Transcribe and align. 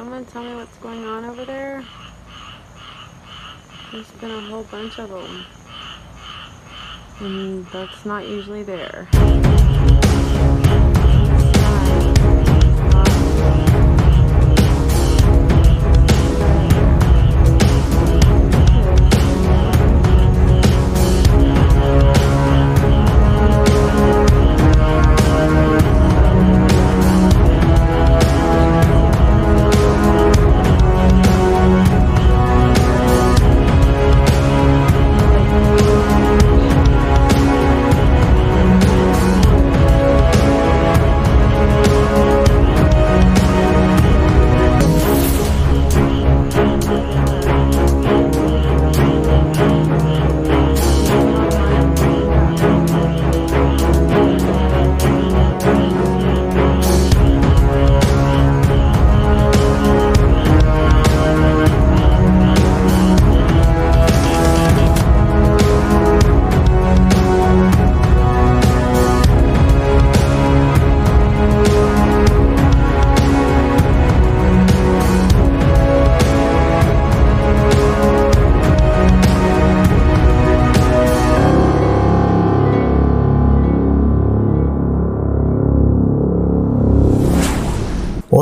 someone 0.00 0.24
tell 0.24 0.42
me 0.42 0.54
what's 0.54 0.78
going 0.78 1.04
on 1.04 1.26
over 1.26 1.44
there? 1.44 1.84
There's 3.92 4.10
been 4.12 4.30
a 4.30 4.40
whole 4.48 4.62
bunch 4.62 4.98
of 4.98 5.10
them. 5.10 5.44
And 7.20 7.66
mm, 7.66 7.70
that's 7.70 8.06
not 8.06 8.26
usually 8.26 8.62
there. 8.62 9.08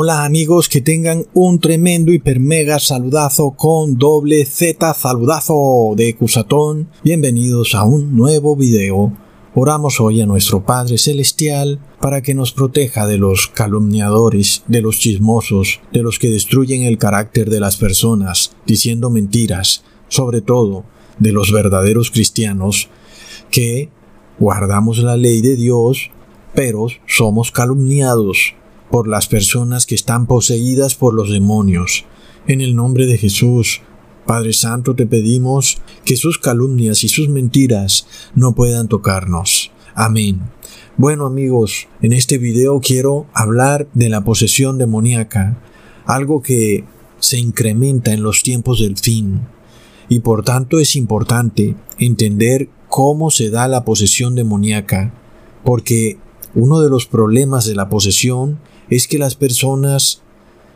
Hola 0.09 0.25
amigos, 0.25 0.69
que 0.69 0.81
tengan 0.81 1.27
un 1.35 1.59
tremendo 1.59 2.11
hiper 2.11 2.39
mega 2.39 2.79
saludazo 2.79 3.51
con 3.51 3.99
doble 3.99 4.43
Z 4.43 4.95
saludazo 4.95 5.93
de 5.95 6.15
Cusatón. 6.15 6.89
Bienvenidos 7.03 7.75
a 7.75 7.83
un 7.83 8.15
nuevo 8.15 8.55
video. 8.55 9.13
Oramos 9.53 10.01
hoy 10.01 10.19
a 10.21 10.25
nuestro 10.25 10.65
Padre 10.65 10.97
Celestial 10.97 11.79
para 12.01 12.23
que 12.23 12.33
nos 12.33 12.53
proteja 12.53 13.05
de 13.05 13.19
los 13.19 13.49
calumniadores, 13.49 14.63
de 14.67 14.81
los 14.81 14.97
chismosos, 14.97 15.79
de 15.93 16.01
los 16.01 16.17
que 16.17 16.31
destruyen 16.31 16.81
el 16.81 16.97
carácter 16.97 17.51
de 17.51 17.59
las 17.59 17.77
personas, 17.77 18.55
diciendo 18.65 19.11
mentiras, 19.11 19.83
sobre 20.07 20.41
todo 20.41 20.85
de 21.19 21.33
los 21.33 21.51
verdaderos 21.51 22.09
cristianos, 22.09 22.89
que 23.51 23.91
guardamos 24.39 24.97
la 24.97 25.17
ley 25.17 25.41
de 25.41 25.55
Dios, 25.55 26.09
pero 26.55 26.87
somos 27.05 27.51
calumniados 27.51 28.55
por 28.89 29.07
las 29.07 29.27
personas 29.27 29.85
que 29.85 29.95
están 29.95 30.25
poseídas 30.25 30.95
por 30.95 31.13
los 31.13 31.29
demonios. 31.29 32.05
En 32.47 32.61
el 32.61 32.75
nombre 32.75 33.05
de 33.05 33.17
Jesús, 33.17 33.81
Padre 34.25 34.53
Santo, 34.53 34.95
te 34.95 35.05
pedimos 35.05 35.81
que 36.05 36.15
sus 36.15 36.37
calumnias 36.37 37.03
y 37.03 37.09
sus 37.09 37.29
mentiras 37.29 38.07
no 38.35 38.53
puedan 38.53 38.87
tocarnos. 38.87 39.71
Amén. 39.95 40.39
Bueno 40.97 41.25
amigos, 41.25 41.87
en 42.01 42.13
este 42.13 42.37
video 42.37 42.79
quiero 42.79 43.27
hablar 43.33 43.87
de 43.93 44.09
la 44.09 44.23
posesión 44.23 44.77
demoníaca, 44.77 45.61
algo 46.05 46.41
que 46.41 46.83
se 47.19 47.37
incrementa 47.37 48.13
en 48.13 48.21
los 48.21 48.43
tiempos 48.43 48.81
del 48.81 48.97
fin, 48.97 49.41
y 50.09 50.19
por 50.19 50.43
tanto 50.43 50.79
es 50.79 50.95
importante 50.95 51.75
entender 51.97 52.69
cómo 52.87 53.31
se 53.31 53.49
da 53.49 53.67
la 53.67 53.85
posesión 53.85 54.35
demoníaca, 54.35 55.13
porque 55.63 56.17
uno 56.55 56.81
de 56.81 56.89
los 56.89 57.05
problemas 57.05 57.65
de 57.65 57.75
la 57.75 57.89
posesión 57.89 58.59
es 58.89 59.07
que 59.07 59.17
las 59.17 59.35
personas 59.35 60.21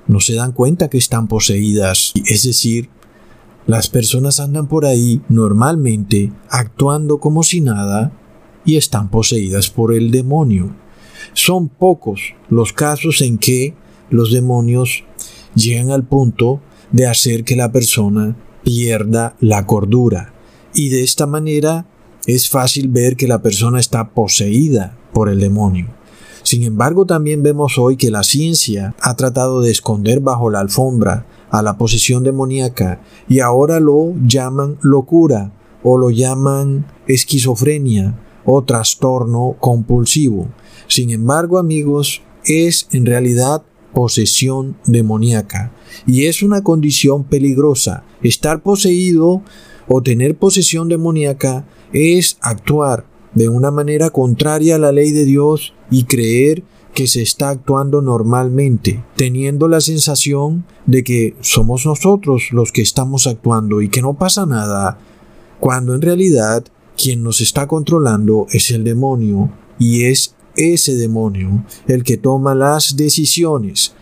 no 0.07 0.19
se 0.19 0.34
dan 0.34 0.51
cuenta 0.51 0.90
que 0.90 0.97
están 0.97 1.28
poseídas. 1.28 2.13
Es 2.25 2.44
decir, 2.44 2.90
las 3.66 3.90
personas 3.90 4.40
andan 4.40 4.68
por 4.68 4.85
ahí 4.85 5.22
normalmente 5.29 6.31
actuando 6.50 7.19
como 7.19 7.44
si 7.44 7.62
nada 7.62 8.12
y 8.66 8.78
están 8.78 9.09
poseídas 9.09 9.69
por 9.69 9.94
el 9.94 10.12
demonio. 10.12 10.75
Son 11.34 11.69
pocos 11.69 12.35
los 12.50 12.73
casos 12.73 13.22
en 13.22 13.38
que 13.38 13.73
los 14.09 14.31
demonios 14.31 15.03
llegan 15.56 15.91
al 15.91 16.03
punto 16.03 16.62
de 16.91 17.07
hacer 17.07 17.44
que 17.44 17.56
la 17.56 17.72
persona 17.72 18.35
pierda 18.63 19.35
la 19.40 19.66
cordura. 19.66 20.34
Y 20.75 20.90
de 20.90 21.03
esta 21.03 21.25
manera 21.25 21.85
es 22.25 22.50
fácil 22.50 22.90
ver 22.90 23.16
que 23.16 23.28
la 23.28 23.41
persona 23.41 23.79
está 23.79 24.09
poseída 24.09 24.97
por 25.13 25.29
el 25.29 25.40
demonio. 25.40 25.88
Sin 26.43 26.63
embargo, 26.63 27.05
también 27.05 27.41
vemos 27.41 27.77
hoy 27.77 27.95
que 27.95 28.11
la 28.11 28.23
ciencia 28.23 28.95
ha 28.99 29.15
tratado 29.15 29.61
de 29.61 29.71
esconder 29.71 30.19
bajo 30.19 30.49
la 30.49 30.59
alfombra 30.59 31.25
a 31.49 31.61
la 31.61 31.77
posesión 31.77 32.23
demoníaca 32.23 33.01
y 33.29 33.39
ahora 33.39 33.79
lo 33.79 34.13
llaman 34.25 34.77
locura 34.81 35.53
o 35.83 35.97
lo 35.97 36.09
llaman 36.09 36.85
esquizofrenia 37.07 38.19
o 38.45 38.63
trastorno 38.63 39.55
compulsivo. 39.59 40.47
Sin 40.87 41.11
embargo, 41.11 41.59
amigos, 41.59 42.21
es 42.45 42.87
en 42.91 43.05
realidad 43.05 43.63
posesión 43.93 44.75
demoníaca 44.85 45.71
y 46.05 46.25
es 46.25 46.43
una 46.43 46.61
condición 46.61 47.23
peligrosa. 47.23 48.03
Estar 48.21 48.61
poseído 48.61 49.43
o 49.87 50.03
tener 50.03 50.35
posesión 50.35 50.89
demoníaca 50.89 51.65
es 51.93 52.37
actuar 52.41 53.05
de 53.35 53.49
una 53.49 53.71
manera 53.71 54.09
contraria 54.09 54.75
a 54.75 54.79
la 54.79 54.91
ley 54.91 55.11
de 55.11 55.25
Dios 55.25 55.73
y 55.89 56.03
creer 56.03 56.63
que 56.94 57.07
se 57.07 57.21
está 57.21 57.49
actuando 57.49 58.01
normalmente, 58.01 59.03
teniendo 59.16 59.67
la 59.67 59.81
sensación 59.81 60.66
de 60.85 61.03
que 61.03 61.35
somos 61.41 61.85
nosotros 61.85 62.49
los 62.51 62.72
que 62.72 62.81
estamos 62.81 63.25
actuando 63.25 63.81
y 63.81 63.89
que 63.89 64.01
no 64.01 64.13
pasa 64.13 64.45
nada, 64.45 64.99
cuando 65.59 65.95
en 65.95 66.01
realidad 66.01 66.63
quien 66.95 67.23
nos 67.23 67.41
está 67.41 67.67
controlando 67.67 68.45
es 68.51 68.69
el 68.69 68.83
demonio 68.83 69.51
y 69.79 70.03
es 70.03 70.35
ese 70.55 70.95
demonio 70.95 71.66
el 71.88 72.03
que 72.03 72.17
toma 72.17 72.53
las 72.53 72.95
decisiones. 72.95 73.93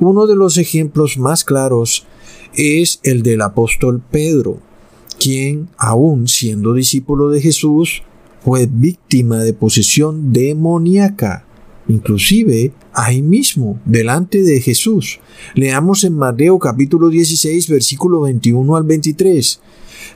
Uno 0.00 0.26
de 0.26 0.34
los 0.34 0.56
ejemplos 0.56 1.18
más 1.18 1.44
claros 1.44 2.06
es 2.54 3.00
el 3.04 3.22
del 3.22 3.42
apóstol 3.42 4.02
Pedro, 4.10 4.58
quien, 5.20 5.68
aun 5.76 6.26
siendo 6.26 6.72
discípulo 6.72 7.28
de 7.28 7.40
Jesús, 7.40 8.02
fue 8.44 8.66
víctima 8.66 9.38
de 9.38 9.52
posesión 9.52 10.32
demoníaca, 10.32 11.44
inclusive 11.88 12.72
ahí 12.92 13.22
mismo, 13.22 13.80
delante 13.84 14.42
de 14.42 14.60
Jesús. 14.60 15.20
Leamos 15.54 16.04
en 16.04 16.14
Mateo 16.14 16.58
capítulo 16.58 17.08
16, 17.08 17.68
versículo 17.68 18.22
21 18.22 18.76
al 18.76 18.84
23. 18.84 19.60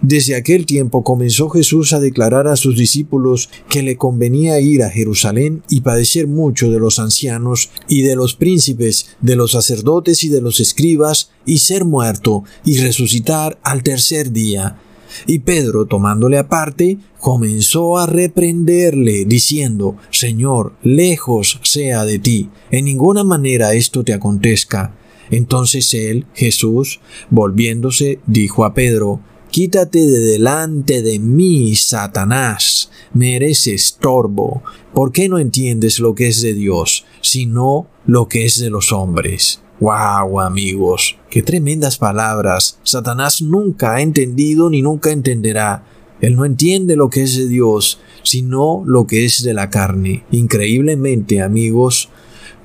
Desde 0.00 0.34
aquel 0.34 0.66
tiempo 0.66 1.04
comenzó 1.04 1.48
Jesús 1.50 1.92
a 1.92 2.00
declarar 2.00 2.48
a 2.48 2.56
sus 2.56 2.76
discípulos 2.76 3.50
que 3.68 3.82
le 3.82 3.96
convenía 3.96 4.60
ir 4.60 4.82
a 4.82 4.90
Jerusalén 4.90 5.62
y 5.68 5.82
padecer 5.82 6.26
mucho 6.26 6.70
de 6.70 6.78
los 6.78 6.98
ancianos 6.98 7.70
y 7.88 8.02
de 8.02 8.16
los 8.16 8.34
príncipes, 8.34 9.16
de 9.20 9.36
los 9.36 9.52
sacerdotes 9.52 10.24
y 10.24 10.28
de 10.28 10.40
los 10.40 10.60
escribas, 10.60 11.30
y 11.46 11.58
ser 11.58 11.84
muerto 11.84 12.44
y 12.64 12.78
resucitar 12.78 13.58
al 13.62 13.82
tercer 13.82 14.32
día. 14.32 14.78
Y 15.26 15.40
Pedro, 15.40 15.86
tomándole 15.86 16.38
aparte, 16.38 16.98
comenzó 17.18 17.98
a 17.98 18.06
reprenderle, 18.06 19.24
diciendo, 19.24 19.96
Señor, 20.10 20.74
lejos 20.82 21.60
sea 21.62 22.04
de 22.04 22.18
ti, 22.18 22.50
en 22.70 22.86
ninguna 22.86 23.24
manera 23.24 23.74
esto 23.74 24.04
te 24.04 24.12
acontezca. 24.12 24.94
Entonces 25.30 25.92
él, 25.94 26.26
Jesús, 26.34 27.00
volviéndose, 27.30 28.20
dijo 28.26 28.64
a 28.64 28.74
Pedro, 28.74 29.20
Quítate 29.54 30.00
de 30.00 30.18
delante 30.18 31.00
de 31.00 31.20
mí, 31.20 31.76
Satanás, 31.76 32.90
me 33.12 33.36
eres 33.36 33.68
estorbo. 33.68 34.64
¿Por 34.92 35.12
qué 35.12 35.28
no 35.28 35.38
entiendes 35.38 36.00
lo 36.00 36.16
que 36.16 36.26
es 36.26 36.42
de 36.42 36.54
Dios, 36.54 37.04
sino 37.20 37.86
lo 38.04 38.26
que 38.26 38.46
es 38.46 38.58
de 38.58 38.70
los 38.70 38.90
hombres? 38.90 39.60
¡Wow, 39.80 40.40
amigos! 40.40 41.16
¡Qué 41.30 41.42
tremendas 41.42 41.98
palabras! 41.98 42.78
Satanás 42.84 43.42
nunca 43.42 43.94
ha 43.94 44.02
entendido 44.02 44.70
ni 44.70 44.82
nunca 44.82 45.10
entenderá. 45.10 45.84
Él 46.20 46.36
no 46.36 46.44
entiende 46.44 46.94
lo 46.94 47.10
que 47.10 47.22
es 47.22 47.36
de 47.36 47.48
Dios, 47.48 48.00
sino 48.22 48.84
lo 48.86 49.06
que 49.06 49.24
es 49.24 49.42
de 49.42 49.52
la 49.52 49.70
carne. 49.70 50.24
Increíblemente, 50.30 51.42
amigos, 51.42 52.08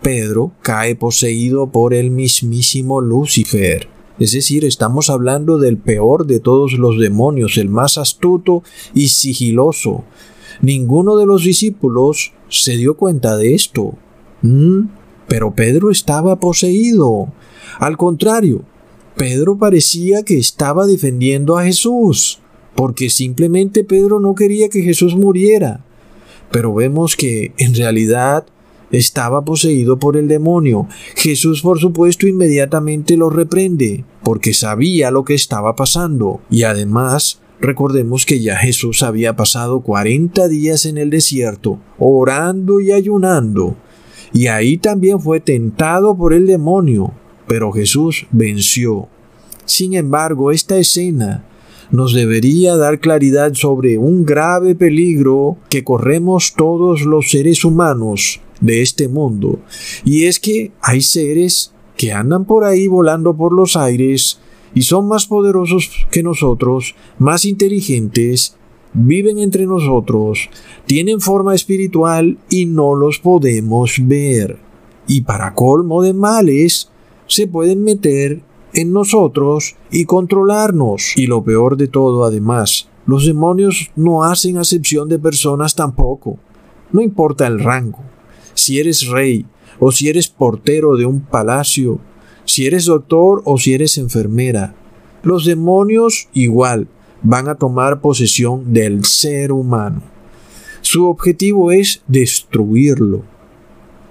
Pedro 0.03 0.51
cae 0.61 0.95
poseído 0.95 1.71
por 1.71 1.95
el 1.95 2.11
mismísimo 2.11 3.01
Lucifer. 3.01 3.87
Es 4.19 4.33
decir, 4.33 4.63
estamos 4.63 5.09
hablando 5.09 5.57
del 5.57 5.77
peor 5.77 6.27
de 6.27 6.39
todos 6.39 6.73
los 6.73 6.99
demonios, 6.99 7.57
el 7.57 7.69
más 7.69 7.97
astuto 7.97 8.63
y 8.93 9.07
sigiloso. 9.07 10.03
Ninguno 10.61 11.17
de 11.17 11.25
los 11.25 11.43
discípulos 11.43 12.33
se 12.49 12.77
dio 12.77 12.97
cuenta 12.97 13.35
de 13.35 13.55
esto. 13.55 13.95
¿Mm? 14.41 14.98
Pero 15.29 15.51
Pedro 15.51 15.91
estaba 15.91 16.39
poseído. 16.39 17.31
Al 17.79 17.95
contrario, 17.95 18.63
Pedro 19.15 19.57
parecía 19.57 20.23
que 20.23 20.37
estaba 20.37 20.85
defendiendo 20.85 21.57
a 21.57 21.63
Jesús, 21.63 22.39
porque 22.75 23.09
simplemente 23.09 23.83
Pedro 23.83 24.19
no 24.19 24.35
quería 24.35 24.69
que 24.69 24.81
Jesús 24.81 25.15
muriera. 25.15 25.85
Pero 26.51 26.73
vemos 26.73 27.15
que 27.15 27.53
en 27.57 27.75
realidad 27.75 28.45
estaba 28.91 29.45
poseído 29.45 29.99
por 29.99 30.17
el 30.17 30.27
demonio. 30.27 30.87
Jesús, 31.15 31.61
por 31.61 31.79
supuesto, 31.79 32.27
inmediatamente 32.27 33.17
lo 33.17 33.29
reprende, 33.29 34.03
porque 34.23 34.53
sabía 34.53 35.11
lo 35.11 35.25
que 35.25 35.35
estaba 35.35 35.75
pasando. 35.75 36.41
Y 36.49 36.63
además, 36.63 37.39
recordemos 37.61 38.25
que 38.25 38.39
ya 38.39 38.55
Jesús 38.57 39.03
había 39.03 39.35
pasado 39.35 39.81
40 39.81 40.47
días 40.47 40.85
en 40.85 40.97
el 40.97 41.09
desierto, 41.09 41.79
orando 41.99 42.79
y 42.79 42.91
ayunando. 42.91 43.75
Y 44.33 44.47
ahí 44.47 44.77
también 44.77 45.19
fue 45.19 45.39
tentado 45.39 46.15
por 46.15 46.33
el 46.33 46.45
demonio, 46.47 47.13
pero 47.47 47.71
Jesús 47.71 48.27
venció. 48.31 49.07
Sin 49.65 49.93
embargo, 49.93 50.51
esta 50.51 50.77
escena 50.77 51.45
nos 51.91 52.13
debería 52.13 52.75
dar 52.75 52.99
claridad 52.99 53.53
sobre 53.53 53.97
un 53.97 54.25
grave 54.25 54.75
peligro 54.75 55.57
que 55.69 55.83
corremos 55.83 56.53
todos 56.55 57.01
los 57.01 57.31
seres 57.31 57.65
humanos 57.65 58.41
de 58.61 58.81
este 58.81 59.07
mundo. 59.07 59.59
Y 60.05 60.25
es 60.25 60.39
que 60.39 60.71
hay 60.81 61.01
seres 61.01 61.73
que 61.97 62.13
andan 62.13 62.45
por 62.45 62.63
ahí 62.63 62.87
volando 62.87 63.35
por 63.35 63.53
los 63.53 63.75
aires 63.75 64.39
y 64.75 64.83
son 64.83 65.07
más 65.07 65.25
poderosos 65.25 65.89
que 66.11 66.23
nosotros, 66.23 66.95
más 67.17 67.45
inteligentes, 67.45 68.55
viven 68.93 69.39
entre 69.39 69.65
nosotros, 69.65 70.49
tienen 70.85 71.21
forma 71.21 71.55
espiritual 71.55 72.37
y 72.49 72.65
no 72.65 72.95
los 72.95 73.19
podemos 73.19 73.95
ver. 74.01 74.57
Y 75.07 75.21
para 75.21 75.53
colmo 75.53 76.01
de 76.01 76.13
males, 76.13 76.89
se 77.27 77.47
pueden 77.47 77.83
meter 77.83 78.41
en 78.73 78.91
nosotros 78.91 79.75
y 79.91 80.05
controlarnos. 80.05 81.13
Y 81.15 81.27
lo 81.27 81.43
peor 81.43 81.77
de 81.77 81.87
todo, 81.87 82.23
además, 82.25 82.89
los 83.05 83.25
demonios 83.25 83.91
no 83.95 84.23
hacen 84.23 84.57
acepción 84.57 85.09
de 85.09 85.19
personas 85.19 85.75
tampoco. 85.75 86.37
No 86.91 87.01
importa 87.01 87.47
el 87.47 87.59
rango, 87.59 87.99
si 88.53 88.79
eres 88.79 89.07
rey 89.07 89.45
o 89.79 89.91
si 89.91 90.09
eres 90.09 90.27
portero 90.27 90.95
de 90.95 91.05
un 91.05 91.21
palacio, 91.21 91.99
si 92.45 92.65
eres 92.65 92.85
doctor 92.85 93.41
o 93.45 93.57
si 93.57 93.73
eres 93.73 93.97
enfermera. 93.97 94.75
Los 95.21 95.45
demonios 95.45 96.29
igual 96.33 96.87
van 97.21 97.47
a 97.47 97.55
tomar 97.55 98.01
posesión 98.01 98.73
del 98.73 99.05
ser 99.05 99.51
humano. 99.51 100.01
Su 100.81 101.07
objetivo 101.07 101.71
es 101.71 102.01
destruirlo. 102.07 103.23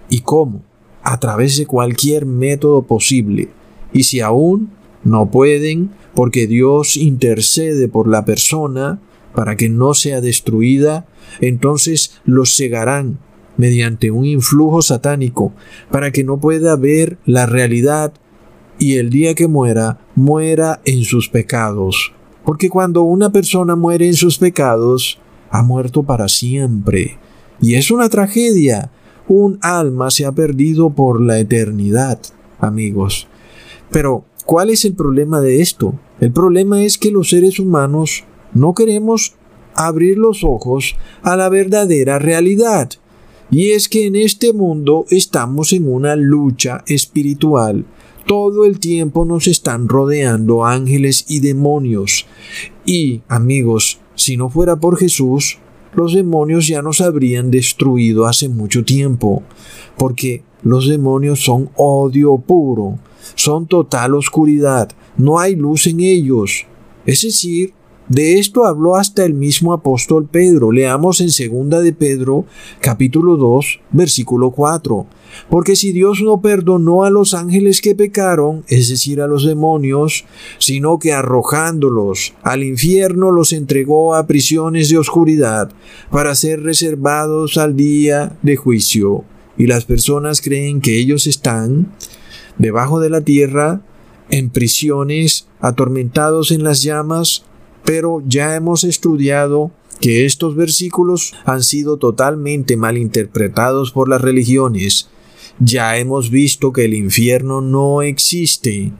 ¿Y 0.09 0.21
cómo? 0.21 0.63
A 1.03 1.19
través 1.19 1.57
de 1.57 1.67
cualquier 1.67 2.27
método 2.27 2.83
posible. 2.83 3.49
Y 3.93 4.05
si 4.05 4.21
aún 4.21 4.71
no 5.05 5.31
pueden, 5.31 5.91
porque 6.15 6.47
Dios 6.47 6.97
intercede 6.97 7.89
por 7.89 8.09
la 8.09 8.25
persona 8.25 9.01
para 9.35 9.57
que 9.57 9.69
no 9.69 9.95
sea 9.95 10.21
destruida, 10.21 11.07
entonces 11.41 12.21
los 12.25 12.57
cegarán 12.57 13.19
mediante 13.57 14.11
un 14.11 14.25
influjo 14.25 14.83
satánico 14.83 15.53
para 15.91 16.13
que 16.13 16.25
no 16.25 16.39
pueda 16.41 16.77
ver 16.77 17.19
la 17.25 17.47
realidad 17.47 18.13
y 18.79 18.97
el 18.97 19.11
día 19.11 19.35
que 19.35 19.49
muera, 19.49 19.99
muera 20.15 20.81
en 20.85 21.05
sus 21.05 21.29
pecados. 21.29 22.13
Porque 22.49 22.71
cuando 22.71 23.03
una 23.03 23.31
persona 23.31 23.77
muere 23.77 24.07
en 24.07 24.15
sus 24.15 24.39
pecados, 24.39 25.19
ha 25.51 25.63
muerto 25.63 26.05
para 26.05 26.29
siempre. 26.29 27.19
Y 27.61 27.75
es 27.75 27.91
una 27.91 28.09
tragedia. 28.09 28.91
Un 29.29 29.59
alma 29.61 30.11
se 30.11 30.25
ha 30.25 30.33
perdido 30.33 30.89
por 30.89 31.21
la 31.21 31.39
eternidad, 31.39 32.19
amigos. 32.59 33.27
Pero, 33.91 34.25
¿cuál 34.47 34.71
es 34.71 34.87
el 34.87 34.95
problema 34.95 35.43
de 35.43 35.61
esto? 35.61 36.01
El 36.21 36.33
problema 36.33 36.83
es 36.83 36.97
que 36.97 37.11
los 37.11 37.29
seres 37.29 37.59
humanos 37.59 38.25
no 38.55 38.73
queremos 38.73 39.35
abrir 39.75 40.17
los 40.17 40.43
ojos 40.43 40.97
a 41.21 41.37
la 41.37 41.51
verdadera 41.51 42.19
realidad. 42.19 42.89
Y 43.51 43.73
es 43.73 43.91
que 43.91 44.07
en 44.07 44.17
este 44.17 44.55
mundo 44.55 45.05
estamos 45.11 45.75
en 45.75 45.87
una 45.87 46.17
lucha 46.17 46.83
espiritual. 46.87 47.85
Todo 48.29 48.67
el 48.67 48.79
tiempo 48.79 49.25
nos 49.25 49.47
están 49.47 49.89
rodeando 49.89 50.67
ángeles 50.67 51.25
y 51.29 51.41
demonios. 51.41 52.27
Y, 52.85 53.23
amigos, 53.27 54.01
si 54.17 54.37
no 54.37 54.51
fuera 54.51 54.77
por 54.77 54.99
Jesús, 54.99 55.59
los 55.95 56.13
demonios 56.13 56.67
ya 56.69 56.83
nos 56.83 57.01
habrían 57.01 57.51
destruido 57.51 58.27
hace 58.27 58.51
mucho 58.51 58.85
tiempo, 58.85 59.43
porque 59.97 60.43
los 60.63 60.87
demonios 60.87 61.43
son 61.43 61.71
odio 61.75 62.37
puro, 62.37 62.99
son 63.35 63.67
total 63.67 64.15
oscuridad, 64.15 64.91
no 65.17 65.39
hay 65.39 65.57
luz 65.57 65.87
en 65.87 66.01
ellos. 66.01 66.67
Es 67.07 67.23
decir, 67.23 67.73
de 68.09 68.39
esto 68.39 68.65
habló 68.65 68.97
hasta 68.97 69.25
el 69.25 69.35
mismo 69.35 69.73
apóstol 69.73 70.27
Pedro. 70.31 70.73
Leamos 70.73 71.21
en 71.21 71.31
segunda 71.31 71.81
de 71.81 71.93
Pedro, 71.93 72.47
capítulo 72.81 73.37
2, 73.37 73.81
versículo 73.93 74.51
4. 74.51 75.07
Porque 75.51 75.77
si 75.77 75.93
Dios 75.93 76.23
no 76.23 76.41
perdonó 76.41 77.05
a 77.05 77.11
los 77.11 77.35
ángeles 77.35 77.83
que 77.83 77.95
pecaron, 77.95 78.65
es 78.69 78.89
decir, 78.89 79.21
a 79.21 79.27
los 79.27 79.45
demonios, 79.45 80.25
sino 80.59 80.99
que 80.99 81.13
arrojándolos 81.13 82.35
al 82.43 82.65
infierno 82.65 83.31
los 83.31 83.53
entregó 83.53 84.15
a 84.15 84.27
prisiones 84.27 84.89
de 84.89 84.97
oscuridad 84.97 85.71
para 86.11 86.35
ser 86.35 86.63
reservados 86.63 87.59
al 87.59 87.77
día 87.77 88.37
de 88.43 88.57
juicio. 88.57 89.25
Y 89.59 89.67
las 89.67 89.85
personas 89.85 90.41
creen 90.41 90.81
que 90.81 90.99
ellos 90.99 91.27
están 91.27 91.93
debajo 92.57 93.01
de 93.01 93.11
la 93.11 93.21
tierra, 93.21 93.83
en 94.31 94.51
prisiones, 94.51 95.47
atormentados 95.61 96.51
en 96.51 96.63
las 96.65 96.83
llamas, 96.83 97.45
pero 97.85 98.23
ya 98.27 98.55
hemos 98.55 98.85
estudiado 98.85 99.71
que 100.01 100.27
estos 100.27 100.55
versículos 100.55 101.35
han 101.45 101.63
sido 101.63 101.97
totalmente 101.97 102.77
malinterpretados 102.77 103.93
por 103.93 104.09
las 104.09 104.21
religiones. 104.21 105.09
Ya 105.59 105.97
hemos 105.97 106.31
visto 106.31 106.73
que 106.73 106.85
el 106.85 106.95
infierno 106.95 107.61
no 107.61 108.03
existe. 108.03 108.93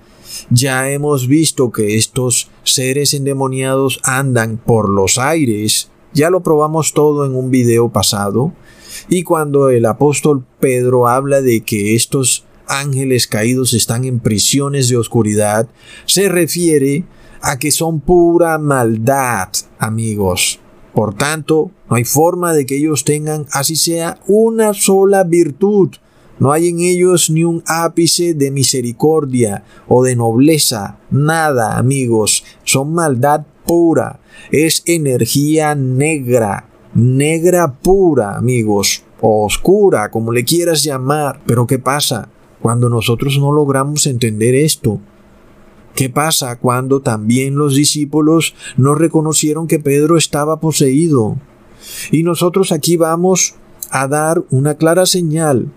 Ya 0.51 0.91
hemos 0.91 1.29
visto 1.29 1.71
que 1.71 1.97
estos 1.97 2.51
seres 2.65 3.15
endemoniados 3.15 4.01
andan 4.03 4.57
por 4.57 4.89
los 4.89 5.19
aires. 5.19 5.91
Ya 6.13 6.31
lo 6.31 6.43
probamos 6.43 6.95
todo 6.95 7.25
en 7.25 7.35
un 7.35 7.51
video 7.51 7.91
pasado. 7.91 8.53
Y 9.09 9.23
cuando 9.23 9.71
el 9.71 9.87
apóstol 9.87 10.45
Pedro 10.59 11.07
habla 11.07 11.41
de 11.41 11.61
que 11.61 11.95
estos 11.95 12.45
ángeles 12.67 13.27
caídos 13.27 13.73
están 13.73 14.05
en 14.05 14.19
prisiones 14.19 14.89
de 14.89 14.97
oscuridad, 14.97 15.69
se 16.07 16.29
refiere 16.29 17.05
a 17.41 17.59
que 17.59 17.71
son 17.71 18.01
pura 18.01 18.59
maldad, 18.59 19.49
amigos. 19.79 20.61
Por 20.95 21.15
tanto, 21.15 21.71
no 21.89 21.97
hay 21.97 22.05
forma 22.05 22.53
de 22.53 22.67
que 22.67 22.77
ellos 22.77 23.05
tengan, 23.05 23.47
así 23.53 23.77
sea, 23.77 24.19
una 24.27 24.75
sola 24.75 25.25
virtud. 25.25 25.91
No 26.39 26.53
hay 26.53 26.69
en 26.69 26.81
ellos 26.81 27.31
ni 27.31 27.45
un 27.45 27.63
ápice 27.67 28.35
de 28.35 28.51
misericordia 28.51 29.65
o 29.89 30.03
de 30.05 30.17
nobleza. 30.17 30.99
Nada, 31.11 31.77
amigos. 31.79 32.45
Son 32.65 32.93
maldad 32.93 33.45
pura. 33.67 34.21
Es 34.53 34.83
energía 34.87 35.75
negra. 35.75 36.69
Negra 36.95 37.73
pura, 37.73 38.37
amigos. 38.37 39.03
O 39.21 39.45
oscura, 39.45 40.11
como 40.11 40.33
le 40.33 40.45
quieras 40.45 40.85
llamar. 40.85 41.41
Pero 41.45 41.67
¿qué 41.67 41.79
pasa? 41.79 42.29
Cuando 42.61 42.89
nosotros 42.89 43.39
no 43.39 43.53
logramos 43.53 44.07
entender 44.07 44.55
esto, 44.55 45.01
¿Qué 45.95 46.09
pasa 46.09 46.57
cuando 46.57 47.01
también 47.01 47.57
los 47.57 47.75
discípulos 47.75 48.55
no 48.77 48.95
reconocieron 48.95 49.67
que 49.67 49.79
Pedro 49.79 50.17
estaba 50.17 50.61
poseído? 50.61 51.37
Y 52.11 52.23
nosotros 52.23 52.73
aquí 52.73 52.97
vamos 52.97 53.55
a 53.91 54.07
dar 54.07 54.45
una 54.51 54.75
clara 54.75 55.07
señal 55.07 55.73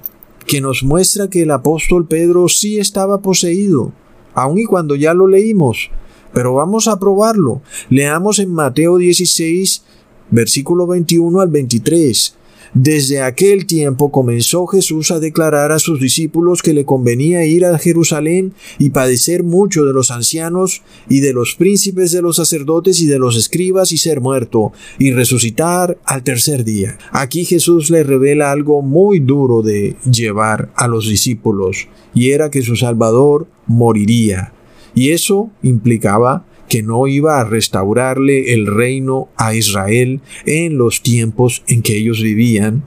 que 0.46 0.62
nos 0.62 0.84
muestra 0.84 1.30
que 1.30 1.44
el 1.44 1.51
apóstol 1.51 2.08
Pedro 2.08 2.50
sí 2.50 2.80
estaba 2.80 3.22
poseído, 3.22 3.94
aun 4.34 4.60
y 4.60 4.65
cuando 4.65 4.96
ya 4.96 5.13
lo 5.13 5.27
leímos. 5.27 5.89
Pero 6.34 6.53
vamos 6.53 6.88
a 6.88 6.98
probarlo. 7.00 7.62
Leamos 7.89 8.39
en 8.39 8.53
Mateo 8.53 8.98
16, 8.98 9.84
versículo 10.30 10.88
21 10.88 11.41
al 11.41 11.50
23. 11.50 12.36
Desde 12.74 13.22
aquel 13.22 13.66
tiempo 13.66 14.13
comenzó 14.13 14.66
Jesús 14.66 15.12
a 15.12 15.20
declarar 15.20 15.74
a 15.74 15.80
sus 15.80 16.00
discípulos 16.00 16.62
que 16.62 16.74
le 16.74 16.86
convenía 16.86 17.46
ir 17.46 17.66
a 17.66 17.78
Jerusalén 17.78 18.54
y 18.80 18.92
padecer 18.92 19.44
mucho 19.44 19.84
de 19.84 19.92
los 19.92 20.10
ancianos 20.10 20.82
y 21.10 21.20
de 21.20 21.34
los 21.34 21.56
príncipes 21.56 22.13
de 22.13 22.22
los 22.22 22.38
sacerdotes 22.38 23.01
y 23.01 23.08
de 23.08 23.20
los 23.20 23.36
escribas 23.36 23.92
y 23.92 23.98
ser 23.98 24.22
muerto 24.22 24.72
y 25.00 25.12
resucitar 25.12 25.98
al 26.06 26.24
tercer 26.24 26.63
día. 26.63 26.98
Aquí 27.12 27.44
Jesús 27.44 27.90
le 27.90 28.04
revela 28.04 28.51
algo 28.51 28.82
muy 28.82 29.20
duro 29.20 29.62
de 29.62 29.98
llevar 30.10 30.72
a 30.78 30.88
los 30.88 31.10
discípulos 31.10 31.90
y 32.13 32.30
era 32.30 32.50
que 32.51 32.62
su 32.62 32.78
Salvador 32.78 33.48
moriría. 33.68 34.54
Y 34.96 35.10
eso 35.10 35.50
implicaba 35.62 36.46
que 36.72 36.84
no 36.84 37.06
iba 37.06 37.42
a 37.42 37.44
restaurarle 37.44 38.54
el 38.54 38.66
reino 38.66 39.28
a 39.36 39.54
Israel 39.54 40.22
en 40.46 40.78
los 40.78 41.04
tiempos 41.04 41.63
en 41.68 41.82
que 41.82 41.98
ellos 41.98 42.22
vivían. 42.22 42.86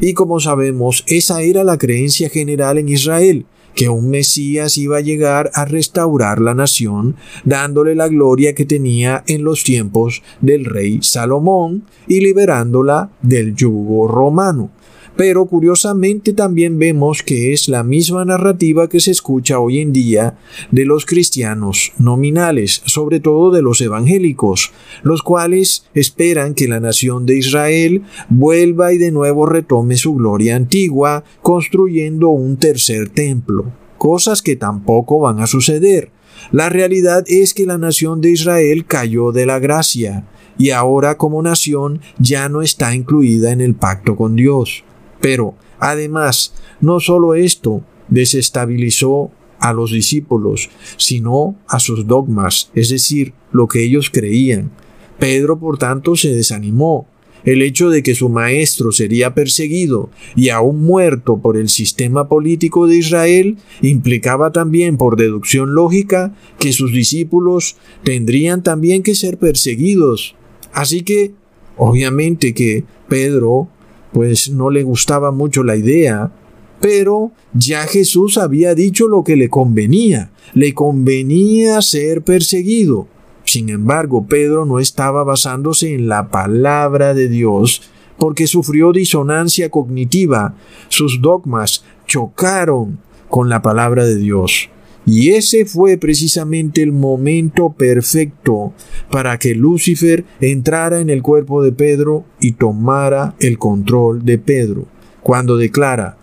Y 0.00 0.14
como 0.14 0.40
sabemos, 0.40 1.04
esa 1.06 1.42
era 1.42 1.62
la 1.62 1.76
creencia 1.76 2.30
general 2.30 2.78
en 2.78 2.88
Israel, 2.88 3.44
que 3.74 3.90
un 3.90 4.08
Mesías 4.08 4.78
iba 4.78 4.96
a 4.96 5.02
llegar 5.02 5.50
a 5.52 5.66
restaurar 5.66 6.40
la 6.40 6.54
nación, 6.54 7.16
dándole 7.44 7.94
la 7.94 8.08
gloria 8.08 8.54
que 8.54 8.64
tenía 8.64 9.22
en 9.26 9.44
los 9.44 9.64
tiempos 9.64 10.22
del 10.40 10.64
rey 10.64 11.00
Salomón 11.02 11.84
y 12.08 12.20
liberándola 12.20 13.10
del 13.20 13.54
yugo 13.54 14.08
romano 14.08 14.70
pero 15.16 15.46
curiosamente 15.46 16.32
también 16.32 16.78
vemos 16.78 17.22
que 17.22 17.52
es 17.52 17.68
la 17.68 17.82
misma 17.82 18.24
narrativa 18.24 18.88
que 18.88 19.00
se 19.00 19.10
escucha 19.10 19.58
hoy 19.58 19.80
en 19.80 19.92
día 19.92 20.36
de 20.70 20.84
los 20.84 21.06
cristianos 21.06 21.92
nominales, 21.98 22.82
sobre 22.84 23.20
todo 23.20 23.50
de 23.50 23.62
los 23.62 23.80
evangélicos, 23.80 24.72
los 25.02 25.22
cuales 25.22 25.86
esperan 25.94 26.54
que 26.54 26.68
la 26.68 26.80
nación 26.80 27.24
de 27.24 27.38
Israel 27.38 28.02
vuelva 28.28 28.92
y 28.92 28.98
de 28.98 29.10
nuevo 29.10 29.46
retome 29.46 29.96
su 29.96 30.14
gloria 30.14 30.56
antigua, 30.56 31.24
construyendo 31.42 32.28
un 32.28 32.58
tercer 32.58 33.08
templo, 33.08 33.72
cosas 33.96 34.42
que 34.42 34.56
tampoco 34.56 35.18
van 35.18 35.40
a 35.40 35.46
suceder. 35.46 36.10
La 36.52 36.68
realidad 36.68 37.24
es 37.26 37.54
que 37.54 37.64
la 37.64 37.78
nación 37.78 38.20
de 38.20 38.30
Israel 38.30 38.84
cayó 38.86 39.32
de 39.32 39.46
la 39.46 39.58
gracia, 39.58 40.26
y 40.58 40.70
ahora 40.70 41.16
como 41.16 41.42
nación 41.42 42.00
ya 42.18 42.48
no 42.48 42.62
está 42.62 42.94
incluida 42.94 43.52
en 43.52 43.60
el 43.60 43.74
pacto 43.74 44.16
con 44.16 44.36
Dios. 44.36 44.84
Pero, 45.20 45.54
además, 45.78 46.54
no 46.80 47.00
solo 47.00 47.34
esto 47.34 47.82
desestabilizó 48.08 49.30
a 49.58 49.72
los 49.72 49.90
discípulos, 49.90 50.70
sino 50.96 51.56
a 51.68 51.80
sus 51.80 52.06
dogmas, 52.06 52.70
es 52.74 52.90
decir, 52.90 53.32
lo 53.52 53.68
que 53.68 53.82
ellos 53.82 54.10
creían. 54.10 54.70
Pedro, 55.18 55.58
por 55.58 55.78
tanto, 55.78 56.16
se 56.16 56.34
desanimó. 56.34 57.06
El 57.44 57.62
hecho 57.62 57.90
de 57.90 58.02
que 58.02 58.16
su 58.16 58.28
maestro 58.28 58.90
sería 58.90 59.32
perseguido 59.32 60.10
y 60.34 60.48
aún 60.48 60.82
muerto 60.82 61.38
por 61.38 61.56
el 61.56 61.68
sistema 61.68 62.28
político 62.28 62.88
de 62.88 62.96
Israel 62.96 63.56
implicaba 63.82 64.50
también, 64.50 64.96
por 64.96 65.16
deducción 65.16 65.72
lógica, 65.72 66.34
que 66.58 66.72
sus 66.72 66.92
discípulos 66.92 67.76
tendrían 68.02 68.64
también 68.64 69.04
que 69.04 69.14
ser 69.14 69.38
perseguidos. 69.38 70.34
Así 70.72 71.02
que, 71.02 71.34
obviamente 71.76 72.52
que 72.52 72.84
Pedro 73.08 73.68
pues 74.16 74.48
no 74.48 74.70
le 74.70 74.82
gustaba 74.82 75.30
mucho 75.30 75.62
la 75.62 75.76
idea, 75.76 76.32
pero 76.80 77.32
ya 77.52 77.82
Jesús 77.86 78.38
había 78.38 78.74
dicho 78.74 79.08
lo 79.08 79.22
que 79.22 79.36
le 79.36 79.50
convenía, 79.50 80.30
le 80.54 80.72
convenía 80.72 81.82
ser 81.82 82.22
perseguido. 82.22 83.08
Sin 83.44 83.68
embargo, 83.68 84.26
Pedro 84.26 84.64
no 84.64 84.78
estaba 84.78 85.22
basándose 85.22 85.94
en 85.94 86.08
la 86.08 86.30
palabra 86.30 87.12
de 87.12 87.28
Dios, 87.28 87.82
porque 88.16 88.46
sufrió 88.46 88.90
disonancia 88.90 89.68
cognitiva, 89.68 90.54
sus 90.88 91.20
dogmas 91.20 91.84
chocaron 92.06 92.98
con 93.28 93.50
la 93.50 93.60
palabra 93.60 94.06
de 94.06 94.16
Dios. 94.16 94.70
Y 95.06 95.30
ese 95.30 95.64
fue 95.64 95.96
precisamente 95.98 96.82
el 96.82 96.90
momento 96.90 97.70
perfecto 97.70 98.72
para 99.08 99.38
que 99.38 99.54
Lucifer 99.54 100.24
entrara 100.40 100.98
en 100.98 101.10
el 101.10 101.22
cuerpo 101.22 101.62
de 101.62 101.70
Pedro 101.70 102.24
y 102.40 102.52
tomara 102.52 103.36
el 103.38 103.56
control 103.56 104.24
de 104.24 104.38
Pedro, 104.38 104.86
cuando 105.22 105.56
declara, 105.56 106.18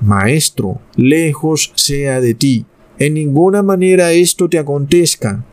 Maestro, 0.00 0.80
lejos 0.94 1.72
sea 1.74 2.20
de 2.20 2.34
ti, 2.34 2.66
en 2.98 3.14
ninguna 3.14 3.64
manera 3.64 4.12
esto 4.12 4.48
te 4.48 4.58
acontezca. 4.60 5.44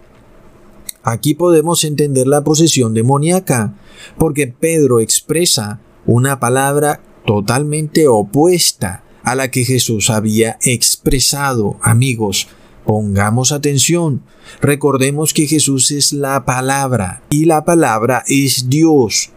Aquí 1.02 1.34
podemos 1.34 1.84
entender 1.84 2.28
la 2.28 2.44
posesión 2.44 2.94
demoníaca, 2.94 3.74
porque 4.20 4.48
Pedro 4.48 5.00
expresa 5.00 5.80
una 6.06 6.40
palabra 6.40 7.02
totalmente 7.26 8.08
opuesta 8.08 9.04
a 9.24 9.36
la 9.36 9.52
que 9.52 9.66
Jesús 9.66 10.10
había 10.10 10.58
expresado. 10.64 11.78
Amigos, 11.82 12.48
pongamos 12.86 13.52
atención. 13.52 14.22
Recordemos 14.62 15.34
que 15.34 15.48
Jesús 15.48 15.92
es 15.92 16.14
la 16.14 16.46
palabra 16.46 17.24
y 17.30 17.46
la 17.46 17.64
palabra 17.64 18.24
es 18.28 18.70
Dios. 18.70 19.30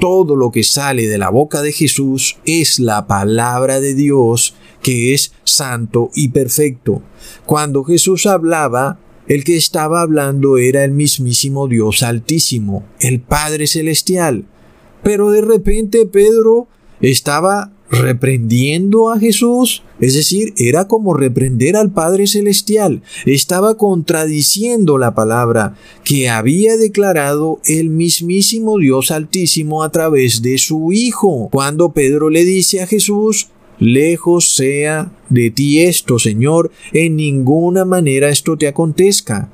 Todo 0.00 0.36
lo 0.36 0.52
que 0.52 0.62
sale 0.62 1.08
de 1.08 1.18
la 1.18 1.28
boca 1.28 1.60
de 1.62 1.72
Jesús 1.72 2.38
es 2.44 2.78
la 2.78 3.06
palabra 3.06 3.80
de 3.80 3.94
Dios 3.94 4.54
que 4.82 5.12
es 5.12 5.32
santo 5.44 6.10
y 6.14 6.28
perfecto. 6.28 7.02
Cuando 7.46 7.82
Jesús 7.82 8.26
hablaba, 8.26 8.98
el 9.26 9.44
que 9.44 9.56
estaba 9.56 10.00
hablando 10.00 10.56
era 10.56 10.84
el 10.84 10.92
mismísimo 10.92 11.68
Dios 11.68 12.02
altísimo, 12.02 12.84
el 13.00 13.20
Padre 13.20 13.66
celestial. 13.66 14.46
Pero 15.02 15.30
de 15.30 15.42
repente 15.42 16.06
Pedro 16.06 16.68
estaba 17.00 17.72
reprendiendo 17.90 19.10
a 19.10 19.18
Jesús, 19.18 19.82
es 20.00 20.14
decir, 20.14 20.52
era 20.56 20.86
como 20.86 21.14
reprender 21.14 21.76
al 21.76 21.90
Padre 21.90 22.26
Celestial, 22.26 23.02
estaba 23.24 23.76
contradiciendo 23.76 24.98
la 24.98 25.14
palabra 25.14 25.74
que 26.04 26.28
había 26.28 26.76
declarado 26.76 27.60
el 27.64 27.90
mismísimo 27.90 28.78
Dios 28.78 29.10
Altísimo 29.10 29.82
a 29.82 29.90
través 29.90 30.42
de 30.42 30.58
su 30.58 30.92
Hijo. 30.92 31.48
Cuando 31.50 31.92
Pedro 31.92 32.30
le 32.30 32.44
dice 32.44 32.82
a 32.82 32.86
Jesús, 32.86 33.48
lejos 33.78 34.54
sea 34.54 35.10
de 35.28 35.50
ti 35.50 35.80
esto, 35.80 36.18
Señor, 36.18 36.70
en 36.92 37.16
ninguna 37.16 37.84
manera 37.84 38.28
esto 38.28 38.56
te 38.56 38.68
acontezca. 38.68 39.50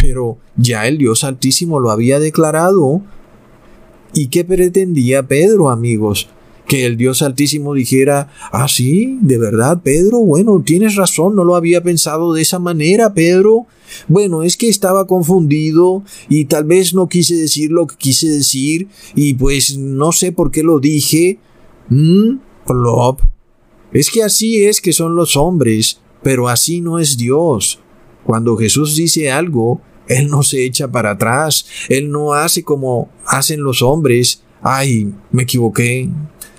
Pero 0.00 0.38
ya 0.56 0.86
el 0.88 0.98
Dios 0.98 1.24
Altísimo 1.24 1.78
lo 1.78 1.90
había 1.90 2.18
declarado. 2.18 3.02
¿Y 4.12 4.26
qué 4.28 4.44
pretendía 4.44 5.22
Pedro, 5.22 5.70
amigos? 5.70 6.28
Que 6.70 6.86
el 6.86 6.96
Dios 6.96 7.20
Altísimo 7.20 7.74
dijera, 7.74 8.28
ah, 8.52 8.68
sí, 8.68 9.18
de 9.22 9.38
verdad, 9.38 9.82
Pedro, 9.82 10.20
bueno, 10.20 10.62
tienes 10.64 10.94
razón, 10.94 11.34
no 11.34 11.42
lo 11.42 11.56
había 11.56 11.82
pensado 11.82 12.32
de 12.32 12.42
esa 12.42 12.60
manera, 12.60 13.12
Pedro. 13.12 13.66
Bueno, 14.06 14.44
es 14.44 14.56
que 14.56 14.68
estaba 14.68 15.08
confundido 15.08 16.04
y 16.28 16.44
tal 16.44 16.62
vez 16.62 16.94
no 16.94 17.08
quise 17.08 17.34
decir 17.34 17.72
lo 17.72 17.88
que 17.88 17.96
quise 17.96 18.28
decir 18.28 18.86
y 19.16 19.34
pues 19.34 19.78
no 19.78 20.12
sé 20.12 20.30
por 20.30 20.52
qué 20.52 20.62
lo 20.62 20.78
dije. 20.78 21.40
Mmm, 21.88 22.36
plop. 22.64 23.22
Es 23.92 24.08
que 24.08 24.22
así 24.22 24.64
es 24.64 24.80
que 24.80 24.92
son 24.92 25.16
los 25.16 25.36
hombres, 25.36 26.00
pero 26.22 26.48
así 26.48 26.80
no 26.80 27.00
es 27.00 27.16
Dios. 27.16 27.80
Cuando 28.22 28.56
Jesús 28.56 28.94
dice 28.94 29.32
algo, 29.32 29.80
Él 30.06 30.28
no 30.28 30.44
se 30.44 30.64
echa 30.64 30.86
para 30.86 31.10
atrás, 31.10 31.66
Él 31.88 32.12
no 32.12 32.32
hace 32.32 32.62
como 32.62 33.10
hacen 33.26 33.64
los 33.64 33.82
hombres. 33.82 34.44
Ay, 34.62 35.12
me 35.32 35.42
equivoqué, 35.42 36.08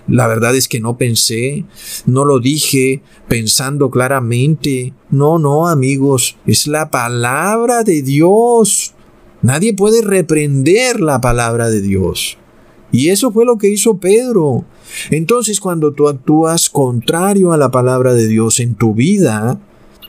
la 0.07 0.27
verdad 0.27 0.55
es 0.55 0.67
que 0.67 0.79
no 0.79 0.97
pensé, 0.97 1.65
no 2.05 2.25
lo 2.25 2.39
dije 2.39 3.01
pensando 3.27 3.89
claramente. 3.89 4.93
No, 5.09 5.39
no, 5.39 5.67
amigos, 5.67 6.37
es 6.45 6.67
la 6.67 6.89
palabra 6.89 7.83
de 7.83 8.01
Dios. 8.01 8.93
Nadie 9.41 9.73
puede 9.73 10.01
reprender 10.01 10.99
la 10.99 11.21
palabra 11.21 11.69
de 11.69 11.81
Dios. 11.81 12.37
Y 12.91 13.09
eso 13.09 13.31
fue 13.31 13.45
lo 13.45 13.57
que 13.57 13.69
hizo 13.69 13.97
Pedro. 13.97 14.65
Entonces 15.09 15.59
cuando 15.59 15.93
tú 15.93 16.07
actúas 16.07 16.69
contrario 16.69 17.53
a 17.53 17.57
la 17.57 17.71
palabra 17.71 18.13
de 18.13 18.27
Dios 18.27 18.59
en 18.59 18.75
tu 18.75 18.93
vida, 18.93 19.59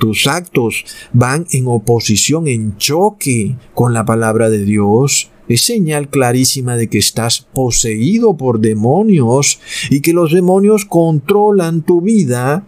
tus 0.01 0.27
actos 0.27 0.85
van 1.13 1.47
en 1.53 1.69
oposición, 1.69 2.49
en 2.49 2.77
choque 2.77 3.57
con 3.75 3.95
la 3.95 4.05
palabra 4.05 4.51
de 4.51 4.65
Dios, 4.65 5.31
es 5.49 5.65
señal 5.65 6.09
clarísima 6.09 6.77
de 6.77 6.89
que 6.89 6.99
estás 6.99 7.41
poseído 7.41 8.37
por 8.37 8.61
demonios 8.61 9.61
y 9.91 10.01
que 10.01 10.13
los 10.13 10.33
demonios 10.33 10.85
controlan 10.85 11.83
tu 11.83 12.01
vida. 12.01 12.65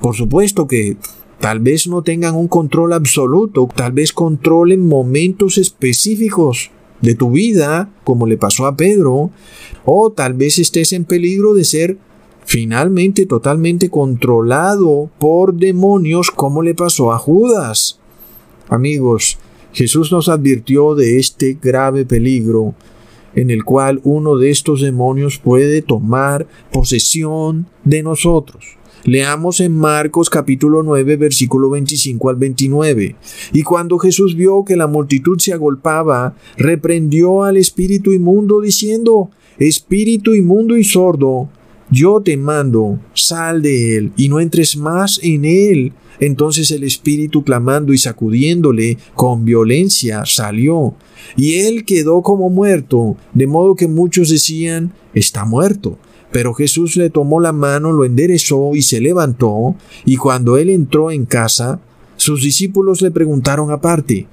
Por 0.00 0.14
supuesto 0.14 0.66
que 0.66 0.96
tal 1.40 1.60
vez 1.60 1.86
no 1.86 2.02
tengan 2.02 2.36
un 2.36 2.48
control 2.48 2.92
absoluto, 2.92 3.68
tal 3.74 3.92
vez 3.92 4.12
controlen 4.12 4.86
momentos 4.86 5.58
específicos 5.58 6.70
de 7.00 7.14
tu 7.14 7.30
vida, 7.30 7.90
como 8.04 8.26
le 8.26 8.36
pasó 8.36 8.66
a 8.66 8.76
Pedro, 8.76 9.30
o 9.84 10.12
tal 10.12 10.34
vez 10.34 10.58
estés 10.58 10.92
en 10.92 11.04
peligro 11.04 11.54
de 11.54 11.64
ser 11.64 11.98
finalmente 12.44 13.26
totalmente 13.26 13.90
controlado 13.90 15.10
por 15.18 15.54
demonios, 15.54 16.30
como 16.30 16.62
le 16.62 16.74
pasó 16.74 17.12
a 17.12 17.18
Judas. 17.18 17.98
Amigos, 18.68 19.38
Jesús 19.72 20.10
nos 20.12 20.28
advirtió 20.28 20.94
de 20.94 21.18
este 21.18 21.58
grave 21.60 22.04
peligro 22.04 22.74
en 23.34 23.50
el 23.50 23.64
cual 23.64 24.00
uno 24.04 24.36
de 24.36 24.50
estos 24.50 24.80
demonios 24.80 25.38
puede 25.38 25.82
tomar 25.82 26.46
posesión 26.72 27.66
de 27.84 28.02
nosotros. 28.02 28.76
Leamos 29.04 29.60
en 29.60 29.74
Marcos 29.74 30.28
capítulo 30.28 30.82
9 30.82 31.16
versículo 31.16 31.70
25 31.70 32.28
al 32.28 32.36
29. 32.36 33.16
Y 33.52 33.62
cuando 33.62 33.98
Jesús 33.98 34.36
vio 34.36 34.64
que 34.64 34.76
la 34.76 34.86
multitud 34.86 35.38
se 35.38 35.54
agolpaba, 35.54 36.34
reprendió 36.58 37.44
al 37.44 37.56
espíritu 37.56 38.12
inmundo 38.12 38.60
diciendo, 38.60 39.30
Espíritu 39.58 40.34
inmundo 40.34 40.76
y 40.76 40.84
sordo, 40.84 41.48
yo 41.90 42.20
te 42.20 42.36
mando, 42.36 42.98
sal 43.14 43.62
de 43.62 43.96
él 43.96 44.12
y 44.16 44.28
no 44.28 44.40
entres 44.40 44.76
más 44.76 45.18
en 45.22 45.44
él. 45.44 45.92
Entonces 46.20 46.70
el 46.70 46.84
espíritu 46.84 47.42
clamando 47.42 47.92
y 47.92 47.98
sacudiéndole 47.98 48.98
con 49.14 49.44
violencia 49.44 50.24
salió, 50.26 50.94
y 51.36 51.54
él 51.60 51.84
quedó 51.84 52.22
como 52.22 52.50
muerto, 52.50 53.16
de 53.32 53.46
modo 53.46 53.74
que 53.74 53.88
muchos 53.88 54.28
decían, 54.28 54.92
está 55.14 55.44
muerto. 55.44 55.98
Pero 56.30 56.54
Jesús 56.54 56.96
le 56.96 57.10
tomó 57.10 57.40
la 57.40 57.52
mano, 57.52 57.90
lo 57.90 58.04
enderezó 58.04 58.74
y 58.74 58.82
se 58.82 59.00
levantó, 59.00 59.74
y 60.04 60.16
cuando 60.16 60.58
él 60.58 60.70
entró 60.70 61.10
en 61.10 61.24
casa, 61.24 61.80
sus 62.16 62.42
discípulos 62.42 63.02
le 63.02 63.10
preguntaron 63.10 63.70
aparte, 63.70 64.26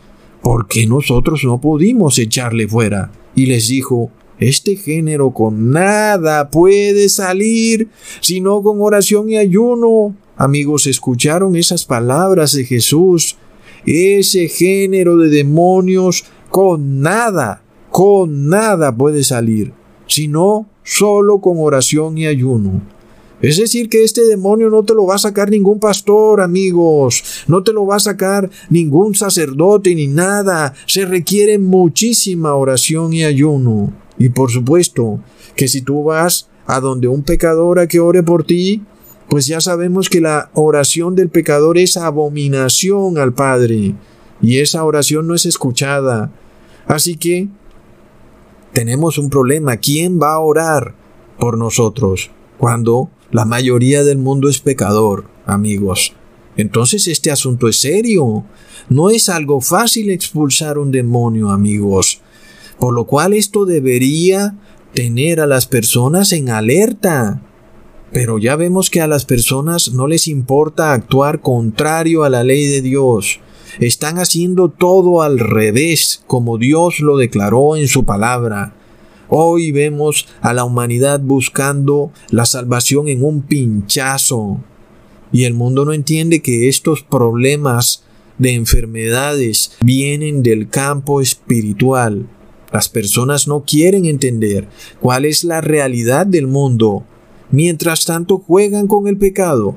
¿por 0.44 0.68
qué 0.68 0.86
nosotros 0.86 1.44
no 1.44 1.60
pudimos 1.60 2.20
echarle 2.20 2.68
fuera? 2.68 3.12
Y 3.34 3.46
les 3.46 3.70
dijo, 3.70 4.12
este 4.40 4.76
género 4.76 5.32
con 5.32 5.72
nada 5.72 6.52
puede 6.52 7.10
salir, 7.10 7.88
sino 8.22 8.62
con 8.62 8.82
oración 8.82 9.30
y 9.30 9.38
ayuno. 9.38 10.16
Amigos, 10.38 10.86
escucharon 10.86 11.56
esas 11.56 11.84
palabras 11.84 12.54
de 12.54 12.64
Jesús. 12.64 13.38
Ese 13.86 14.48
género 14.50 15.18
de 15.18 15.30
demonios 15.30 16.26
con 16.50 17.02
nada, 17.02 17.64
con 17.90 18.48
nada 18.48 18.96
puede 18.96 19.24
salir, 19.24 19.74
sino 20.06 20.68
solo 20.84 21.40
con 21.40 21.56
oración 21.58 22.18
y 22.18 22.28
ayuno. 22.28 22.82
Es 23.42 23.58
decir, 23.58 23.90
que 23.90 24.04
este 24.04 24.26
demonio 24.26 24.70
no 24.70 24.84
te 24.84 24.94
lo 24.94 25.06
va 25.06 25.16
a 25.16 25.20
sacar 25.20 25.50
ningún 25.50 25.80
pastor, 25.80 26.42
amigos, 26.42 27.24
no 27.48 27.64
te 27.64 27.72
lo 27.72 27.86
va 27.86 27.98
a 27.98 28.00
sacar 28.00 28.50
ningún 28.70 29.16
sacerdote 29.16 29.94
ni 29.96 30.08
nada. 30.08 30.74
Se 30.86 31.06
requiere 31.06 31.60
muchísima 31.60 32.56
oración 32.56 33.14
y 33.14 33.24
ayuno. 33.24 33.94
Y 34.20 34.30
por 34.30 34.52
supuesto 34.52 35.20
que 35.56 35.68
si 35.68 35.82
tú 35.82 36.04
vas 36.04 36.50
a 36.66 36.80
donde 36.80 37.08
un 37.08 37.24
pecador 37.24 37.80
a 37.80 37.88
que 37.88 38.00
ore 38.00 38.24
por 38.24 38.44
ti, 38.44 38.82
pues 39.30 39.46
ya 39.46 39.60
sabemos 39.60 40.10
que 40.10 40.22
la 40.22 40.50
oración 40.54 41.16
del 41.16 41.30
pecador 41.30 41.78
es 41.78 41.98
abominación 41.98 43.18
al 43.18 43.34
Padre 43.34 43.96
y 44.42 44.60
esa 44.60 44.84
oración 44.84 45.28
no 45.28 45.36
es 45.36 45.46
escuchada. 45.46 46.32
Así 46.88 47.18
que 47.18 47.50
tenemos 48.74 49.18
un 49.18 49.30
problema. 49.30 49.78
¿Quién 49.78 50.22
va 50.22 50.34
a 50.34 50.40
orar 50.40 50.96
por 51.40 51.58
nosotros 51.58 52.32
cuando 52.58 53.10
la 53.32 53.46
mayoría 53.46 54.04
del 54.04 54.18
mundo 54.18 54.50
es 54.50 54.60
pecador, 54.60 55.26
amigos? 55.46 56.14
Entonces 56.56 57.08
este 57.08 57.32
asunto 57.32 57.68
es 57.68 57.80
serio. 57.80 58.46
No 58.90 59.10
es 59.10 59.30
algo 59.30 59.62
fácil 59.62 60.10
expulsar 60.10 60.78
un 60.78 60.92
demonio, 60.92 61.50
amigos. 61.50 62.22
Por 62.80 62.94
lo 62.94 63.06
cual 63.06 63.34
esto 63.34 63.66
debería 63.66 64.56
tener 64.94 65.40
a 65.40 65.48
las 65.48 65.68
personas 65.68 66.32
en 66.32 66.50
alerta. 66.50 67.42
Pero 68.12 68.38
ya 68.38 68.56
vemos 68.56 68.90
que 68.90 69.02
a 69.02 69.08
las 69.08 69.26
personas 69.26 69.92
no 69.92 70.08
les 70.08 70.28
importa 70.28 70.94
actuar 70.94 71.42
contrario 71.42 72.24
a 72.24 72.30
la 72.30 72.44
ley 72.44 72.66
de 72.68 72.82
Dios. 72.82 73.40
Están 73.80 74.18
haciendo 74.18 74.70
todo 74.70 75.22
al 75.22 75.40
revés, 75.40 76.24
como 76.26 76.58
Dios 76.58 77.00
lo 77.00 77.18
declaró 77.18 77.76
en 77.76 77.88
su 77.88 78.06
palabra. 78.06 78.74
Hoy 79.30 79.72
vemos 79.72 80.28
a 80.42 80.54
la 80.54 80.64
humanidad 80.64 81.20
buscando 81.20 82.12
la 82.30 82.46
salvación 82.46 83.10
en 83.10 83.24
un 83.24 83.42
pinchazo. 83.42 84.62
Y 85.34 85.44
el 85.44 85.54
mundo 85.54 85.84
no 85.84 85.92
entiende 85.92 86.42
que 86.42 86.70
estos 86.70 87.04
problemas 87.04 88.04
de 88.38 88.54
enfermedades 88.54 89.74
vienen 89.82 90.44
del 90.44 90.70
campo 90.70 91.20
espiritual. 91.20 92.28
Las 92.72 92.88
personas 92.88 93.48
no 93.48 93.64
quieren 93.66 94.06
entender 94.06 94.70
cuál 95.02 95.26
es 95.26 95.44
la 95.44 95.60
realidad 95.62 96.26
del 96.26 96.48
mundo. 96.48 97.04
Mientras 97.52 98.06
tanto 98.06 98.40
juegan 98.40 98.88
con 98.88 99.08
el 99.08 99.18
pecado 99.18 99.76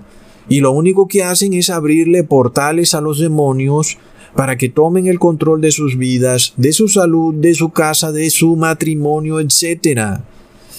y 0.49 0.61
lo 0.61 0.73
único 0.73 1.07
que 1.07 1.23
hacen 1.23 1.55
es 1.55 1.71
abrirle 1.71 2.25
portales 2.25 2.95
a 2.95 3.01
los 3.01 3.21
demonios 3.21 3.99
para 4.35 4.57
que 4.57 4.69
tomen 4.69 5.07
el 5.07 5.19
control 5.19 5.61
de 5.61 5.71
sus 5.71 5.97
vidas, 5.97 6.55
de 6.57 6.73
su 6.73 6.89
salud, 6.89 7.35
de 7.35 7.55
su 7.55 7.71
casa, 7.71 8.13
de 8.13 8.31
su 8.31 8.57
matrimonio, 8.57 9.41
etc. 9.41 10.21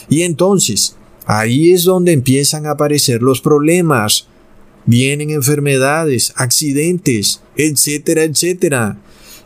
Y 0.09 0.23
entonces, 0.23 0.97
ahí 1.25 1.71
es 1.71 1.83
donde 1.83 2.11
empiezan 2.11 2.65
a 2.65 2.71
aparecer 2.71 3.21
los 3.21 3.41
problemas. 3.41 4.27
Vienen 4.85 5.29
enfermedades, 5.29 6.33
accidentes, 6.35 7.41
etcétera, 7.55 8.23
etcétera. 8.23 8.97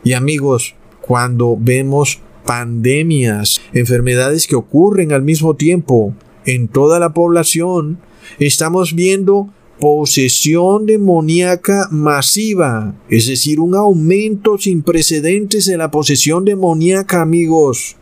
Y 0.02 0.14
amigos, 0.14 0.74
cuando 1.00 1.56
vemos 1.58 2.20
pandemias, 2.44 3.60
enfermedades 3.72 4.46
que 4.46 4.56
ocurren 4.56 5.12
al 5.12 5.22
mismo 5.22 5.54
tiempo 5.56 6.14
en 6.46 6.68
toda 6.68 6.98
la 6.98 7.12
población, 7.12 7.98
estamos 8.38 8.94
viendo 8.94 9.50
posesión 9.78 10.86
demoníaca 10.86 11.88
masiva, 11.90 12.94
es 13.10 13.26
decir, 13.26 13.60
un 13.60 13.74
aumento 13.74 14.56
sin 14.56 14.82
precedentes 14.82 15.66
de 15.66 15.76
la 15.76 15.90
posesión 15.90 16.44
demoníaca, 16.44 17.20
amigos. 17.20 17.96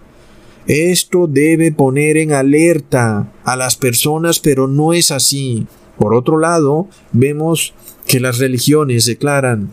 Esto 0.67 1.27
debe 1.27 1.73
poner 1.73 2.17
en 2.17 2.33
alerta 2.33 3.33
a 3.45 3.57
las 3.57 3.77
personas, 3.77 4.39
pero 4.41 4.69
no 4.69 4.93
es 4.93 5.11
así. 5.11 5.67
Por 5.99 6.15
otro 6.15 6.39
lado, 6.39 6.89
vemos 7.13 7.75
que 8.07 8.21
las 8.21 8.39
religiones 8.39 9.05
declaran 9.05 9.71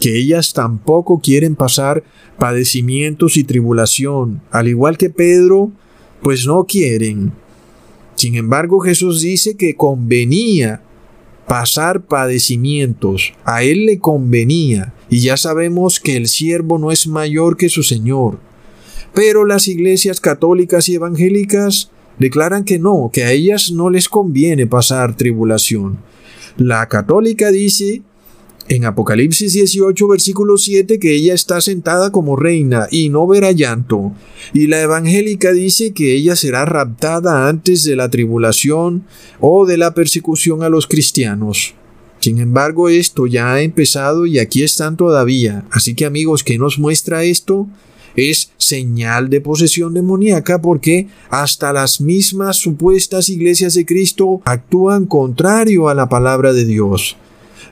que 0.00 0.16
ellas 0.16 0.52
tampoco 0.52 1.20
quieren 1.20 1.54
pasar 1.54 2.02
padecimientos 2.38 3.36
y 3.36 3.44
tribulación, 3.44 4.42
al 4.50 4.68
igual 4.68 4.96
que 4.96 5.10
Pedro, 5.10 5.70
pues 6.22 6.46
no 6.46 6.64
quieren. 6.64 7.32
Sin 8.22 8.36
embargo, 8.36 8.78
Jesús 8.78 9.20
dice 9.20 9.56
que 9.56 9.74
convenía 9.74 10.80
pasar 11.48 12.02
padecimientos, 12.02 13.32
a 13.44 13.64
él 13.64 13.84
le 13.84 13.98
convenía, 13.98 14.94
y 15.10 15.22
ya 15.22 15.36
sabemos 15.36 15.98
que 15.98 16.16
el 16.16 16.28
siervo 16.28 16.78
no 16.78 16.92
es 16.92 17.08
mayor 17.08 17.56
que 17.56 17.68
su 17.68 17.82
Señor. 17.82 18.38
Pero 19.12 19.44
las 19.44 19.66
iglesias 19.66 20.20
católicas 20.20 20.88
y 20.88 20.94
evangélicas 20.94 21.90
declaran 22.20 22.62
que 22.62 22.78
no, 22.78 23.10
que 23.12 23.24
a 23.24 23.32
ellas 23.32 23.72
no 23.72 23.90
les 23.90 24.08
conviene 24.08 24.68
pasar 24.68 25.16
tribulación. 25.16 25.98
La 26.56 26.88
católica 26.88 27.50
dice 27.50 28.02
en 28.74 28.86
Apocalipsis 28.86 29.52
18, 29.52 30.08
versículo 30.08 30.56
7, 30.56 30.98
que 30.98 31.14
ella 31.14 31.34
está 31.34 31.60
sentada 31.60 32.10
como 32.10 32.36
reina 32.36 32.88
y 32.90 33.10
no 33.10 33.26
verá 33.26 33.52
llanto. 33.52 34.12
Y 34.54 34.66
la 34.66 34.80
evangélica 34.80 35.52
dice 35.52 35.92
que 35.92 36.14
ella 36.14 36.36
será 36.36 36.64
raptada 36.64 37.48
antes 37.48 37.84
de 37.84 37.96
la 37.96 38.08
tribulación 38.08 39.04
o 39.40 39.66
de 39.66 39.76
la 39.76 39.92
persecución 39.92 40.62
a 40.62 40.70
los 40.70 40.86
cristianos. 40.86 41.74
Sin 42.20 42.38
embargo, 42.38 42.88
esto 42.88 43.26
ya 43.26 43.52
ha 43.52 43.60
empezado 43.62 44.24
y 44.24 44.38
aquí 44.38 44.62
están 44.62 44.96
todavía. 44.96 45.66
Así 45.70 45.94
que 45.94 46.06
amigos, 46.06 46.42
¿qué 46.42 46.56
nos 46.56 46.78
muestra 46.78 47.24
esto? 47.24 47.66
Es 48.16 48.52
señal 48.56 49.28
de 49.28 49.40
posesión 49.40 49.92
demoníaca 49.92 50.62
porque 50.62 51.08
hasta 51.28 51.72
las 51.72 52.00
mismas 52.00 52.56
supuestas 52.56 53.28
iglesias 53.28 53.74
de 53.74 53.84
Cristo 53.84 54.40
actúan 54.44 55.06
contrario 55.06 55.88
a 55.88 55.94
la 55.94 56.08
palabra 56.08 56.52
de 56.52 56.64
Dios. 56.64 57.16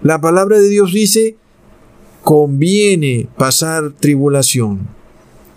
La 0.02 0.20
palabra 0.20 0.58
de 0.58 0.68
Dios 0.68 0.92
dice, 0.92 1.36
conviene 2.22 3.28
pasar 3.36 3.92
tribulación. 3.92 4.88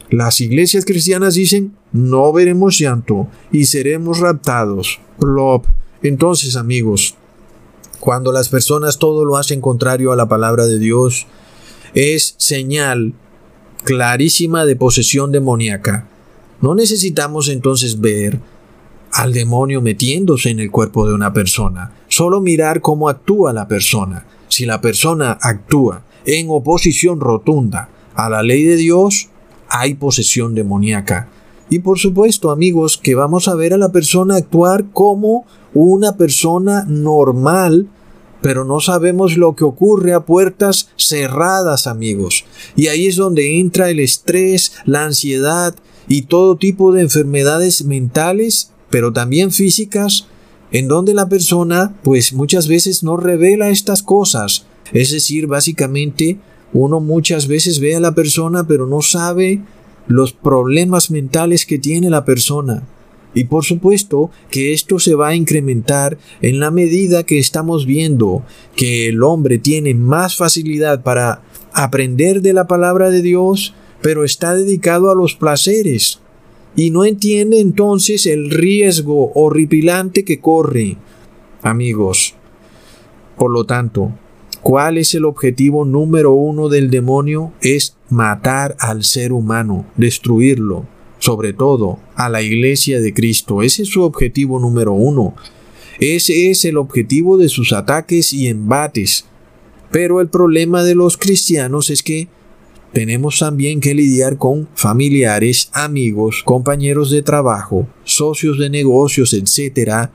Las 0.09 0.41
iglesias 0.41 0.85
cristianas 0.85 1.35
dicen, 1.35 1.75
no 1.91 2.33
veremos 2.33 2.77
llanto 2.77 3.27
y 3.51 3.65
seremos 3.65 4.19
raptados. 4.19 4.99
Plop. 5.17 5.65
Entonces, 6.01 6.55
amigos, 6.55 7.15
cuando 7.99 8.33
las 8.33 8.49
personas 8.49 8.99
todo 8.99 9.23
lo 9.23 9.37
hacen 9.37 9.61
contrario 9.61 10.11
a 10.11 10.17
la 10.17 10.27
palabra 10.27 10.65
de 10.65 10.77
Dios, 10.77 11.25
es 11.93 12.35
señal 12.37 13.13
clarísima 13.85 14.65
de 14.65 14.75
posesión 14.75 15.31
demoníaca. 15.31 16.07
No 16.59 16.75
necesitamos 16.75 17.47
entonces 17.49 18.01
ver 18.01 18.39
al 19.13 19.31
demonio 19.31 19.81
metiéndose 19.81 20.49
en 20.49 20.59
el 20.59 20.71
cuerpo 20.71 21.07
de 21.07 21.13
una 21.13 21.31
persona, 21.33 21.93
solo 22.07 22.41
mirar 22.41 22.81
cómo 22.81 23.09
actúa 23.09 23.53
la 23.53 23.67
persona. 23.67 24.25
Si 24.47 24.65
la 24.65 24.81
persona 24.81 25.37
actúa 25.39 26.03
en 26.25 26.47
oposición 26.49 27.19
rotunda 27.19 27.89
a 28.15 28.29
la 28.29 28.43
ley 28.43 28.63
de 28.63 28.75
Dios, 28.75 29.29
hay 29.69 29.93
posesión 29.93 30.55
demoníaca. 30.55 31.29
Y 31.69 31.79
por 31.79 31.99
supuesto, 31.99 32.51
amigos, 32.51 32.97
que 32.97 33.15
vamos 33.15 33.47
a 33.47 33.55
ver 33.55 33.73
a 33.73 33.77
la 33.77 33.91
persona 33.91 34.35
actuar 34.35 34.85
como 34.91 35.45
una 35.73 36.17
persona 36.17 36.85
normal, 36.87 37.87
pero 38.41 38.65
no 38.65 38.79
sabemos 38.79 39.37
lo 39.37 39.55
que 39.55 39.63
ocurre 39.63 40.13
a 40.13 40.25
puertas 40.25 40.89
cerradas, 40.97 41.87
amigos. 41.87 42.45
Y 42.75 42.87
ahí 42.87 43.07
es 43.07 43.15
donde 43.15 43.59
entra 43.59 43.89
el 43.89 43.99
estrés, 43.99 44.73
la 44.85 45.05
ansiedad 45.05 45.75
y 46.07 46.23
todo 46.23 46.57
tipo 46.57 46.91
de 46.91 47.01
enfermedades 47.01 47.85
mentales, 47.85 48.72
pero 48.93 49.11
también 49.11 49.49
físicas, 49.49 50.27
en 50.71 50.87
donde 50.87 51.15
la 51.15 51.27
persona 51.27 51.95
pues 52.03 52.31
muchas 52.31 52.67
veces 52.67 53.01
no 53.01 53.17
revela 53.17 53.71
estas 53.71 54.03
cosas. 54.03 54.67
Es 54.91 55.09
decir, 55.09 55.47
básicamente 55.47 56.37
uno 56.73 56.99
muchas 56.99 57.47
veces 57.47 57.79
ve 57.79 57.95
a 57.95 57.99
la 57.99 58.13
persona 58.13 58.67
pero 58.67 58.85
no 58.85 59.01
sabe 59.01 59.63
los 60.05 60.31
problemas 60.31 61.09
mentales 61.09 61.65
que 61.65 61.79
tiene 61.79 62.11
la 62.11 62.23
persona. 62.23 62.83
Y 63.33 63.45
por 63.45 63.65
supuesto 63.65 64.29
que 64.51 64.73
esto 64.73 64.99
se 64.99 65.15
va 65.15 65.29
a 65.29 65.35
incrementar 65.35 66.19
en 66.43 66.59
la 66.59 66.69
medida 66.69 67.23
que 67.23 67.39
estamos 67.39 67.87
viendo 67.87 68.45
que 68.75 69.07
el 69.07 69.23
hombre 69.23 69.57
tiene 69.57 69.95
más 69.95 70.35
facilidad 70.35 71.01
para 71.01 71.41
aprender 71.73 72.43
de 72.43 72.53
la 72.53 72.67
palabra 72.67 73.09
de 73.09 73.23
Dios, 73.23 73.73
pero 74.03 74.23
está 74.23 74.53
dedicado 74.53 75.09
a 75.09 75.15
los 75.15 75.33
placeres 75.33 76.19
y 76.75 76.91
no 76.91 77.05
entiende 77.05 77.59
entonces 77.59 78.25
el 78.25 78.49
riesgo 78.49 79.31
horripilante 79.33 80.23
que 80.23 80.39
corre. 80.39 80.97
Amigos, 81.61 82.35
por 83.37 83.51
lo 83.51 83.65
tanto, 83.65 84.11
¿cuál 84.61 84.97
es 84.97 85.13
el 85.13 85.25
objetivo 85.25 85.85
número 85.85 86.33
uno 86.33 86.69
del 86.69 86.89
demonio? 86.89 87.53
Es 87.61 87.95
matar 88.09 88.75
al 88.79 89.03
ser 89.03 89.31
humano, 89.33 89.85
destruirlo 89.95 90.85
sobre 91.23 91.53
todo 91.53 91.99
a 92.15 92.27
la 92.27 92.41
iglesia 92.41 92.99
de 92.99 93.13
Cristo. 93.13 93.61
Ese 93.61 93.83
es 93.83 93.87
su 93.87 94.01
objetivo 94.01 94.59
número 94.59 94.91
uno. 94.91 95.33
Ese 95.97 96.49
es 96.51 96.65
el 96.65 96.75
objetivo 96.75 97.37
de 97.37 97.47
sus 97.47 97.71
ataques 97.71 98.33
y 98.33 98.49
embates. 98.49 99.23
Pero 99.89 100.19
el 100.19 100.27
problema 100.27 100.83
de 100.83 100.95
los 100.95 101.15
cristianos 101.15 101.89
es 101.89 102.03
que 102.03 102.27
tenemos 102.93 103.39
también 103.39 103.79
que 103.79 103.95
lidiar 103.95 104.37
con 104.37 104.69
familiares, 104.75 105.69
amigos, 105.73 106.43
compañeros 106.45 107.09
de 107.09 107.23
trabajo, 107.23 107.87
socios 108.03 108.59
de 108.59 108.69
negocios, 108.69 109.33
etc., 109.33 110.09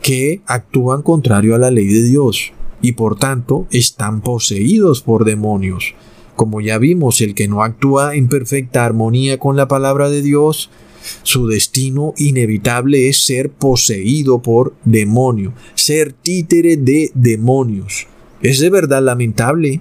que 0.00 0.40
actúan 0.46 1.02
contrario 1.02 1.54
a 1.54 1.58
la 1.58 1.70
ley 1.70 1.86
de 1.86 2.02
Dios 2.02 2.52
y 2.80 2.92
por 2.92 3.18
tanto 3.18 3.66
están 3.70 4.22
poseídos 4.22 5.02
por 5.02 5.24
demonios. 5.26 5.94
Como 6.36 6.60
ya 6.60 6.78
vimos, 6.78 7.20
el 7.20 7.34
que 7.34 7.48
no 7.48 7.62
actúa 7.62 8.14
en 8.14 8.28
perfecta 8.28 8.84
armonía 8.84 9.38
con 9.38 9.56
la 9.56 9.68
palabra 9.68 10.08
de 10.08 10.22
Dios, 10.22 10.70
su 11.22 11.46
destino 11.46 12.14
inevitable 12.16 13.08
es 13.08 13.24
ser 13.24 13.50
poseído 13.50 14.40
por 14.40 14.74
demonio, 14.84 15.52
ser 15.74 16.12
títere 16.12 16.76
de 16.76 17.10
demonios. 17.14 18.06
Es 18.40 18.60
de 18.60 18.70
verdad 18.70 19.02
lamentable, 19.02 19.80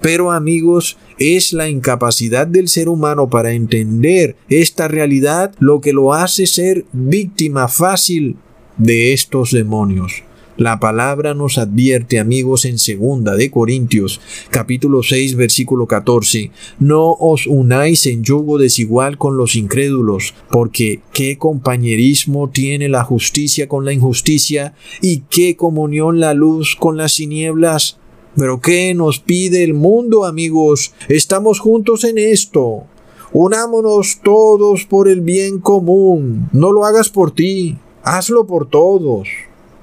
pero 0.00 0.32
amigos, 0.32 0.96
es 1.20 1.52
la 1.52 1.68
incapacidad 1.68 2.46
del 2.46 2.66
ser 2.66 2.88
humano 2.88 3.28
para 3.28 3.52
entender 3.52 4.36
esta 4.48 4.88
realidad 4.88 5.54
lo 5.60 5.80
que 5.80 5.92
lo 5.92 6.14
hace 6.14 6.46
ser 6.46 6.86
víctima 6.92 7.68
fácil 7.68 8.36
de 8.78 9.12
estos 9.12 9.52
demonios. 9.52 10.24
La 10.56 10.78
palabra 10.78 11.32
nos 11.32 11.56
advierte, 11.56 12.18
amigos, 12.18 12.66
en 12.66 12.78
segunda 12.78 13.34
de 13.34 13.50
Corintios, 13.50 14.20
capítulo 14.50 15.02
6, 15.02 15.36
versículo 15.36 15.86
14, 15.86 16.50
no 16.78 17.12
os 17.12 17.46
unáis 17.46 18.04
en 18.06 18.22
yugo 18.24 18.58
desigual 18.58 19.16
con 19.16 19.38
los 19.38 19.56
incrédulos, 19.56 20.34
porque 20.50 21.00
qué 21.14 21.38
compañerismo 21.38 22.50
tiene 22.50 22.90
la 22.90 23.04
justicia 23.04 23.68
con 23.68 23.86
la 23.86 23.94
injusticia 23.94 24.74
y 25.00 25.22
qué 25.30 25.56
comunión 25.56 26.20
la 26.20 26.34
luz 26.34 26.76
con 26.78 26.98
las 26.98 27.14
tinieblas. 27.14 27.99
Pero 28.36 28.60
¿qué 28.60 28.94
nos 28.94 29.18
pide 29.18 29.64
el 29.64 29.74
mundo, 29.74 30.24
amigos? 30.24 30.92
Estamos 31.08 31.58
juntos 31.60 32.04
en 32.04 32.18
esto. 32.18 32.84
Unámonos 33.32 34.20
todos 34.22 34.84
por 34.84 35.08
el 35.08 35.20
bien 35.20 35.58
común. 35.58 36.48
No 36.52 36.72
lo 36.72 36.84
hagas 36.84 37.08
por 37.08 37.32
ti, 37.32 37.76
hazlo 38.02 38.46
por 38.46 38.68
todos. 38.68 39.28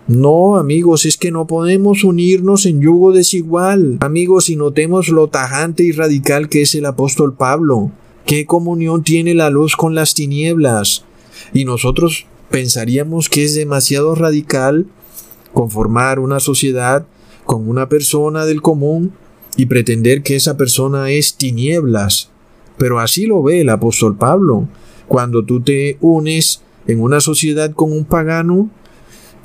No, 0.08 0.56
amigos, 0.56 1.06
es 1.06 1.18
que 1.18 1.32
no 1.32 1.48
podemos 1.48 2.06
unirnos 2.06 2.66
en 2.66 2.82
yugo 2.82 3.12
desigual. 3.12 3.98
Amigos, 4.00 4.50
y 4.50 4.56
notemos 4.56 5.10
lo 5.10 5.28
tajante 5.28 5.84
y 5.84 5.92
radical 5.92 6.48
que 6.48 6.62
es 6.62 6.76
el 6.76 6.86
apóstol 6.86 7.36
Pablo. 7.36 7.92
¿Qué 8.26 8.46
comunión 8.46 9.04
tiene 9.04 9.34
la 9.34 9.50
luz 9.50 9.76
con 9.76 9.96
las 9.96 10.14
tinieblas? 10.14 11.04
Y 11.54 11.66
nosotros 11.66 12.26
pensaríamos 12.50 13.28
que 13.28 13.44
es 13.44 13.56
demasiado 13.56 14.16
radical 14.16 14.88
conformar 15.54 16.20
una 16.20 16.40
sociedad 16.40 17.06
con 17.48 17.68
una 17.68 17.90
persona 17.90 18.46
del 18.46 18.62
común 18.62 19.14
y 19.56 19.66
pretender 19.66 20.22
que 20.22 20.36
esa 20.36 20.58
persona 20.58 21.10
es 21.10 21.36
tinieblas. 21.36 22.30
Pero 22.78 23.00
así 23.00 23.26
lo 23.26 23.42
ve 23.42 23.62
el 23.62 23.70
apóstol 23.70 24.18
Pablo. 24.18 24.68
Cuando 25.08 25.44
tú 25.44 25.62
te 25.62 25.98
unes 26.02 26.62
en 26.86 27.02
una 27.02 27.22
sociedad 27.22 27.72
con 27.72 27.92
un 27.92 28.06
pagano, 28.06 28.70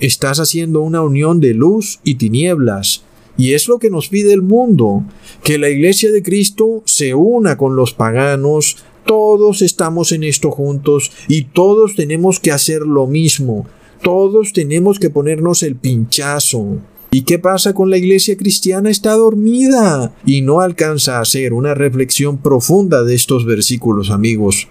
estás 0.01 0.41
haciendo 0.41 0.83
una 0.83 1.01
unión 1.01 1.41
de 1.41 1.55
luz 1.55 2.01
y 2.05 2.17
tinieblas. 2.17 3.05
Y 3.39 3.55
es 3.55 3.69
lo 3.69 3.79
que 3.79 3.89
nos 3.89 4.09
pide 4.09 4.33
el 4.33 4.43
mundo, 4.43 5.05
que 5.43 5.57
la 5.57 5.71
iglesia 5.71 6.13
de 6.13 6.23
Cristo 6.23 6.83
se 6.85 7.15
una 7.15 7.57
con 7.57 7.77
los 7.77 7.95
paganos, 7.95 8.79
todos 9.07 9.63
estamos 9.63 10.13
en 10.13 10.25
esto 10.25 10.51
juntos 10.51 11.13
y 11.29 11.45
todos 11.45 11.95
tenemos 11.95 12.41
que 12.41 12.53
hacer 12.53 12.83
lo 12.83 13.07
mismo, 13.07 13.67
todos 14.03 14.53
tenemos 14.53 14.99
que 14.99 15.09
ponernos 15.09 15.63
el 15.63 15.77
pinchazo. 15.77 16.79
¿Y 17.15 17.23
qué 17.23 17.39
pasa 17.39 17.75
con 17.75 17.91
la 17.91 17.99
iglesia 17.99 18.39
cristiana? 18.39 18.89
Está 18.89 19.13
dormida 19.13 20.15
y 20.25 20.41
no 20.41 20.63
alcanza 20.63 21.19
a 21.19 21.21
hacer 21.21 21.53
una 21.53 21.75
reflexión 21.75 22.39
profunda 22.39 23.05
de 23.05 23.15
estos 23.15 23.45
versículos, 23.45 24.11
amigos. 24.11 24.69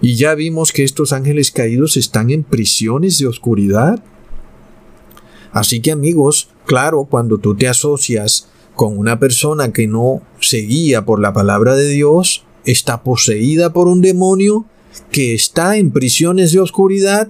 Y 0.00 0.14
ya 0.14 0.34
vimos 0.34 0.72
que 0.72 0.84
estos 0.84 1.12
ángeles 1.12 1.50
caídos 1.50 1.98
están 1.98 2.30
en 2.30 2.44
prisiones 2.44 3.18
de 3.18 3.26
oscuridad. 3.26 4.02
Así 5.52 5.80
que 5.80 5.92
amigos, 5.92 6.48
claro, 6.64 7.04
cuando 7.04 7.36
tú 7.36 7.54
te 7.54 7.68
asocias 7.68 8.48
con 8.74 8.96
una 8.96 9.18
persona 9.18 9.70
que 9.70 9.86
no 9.86 10.22
se 10.40 10.62
guía 10.62 11.04
por 11.04 11.20
la 11.20 11.34
palabra 11.34 11.76
de 11.76 11.88
Dios, 11.88 12.42
está 12.64 13.02
poseída 13.02 13.70
por 13.74 13.86
un 13.86 14.00
demonio 14.00 14.64
que 15.12 15.34
está 15.34 15.76
en 15.76 15.90
prisiones 15.90 16.52
de 16.52 16.60
oscuridad 16.60 17.28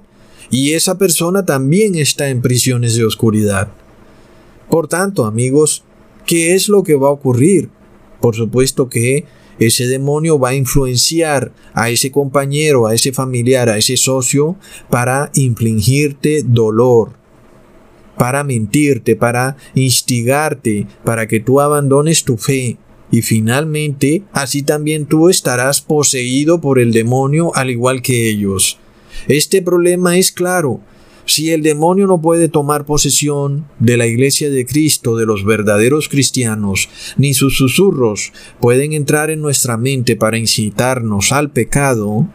y 0.50 0.74
esa 0.74 0.98
persona 0.98 1.44
también 1.44 1.96
está 1.96 2.28
en 2.28 2.42
prisiones 2.42 2.94
de 2.94 3.04
oscuridad. 3.04 3.72
Por 4.70 4.86
tanto, 4.88 5.24
amigos, 5.26 5.84
¿qué 6.26 6.54
es 6.54 6.68
lo 6.68 6.82
que 6.82 6.94
va 6.94 7.08
a 7.08 7.12
ocurrir? 7.12 7.70
Por 8.20 8.36
supuesto 8.36 8.88
que 8.88 9.24
ese 9.58 9.86
demonio 9.86 10.38
va 10.38 10.50
a 10.50 10.54
influenciar 10.54 11.52
a 11.74 11.90
ese 11.90 12.10
compañero, 12.10 12.86
a 12.86 12.94
ese 12.94 13.12
familiar, 13.12 13.68
a 13.68 13.76
ese 13.76 13.96
socio 13.96 14.56
para 14.88 15.30
infligirte 15.34 16.42
dolor, 16.42 17.12
para 18.16 18.44
mentirte, 18.44 19.16
para 19.16 19.56
instigarte, 19.74 20.86
para 21.04 21.26
que 21.26 21.40
tú 21.40 21.60
abandones 21.60 22.24
tu 22.24 22.36
fe. 22.36 22.78
Y 23.10 23.22
finalmente, 23.22 24.22
así 24.32 24.62
también 24.62 25.04
tú 25.04 25.28
estarás 25.28 25.80
poseído 25.80 26.60
por 26.60 26.78
el 26.78 26.92
demonio 26.92 27.54
al 27.56 27.70
igual 27.70 28.02
que 28.02 28.30
ellos. 28.30 28.78
Este 29.26 29.62
problema 29.62 30.16
es 30.16 30.32
claro. 30.32 30.80
Si 31.26 31.50
el 31.50 31.62
demonio 31.62 32.06
no 32.06 32.20
puede 32.20 32.48
tomar 32.48 32.84
posesión 32.84 33.66
de 33.78 33.96
la 33.96 34.06
iglesia 34.06 34.50
de 34.50 34.66
Cristo, 34.66 35.16
de 35.16 35.26
los 35.26 35.44
verdaderos 35.44 36.08
cristianos, 36.08 36.88
ni 37.16 37.34
sus 37.34 37.56
susurros 37.56 38.32
pueden 38.60 38.92
entrar 38.92 39.30
en 39.30 39.40
nuestra 39.40 39.76
mente 39.76 40.16
para 40.16 40.38
incitarnos 40.38 41.32
al 41.32 41.50
pecado, 41.50 42.26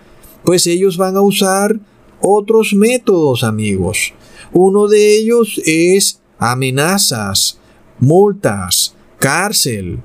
pues 0.44 0.68
ellos 0.68 0.98
van 0.98 1.18
a 1.18 1.22
usar 1.22 1.80
otros 2.22 2.74
métodos, 2.74 3.44
amigos. 3.44 4.14
Uno 4.54 4.88
de 4.88 5.18
ellos 5.18 5.60
es 5.66 6.22
amenazas, 6.38 7.60
multas, 8.00 8.96
cárcel. 9.20 10.00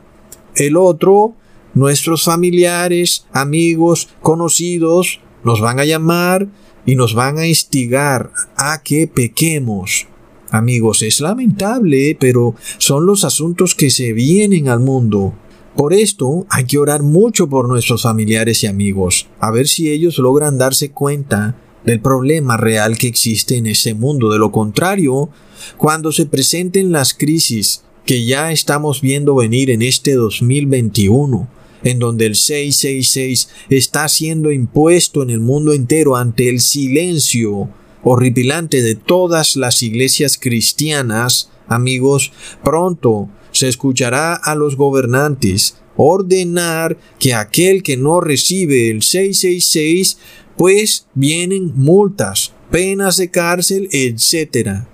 El 0.55 0.77
otro, 0.77 1.35
nuestros 1.75 2.25
familiares, 2.25 3.27
amigos, 3.33 4.09
conocidos, 4.23 5.21
nos 5.45 5.61
van 5.61 5.81
a 5.81 5.85
llamar 5.85 6.49
y 6.87 6.97
nos 6.97 7.15
van 7.15 7.39
a 7.39 7.47
instigar 7.47 8.33
a 8.57 8.83
que 8.83 9.07
pequemos. 9.07 10.07
Amigos, 10.51 11.03
es 11.03 11.21
lamentable, 11.21 12.17
pero 12.19 12.55
son 12.79 13.07
los 13.07 13.25
asuntos 13.25 13.75
que 13.75 13.91
se 13.91 14.13
vienen 14.13 14.69
al 14.69 14.81
mundo. 14.81 15.35
Por 15.77 15.95
esto 15.95 16.47
hay 16.51 16.65
que 16.65 16.79
orar 16.79 17.03
mucho 17.03 17.49
por 17.49 17.69
nuestros 17.69 18.03
familiares 18.03 18.65
y 18.65 18.67
amigos, 18.67 19.29
a 19.39 19.51
ver 19.51 19.69
si 19.69 19.91
ellos 19.91 20.19
logran 20.19 20.59
darse 20.59 20.91
cuenta 20.91 21.57
del 21.85 22.01
problema 22.01 22.57
real 22.57 22.99
que 22.99 23.07
existe 23.07 23.57
en 23.57 23.67
ese 23.67 23.95
mundo. 23.95 24.31
De 24.31 24.39
lo 24.39 24.51
contrario, 24.51 25.31
cuando 25.77 26.13
se 26.13 26.27
presenten 26.27 26.93
las 26.93 27.15
crisis 27.15 27.83
que 28.05 28.25
ya 28.25 28.51
estamos 28.51 29.01
viendo 29.01 29.37
venir 29.37 29.71
en 29.71 29.83
este 29.83 30.15
2021, 30.15 31.49
en 31.85 31.99
donde 31.99 32.27
el 32.27 32.35
666 32.35 33.49
está 33.71 34.09
siendo 34.09 34.53
impuesto 34.53 35.23
en 35.23 35.31
el 35.31 35.41
mundo 35.41 35.73
entero 35.73 36.17
ante 36.17 36.49
el 36.49 36.61
silencio 36.61 37.69
horripilante 38.03 38.83
de 38.83 38.95
todas 38.95 39.57
las 39.57 39.83
iglesias 39.83 40.39
cristianas, 40.39 41.51
amigos, 41.69 42.33
pronto 42.65 43.29
se 43.53 43.69
escuchará 43.69 44.35
a 44.35 44.55
los 44.55 44.77
gobernantes 44.77 45.77
ordenar 45.97 46.97
que 47.19 47.35
aquel 47.35 47.83
que 47.83 47.97
no 47.97 48.21
recibe 48.21 48.91
el 48.91 49.03
666, 49.03 50.19
pues 50.57 51.07
vienen 51.15 51.73
multas, 51.75 52.53
penas 52.71 53.17
de 53.19 53.31
cárcel, 53.31 53.89
etc. 53.93 54.85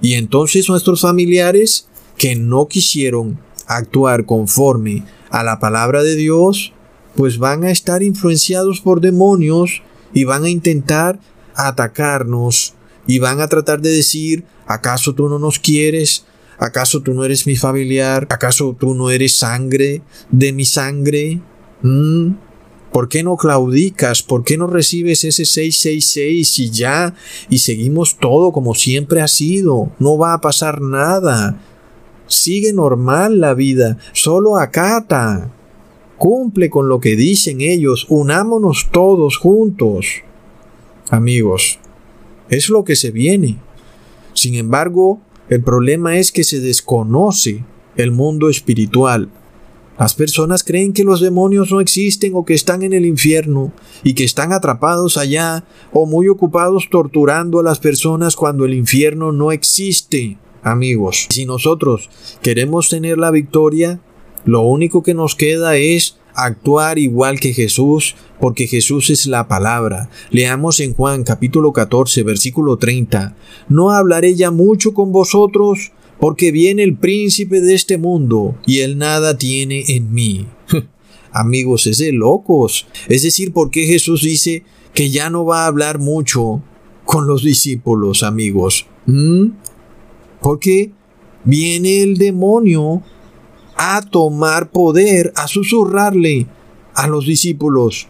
Y 0.00 0.14
entonces 0.14 0.68
nuestros 0.68 1.02
familiares 1.02 1.88
que 2.16 2.36
no 2.36 2.68
quisieron 2.68 3.38
actuar 3.66 4.26
conforme 4.26 5.04
a 5.30 5.42
la 5.42 5.58
palabra 5.58 6.02
de 6.02 6.16
Dios, 6.16 6.72
pues 7.14 7.38
van 7.38 7.64
a 7.64 7.70
estar 7.70 8.02
influenciados 8.02 8.80
por 8.80 9.00
demonios 9.00 9.82
y 10.12 10.24
van 10.24 10.44
a 10.44 10.50
intentar 10.50 11.18
atacarnos 11.54 12.74
y 13.06 13.18
van 13.18 13.40
a 13.40 13.48
tratar 13.48 13.80
de 13.80 13.90
decir, 13.90 14.44
¿acaso 14.66 15.14
tú 15.14 15.28
no 15.28 15.38
nos 15.38 15.58
quieres? 15.58 16.26
¿Acaso 16.58 17.02
tú 17.02 17.12
no 17.12 17.24
eres 17.24 17.46
mi 17.46 17.56
familiar? 17.56 18.26
¿Acaso 18.30 18.76
tú 18.78 18.94
no 18.94 19.10
eres 19.10 19.36
sangre 19.36 20.02
de 20.30 20.52
mi 20.52 20.64
sangre? 20.64 21.40
¿Mm? 21.82 22.32
¿Por 22.92 23.08
qué 23.08 23.22
no 23.22 23.36
claudicas? 23.36 24.22
¿Por 24.22 24.42
qué 24.42 24.56
no 24.56 24.66
recibes 24.66 25.24
ese 25.24 25.44
666 25.44 26.58
y 26.60 26.70
ya? 26.70 27.14
Y 27.50 27.58
seguimos 27.58 28.16
todo 28.18 28.52
como 28.52 28.74
siempre 28.74 29.20
ha 29.20 29.28
sido. 29.28 29.92
No 29.98 30.16
va 30.16 30.32
a 30.32 30.40
pasar 30.40 30.80
nada. 30.80 31.60
Sigue 32.26 32.72
normal 32.72 33.40
la 33.40 33.54
vida. 33.54 33.98
Solo 34.12 34.56
acata. 34.56 35.50
Cumple 36.18 36.70
con 36.70 36.88
lo 36.88 37.00
que 37.00 37.16
dicen 37.16 37.60
ellos. 37.60 38.06
Unámonos 38.08 38.88
todos 38.90 39.36
juntos. 39.36 40.06
Amigos, 41.10 41.78
es 42.48 42.68
lo 42.68 42.84
que 42.84 42.96
se 42.96 43.10
viene. 43.10 43.58
Sin 44.34 44.54
embargo, 44.54 45.20
el 45.48 45.62
problema 45.62 46.18
es 46.18 46.32
que 46.32 46.44
se 46.44 46.60
desconoce 46.60 47.64
el 47.96 48.10
mundo 48.10 48.48
espiritual. 48.48 49.30
Las 49.98 50.14
personas 50.14 50.62
creen 50.62 50.92
que 50.92 51.04
los 51.04 51.20
demonios 51.20 51.70
no 51.70 51.80
existen 51.80 52.32
o 52.34 52.44
que 52.44 52.52
están 52.52 52.82
en 52.82 52.92
el 52.92 53.06
infierno 53.06 53.72
y 54.02 54.14
que 54.14 54.24
están 54.24 54.52
atrapados 54.52 55.16
allá 55.16 55.64
o 55.92 56.04
muy 56.04 56.28
ocupados 56.28 56.88
torturando 56.90 57.60
a 57.60 57.62
las 57.62 57.78
personas 57.78 58.36
cuando 58.36 58.66
el 58.66 58.74
infierno 58.74 59.32
no 59.32 59.52
existe. 59.52 60.36
Amigos, 60.66 61.28
si 61.30 61.46
nosotros 61.46 62.10
queremos 62.42 62.88
tener 62.88 63.18
la 63.18 63.30
victoria, 63.30 64.00
lo 64.44 64.62
único 64.62 65.04
que 65.04 65.14
nos 65.14 65.36
queda 65.36 65.76
es 65.76 66.16
actuar 66.34 66.98
igual 66.98 67.38
que 67.38 67.52
Jesús, 67.52 68.16
porque 68.40 68.66
Jesús 68.66 69.10
es 69.10 69.28
la 69.28 69.46
palabra. 69.46 70.10
Leamos 70.32 70.80
en 70.80 70.92
Juan 70.92 71.22
capítulo 71.22 71.72
14, 71.72 72.24
versículo 72.24 72.78
30. 72.78 73.36
No 73.68 73.92
hablaré 73.92 74.34
ya 74.34 74.50
mucho 74.50 74.92
con 74.92 75.12
vosotros, 75.12 75.92
porque 76.18 76.50
viene 76.50 76.82
el 76.82 76.96
príncipe 76.96 77.60
de 77.60 77.76
este 77.76 77.96
mundo, 77.96 78.58
y 78.66 78.80
él 78.80 78.98
nada 78.98 79.38
tiene 79.38 79.84
en 79.86 80.12
mí. 80.12 80.46
Amigos, 81.30 81.86
es 81.86 81.98
de 81.98 82.10
locos. 82.10 82.88
Es 83.06 83.22
decir, 83.22 83.52
porque 83.52 83.86
Jesús 83.86 84.22
dice 84.22 84.64
que 84.94 85.10
ya 85.10 85.30
no 85.30 85.44
va 85.44 85.62
a 85.62 85.68
hablar 85.68 86.00
mucho 86.00 86.60
con 87.04 87.28
los 87.28 87.44
discípulos, 87.44 88.24
amigos. 88.24 88.86
¿Mm? 89.06 89.50
Porque 90.40 90.92
viene 91.44 92.02
el 92.02 92.16
demonio 92.16 93.02
a 93.76 94.02
tomar 94.02 94.70
poder, 94.70 95.32
a 95.36 95.48
susurrarle 95.48 96.46
a 96.94 97.06
los 97.06 97.26
discípulos. 97.26 98.08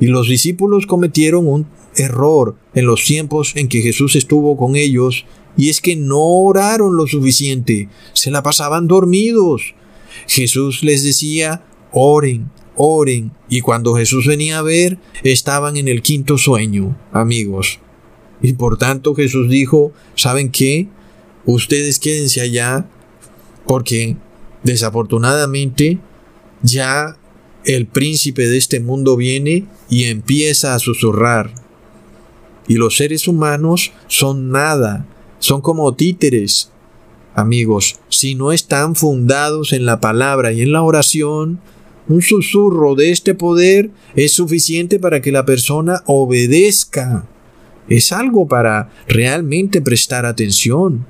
Y 0.00 0.06
los 0.06 0.28
discípulos 0.28 0.86
cometieron 0.86 1.46
un 1.46 1.66
error 1.96 2.56
en 2.74 2.86
los 2.86 3.04
tiempos 3.04 3.54
en 3.56 3.68
que 3.68 3.82
Jesús 3.82 4.16
estuvo 4.16 4.56
con 4.56 4.76
ellos, 4.76 5.26
y 5.56 5.68
es 5.68 5.80
que 5.80 5.96
no 5.96 6.20
oraron 6.20 6.96
lo 6.96 7.06
suficiente, 7.06 7.88
se 8.14 8.30
la 8.30 8.42
pasaban 8.42 8.88
dormidos. 8.88 9.74
Jesús 10.26 10.82
les 10.82 11.02
decía, 11.04 11.64
oren, 11.92 12.50
oren, 12.76 13.32
y 13.48 13.60
cuando 13.60 13.94
Jesús 13.94 14.26
venía 14.26 14.58
a 14.58 14.62
ver, 14.62 14.98
estaban 15.22 15.76
en 15.76 15.88
el 15.88 16.02
quinto 16.02 16.38
sueño, 16.38 16.96
amigos. 17.12 17.80
Y 18.42 18.54
por 18.54 18.78
tanto 18.78 19.14
Jesús 19.14 19.48
dijo, 19.48 19.92
¿saben 20.14 20.50
qué? 20.50 20.88
Ustedes 21.44 21.98
quédense 21.98 22.40
allá, 22.40 22.86
porque 23.66 24.16
Desafortunadamente, 24.62 25.98
ya 26.62 27.16
el 27.64 27.86
príncipe 27.86 28.46
de 28.46 28.58
este 28.58 28.80
mundo 28.80 29.16
viene 29.16 29.66
y 29.88 30.04
empieza 30.04 30.74
a 30.74 30.78
susurrar. 30.78 31.52
Y 32.68 32.74
los 32.74 32.96
seres 32.96 33.26
humanos 33.26 33.92
son 34.06 34.50
nada, 34.50 35.06
son 35.38 35.60
como 35.60 35.94
títeres. 35.94 36.70
Amigos, 37.34 37.98
si 38.08 38.34
no 38.34 38.52
están 38.52 38.94
fundados 38.94 39.72
en 39.72 39.86
la 39.86 40.00
palabra 40.00 40.52
y 40.52 40.62
en 40.62 40.72
la 40.72 40.82
oración, 40.82 41.60
un 42.08 42.22
susurro 42.22 42.94
de 42.96 43.10
este 43.10 43.34
poder 43.34 43.90
es 44.14 44.32
suficiente 44.32 44.98
para 44.98 45.22
que 45.22 45.32
la 45.32 45.46
persona 45.46 46.02
obedezca. 46.06 47.26
Es 47.90 48.12
algo 48.12 48.48
para 48.48 48.88
realmente 49.08 49.82
prestar 49.82 50.24
atención. 50.24 51.04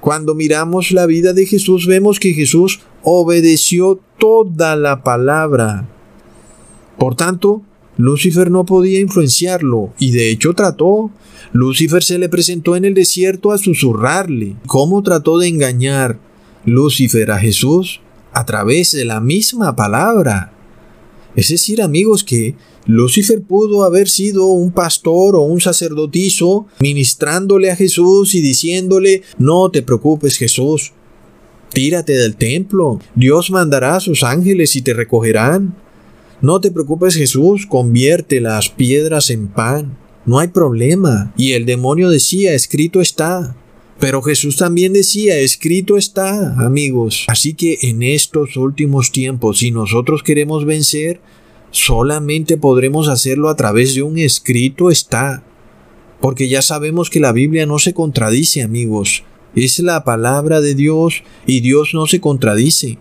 Cuando 0.00 0.34
miramos 0.34 0.90
la 0.90 1.06
vida 1.06 1.32
de 1.34 1.46
Jesús 1.46 1.86
vemos 1.86 2.18
que 2.18 2.32
Jesús 2.32 2.80
obedeció 3.02 4.00
toda 4.18 4.74
la 4.74 5.02
palabra. 5.04 5.86
Por 6.98 7.14
tanto, 7.14 7.62
Lucifer 7.98 8.50
no 8.50 8.64
podía 8.64 9.00
influenciarlo 9.00 9.92
y 9.98 10.12
de 10.12 10.30
hecho 10.30 10.54
trató. 10.54 11.10
Lucifer 11.52 12.02
se 12.02 12.18
le 12.18 12.28
presentó 12.28 12.74
en 12.76 12.84
el 12.84 12.94
desierto 12.94 13.52
a 13.52 13.58
susurrarle. 13.58 14.56
¿Cómo 14.66 15.02
trató 15.02 15.38
de 15.38 15.48
engañar 15.48 16.18
Lucifer 16.64 17.30
a 17.30 17.38
Jesús? 17.38 18.00
A 18.32 18.46
través 18.46 18.92
de 18.92 19.04
la 19.04 19.20
misma 19.20 19.76
palabra. 19.76 20.52
Es 21.34 21.48
decir, 21.48 21.82
amigos, 21.82 22.24
que 22.24 22.54
Lucifer 22.88 23.42
pudo 23.42 23.84
haber 23.84 24.08
sido 24.08 24.46
un 24.46 24.72
pastor 24.72 25.36
o 25.36 25.42
un 25.42 25.60
sacerdotizo 25.60 26.66
ministrándole 26.80 27.70
a 27.70 27.76
Jesús 27.76 28.34
y 28.34 28.40
diciéndole, 28.40 29.22
no 29.36 29.70
te 29.70 29.82
preocupes 29.82 30.38
Jesús, 30.38 30.92
tírate 31.70 32.14
del 32.14 32.36
templo, 32.36 32.98
Dios 33.14 33.50
mandará 33.50 33.96
a 33.96 34.00
sus 34.00 34.22
ángeles 34.22 34.74
y 34.74 34.80
te 34.80 34.94
recogerán. 34.94 35.76
No 36.40 36.62
te 36.62 36.70
preocupes 36.70 37.14
Jesús, 37.14 37.66
convierte 37.66 38.40
las 38.40 38.70
piedras 38.70 39.28
en 39.28 39.48
pan, 39.48 39.98
no 40.24 40.38
hay 40.38 40.48
problema. 40.48 41.32
Y 41.36 41.52
el 41.52 41.66
demonio 41.66 42.08
decía, 42.08 42.54
escrito 42.54 43.02
está. 43.02 43.54
Pero 43.98 44.22
Jesús 44.22 44.56
también 44.56 44.92
decía, 44.92 45.38
escrito 45.38 45.96
está, 45.96 46.54
amigos. 46.64 47.24
Así 47.26 47.54
que 47.54 47.78
en 47.82 48.02
estos 48.02 48.56
últimos 48.56 49.10
tiempos, 49.10 49.58
si 49.58 49.72
nosotros 49.72 50.22
queremos 50.22 50.64
vencer, 50.64 51.20
solamente 51.70 52.56
podremos 52.56 53.08
hacerlo 53.08 53.48
a 53.48 53.56
través 53.56 53.94
de 53.94 54.02
un 54.02 54.18
escrito 54.18 54.90
está. 54.90 55.42
Porque 56.20 56.48
ya 56.48 56.62
sabemos 56.62 57.10
que 57.10 57.20
la 57.20 57.32
Biblia 57.32 57.66
no 57.66 57.78
se 57.78 57.94
contradice, 57.94 58.62
amigos. 58.62 59.24
Es 59.54 59.78
la 59.78 60.04
palabra 60.04 60.60
de 60.60 60.74
Dios 60.74 61.22
y 61.46 61.60
Dios 61.60 61.90
no 61.94 62.06
se 62.06 62.20
contradice. 62.20 62.98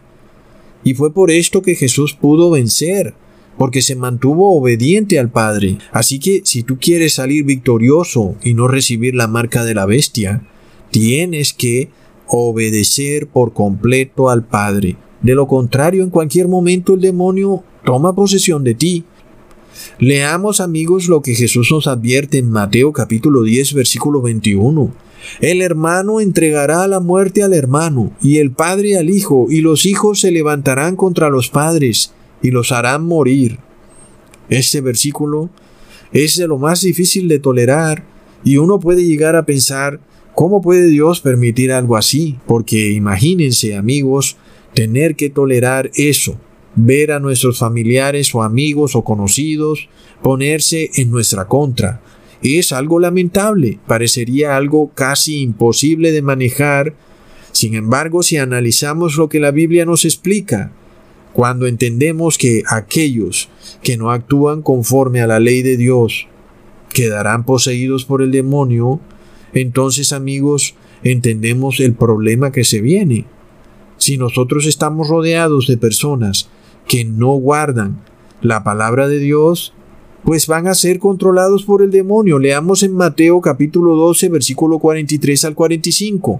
Y 0.83 0.93
fue 0.93 1.13
por 1.13 1.31
esto 1.31 1.61
que 1.61 1.75
Jesús 1.75 2.13
pudo 2.13 2.51
vencer, 2.51 3.13
porque 3.57 3.81
se 3.81 3.95
mantuvo 3.95 4.55
obediente 4.55 5.19
al 5.19 5.29
Padre. 5.29 5.77
Así 5.91 6.19
que 6.19 6.41
si 6.45 6.63
tú 6.63 6.77
quieres 6.79 7.15
salir 7.15 7.43
victorioso 7.43 8.35
y 8.43 8.53
no 8.53 8.67
recibir 8.67 9.15
la 9.15 9.27
marca 9.27 9.65
de 9.65 9.73
la 9.73 9.85
bestia, 9.85 10.47
tienes 10.91 11.53
que 11.53 11.89
obedecer 12.27 13.27
por 13.27 13.53
completo 13.53 14.29
al 14.29 14.45
Padre. 14.45 14.95
De 15.21 15.35
lo 15.35 15.47
contrario, 15.47 16.03
en 16.03 16.09
cualquier 16.09 16.47
momento 16.47 16.93
el 16.93 17.01
demonio 17.01 17.63
toma 17.83 18.13
posesión 18.13 18.63
de 18.63 18.75
ti. 18.75 19.03
Leamos 19.99 20.59
amigos 20.59 21.07
lo 21.07 21.21
que 21.21 21.35
Jesús 21.35 21.69
nos 21.71 21.87
advierte 21.87 22.37
en 22.37 22.49
Mateo 22.49 22.93
capítulo 22.93 23.43
10 23.43 23.73
versículo 23.73 24.21
21. 24.21 24.91
El 25.41 25.61
hermano 25.61 26.19
entregará 26.19 26.87
la 26.87 26.99
muerte 26.99 27.43
al 27.43 27.53
hermano, 27.53 28.11
y 28.21 28.37
el 28.37 28.51
padre 28.51 28.97
al 28.97 29.09
hijo, 29.09 29.47
y 29.49 29.61
los 29.61 29.85
hijos 29.85 30.21
se 30.21 30.31
levantarán 30.31 30.95
contra 30.95 31.29
los 31.29 31.49
padres, 31.49 32.13
y 32.41 32.51
los 32.51 32.71
harán 32.71 33.05
morir. 33.05 33.59
Este 34.49 34.81
versículo 34.81 35.49
es 36.13 36.37
de 36.37 36.47
lo 36.47 36.57
más 36.57 36.81
difícil 36.81 37.27
de 37.27 37.39
tolerar, 37.39 38.03
y 38.43 38.57
uno 38.57 38.79
puede 38.79 39.03
llegar 39.03 39.35
a 39.35 39.45
pensar, 39.45 39.99
¿cómo 40.35 40.61
puede 40.61 40.87
Dios 40.87 41.19
permitir 41.19 41.71
algo 41.71 41.97
así? 41.97 42.37
Porque 42.45 42.91
imagínense, 42.91 43.75
amigos, 43.75 44.37
tener 44.77 45.15
que 45.15 45.31
tolerar 45.31 45.89
eso 45.95 46.37
ver 46.75 47.11
a 47.11 47.19
nuestros 47.19 47.57
familiares 47.57 48.35
o 48.35 48.43
amigos 48.43 48.95
o 48.95 49.03
conocidos 49.03 49.89
ponerse 50.21 50.91
en 50.97 51.09
nuestra 51.09 51.47
contra. 51.47 51.99
Es 52.43 52.71
algo 52.71 52.99
lamentable, 52.99 53.79
parecería 53.87 54.55
algo 54.55 54.91
casi 54.93 55.41
imposible 55.41 56.11
de 56.11 56.21
manejar. 56.21 56.93
Sin 57.53 57.73
embargo, 57.73 58.21
si 58.21 58.37
analizamos 58.37 59.15
lo 59.15 59.29
que 59.29 59.39
la 59.39 59.49
Biblia 59.49 59.83
nos 59.83 60.05
explica, 60.05 60.71
cuando 61.33 61.65
entendemos 61.65 62.37
que 62.37 62.61
aquellos 62.69 63.49
que 63.81 63.97
no 63.97 64.11
actúan 64.11 64.61
conforme 64.61 65.21
a 65.21 65.27
la 65.27 65.39
ley 65.39 65.63
de 65.63 65.75
Dios 65.75 66.27
quedarán 66.93 67.45
poseídos 67.45 68.05
por 68.05 68.21
el 68.21 68.29
demonio, 68.29 68.99
entonces 69.53 70.13
amigos, 70.13 70.75
entendemos 71.03 71.79
el 71.79 71.93
problema 71.93 72.51
que 72.51 72.63
se 72.63 72.79
viene. 72.79 73.25
Si 74.07 74.17
nosotros 74.17 74.65
estamos 74.65 75.09
rodeados 75.09 75.67
de 75.67 75.75
personas 75.75 76.47
que 76.87 77.03
no 77.03 77.33
guardan 77.33 77.99
la 78.41 78.63
palabra 78.63 79.09
de 79.09 79.19
Dios, 79.19 79.73
pues 80.23 80.47
van 80.47 80.67
a 80.67 80.75
ser 80.75 80.97
controlados 80.97 81.65
por 81.65 81.81
el 81.81 81.91
demonio. 81.91 82.39
Leamos 82.39 82.83
en 82.83 82.95
Mateo 82.95 83.41
capítulo 83.41 83.97
12, 83.97 84.29
versículo 84.29 84.79
43 84.79 85.43
al 85.43 85.55
45. 85.55 86.39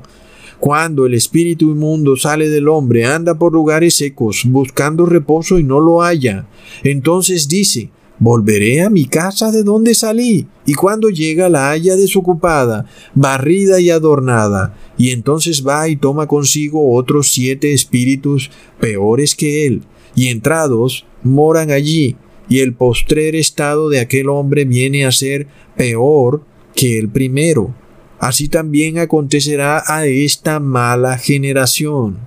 Cuando 0.62 1.06
el 1.06 1.13
espíritu 1.13 1.69
inmundo 1.69 2.15
sale 2.15 2.47
del 2.47 2.69
hombre, 2.69 3.03
anda 3.03 3.38
por 3.38 3.51
lugares 3.51 3.97
secos, 3.97 4.43
buscando 4.45 5.06
reposo 5.06 5.60
y 5.60 5.63
no 5.63 5.82
lo 5.82 6.01
halla. 6.01 6.47
Entonces 6.86 7.49
dice, 7.49 7.89
Volveré 8.19 8.82
a 8.82 8.89
mi 8.89 9.06
casa 9.06 9.51
de 9.51 9.63
donde 9.63 9.93
salí, 9.93 10.47
y 10.65 10.73
cuando 10.73 11.10
llega 11.10 11.49
la 11.49 11.69
haya 11.69 11.95
desocupada, 11.95 12.86
barrida 13.13 13.80
y 13.80 13.91
adornada, 13.91 14.75
y 14.97 15.12
entonces 15.12 15.65
va 15.65 15.88
y 15.88 15.95
toma 15.95 16.27
consigo 16.27 16.95
otros 16.95 17.32
siete 17.32 17.73
espíritus 17.73 18.49
peores 18.80 19.36
que 19.36 19.67
él, 19.67 19.84
y 20.15 20.30
entrados 20.30 21.06
moran 21.23 21.69
allí, 21.69 22.15
y 22.49 22.60
el 22.60 22.73
postrer 22.73 23.36
estado 23.36 23.89
de 23.89 23.99
aquel 23.99 24.30
hombre 24.30 24.65
viene 24.65 25.06
a 25.06 25.12
ser 25.12 25.47
peor 25.75 26.43
que 26.75 26.97
el 26.97 27.10
primero. 27.10 27.75
Así 28.19 28.49
también 28.49 28.97
acontecerá 28.97 29.84
a 29.86 30.08
esta 30.08 30.60
mala 30.60 31.17
generación. 31.17 32.17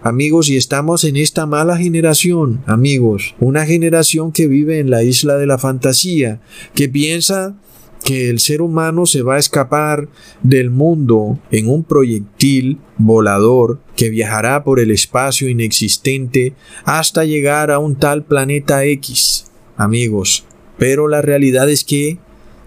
Amigos, 0.00 0.48
y 0.48 0.56
estamos 0.56 1.02
en 1.02 1.16
esta 1.16 1.44
mala 1.46 1.76
generación, 1.76 2.62
amigos, 2.66 3.34
una 3.40 3.66
generación 3.66 4.30
que 4.30 4.46
vive 4.46 4.78
en 4.78 4.90
la 4.90 5.02
isla 5.02 5.36
de 5.36 5.46
la 5.46 5.58
fantasía, 5.58 6.40
que 6.72 6.88
piensa 6.88 7.56
que 8.04 8.30
el 8.30 8.38
ser 8.38 8.62
humano 8.62 9.06
se 9.06 9.22
va 9.22 9.34
a 9.34 9.38
escapar 9.40 10.08
del 10.40 10.70
mundo 10.70 11.40
en 11.50 11.68
un 11.68 11.82
proyectil 11.82 12.78
volador 12.96 13.80
que 13.96 14.08
viajará 14.08 14.62
por 14.62 14.78
el 14.78 14.92
espacio 14.92 15.48
inexistente 15.48 16.54
hasta 16.84 17.24
llegar 17.24 17.72
a 17.72 17.80
un 17.80 17.96
tal 17.96 18.24
planeta 18.24 18.84
X. 18.84 19.46
Amigos, 19.76 20.44
pero 20.78 21.08
la 21.08 21.22
realidad 21.22 21.68
es 21.68 21.82
que 21.82 22.18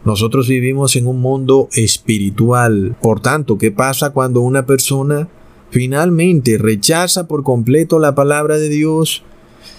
nosotros 0.03 0.49
vivimos 0.49 0.97
en 0.97 1.07
un 1.07 1.21
mundo 1.21 1.69
espiritual. 1.71 2.97
Por 3.01 3.21
tanto, 3.21 3.57
¿qué 3.57 3.71
pasa 3.71 4.09
cuando 4.09 4.41
una 4.41 4.65
persona 4.65 5.29
finalmente 5.71 6.57
rechaza 6.57 7.27
por 7.27 7.43
completo 7.43 7.97
la 7.97 8.13
palabra 8.13 8.57
de 8.57 8.69
Dios 8.69 9.23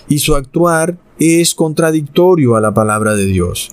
y 0.09 0.19
su 0.19 0.35
actuar 0.35 0.99
es 1.19 1.55
contradictorio 1.55 2.57
a 2.57 2.61
la 2.61 2.75
palabra 2.75 3.15
de 3.15 3.27
Dios. 3.27 3.71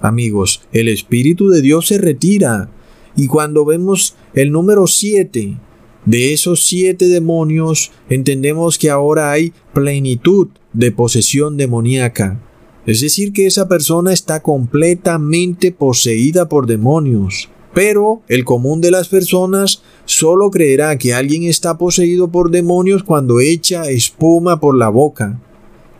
Amigos, 0.00 0.62
el 0.72 0.88
Espíritu 0.88 1.48
de 1.48 1.62
Dios 1.62 1.86
se 1.86 1.98
retira 1.98 2.68
y 3.16 3.28
cuando 3.28 3.64
vemos 3.64 4.16
el 4.34 4.50
número 4.50 4.86
siete 4.86 5.56
de 6.04 6.32
esos 6.32 6.64
siete 6.64 7.06
demonios, 7.06 7.92
entendemos 8.08 8.76
que 8.76 8.90
ahora 8.90 9.30
hay 9.30 9.52
plenitud 9.72 10.48
de 10.72 10.90
posesión 10.90 11.56
demoníaca. 11.56 12.40
Es 12.86 13.00
decir, 13.00 13.32
que 13.32 13.46
esa 13.46 13.68
persona 13.68 14.12
está 14.12 14.42
completamente 14.42 15.70
poseída 15.70 16.48
por 16.48 16.66
demonios. 16.66 17.48
Pero 17.74 18.22
el 18.28 18.44
común 18.44 18.80
de 18.80 18.90
las 18.90 19.08
personas 19.08 19.82
solo 20.04 20.50
creerá 20.50 20.98
que 20.98 21.14
alguien 21.14 21.44
está 21.44 21.78
poseído 21.78 22.28
por 22.28 22.50
demonios 22.50 23.02
cuando 23.02 23.40
echa 23.40 23.88
espuma 23.88 24.60
por 24.60 24.76
la 24.76 24.88
boca. 24.88 25.40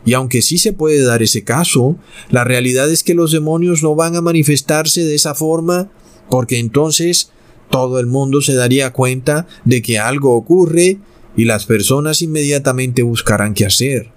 Y 0.05 0.13
aunque 0.13 0.41
sí 0.41 0.57
se 0.57 0.73
puede 0.73 1.03
dar 1.03 1.23
ese 1.23 1.43
caso, 1.43 1.95
la 2.29 2.43
realidad 2.43 2.91
es 2.91 3.03
que 3.03 3.13
los 3.13 3.31
demonios 3.31 3.81
no 3.81 3.95
van 3.95 4.15
a 4.15 4.21
manifestarse 4.21 5.03
de 5.05 5.15
esa 5.15 5.33
forma 5.33 5.89
porque 6.29 6.59
entonces 6.59 7.31
todo 7.69 7.99
el 7.99 8.05
mundo 8.05 8.41
se 8.41 8.53
daría 8.53 8.91
cuenta 8.91 9.47
de 9.65 9.81
que 9.81 9.97
algo 9.97 10.35
ocurre 10.35 10.99
y 11.35 11.45
las 11.45 11.65
personas 11.65 12.21
inmediatamente 12.21 13.01
buscarán 13.01 13.53
qué 13.53 13.65
hacer. 13.65 14.11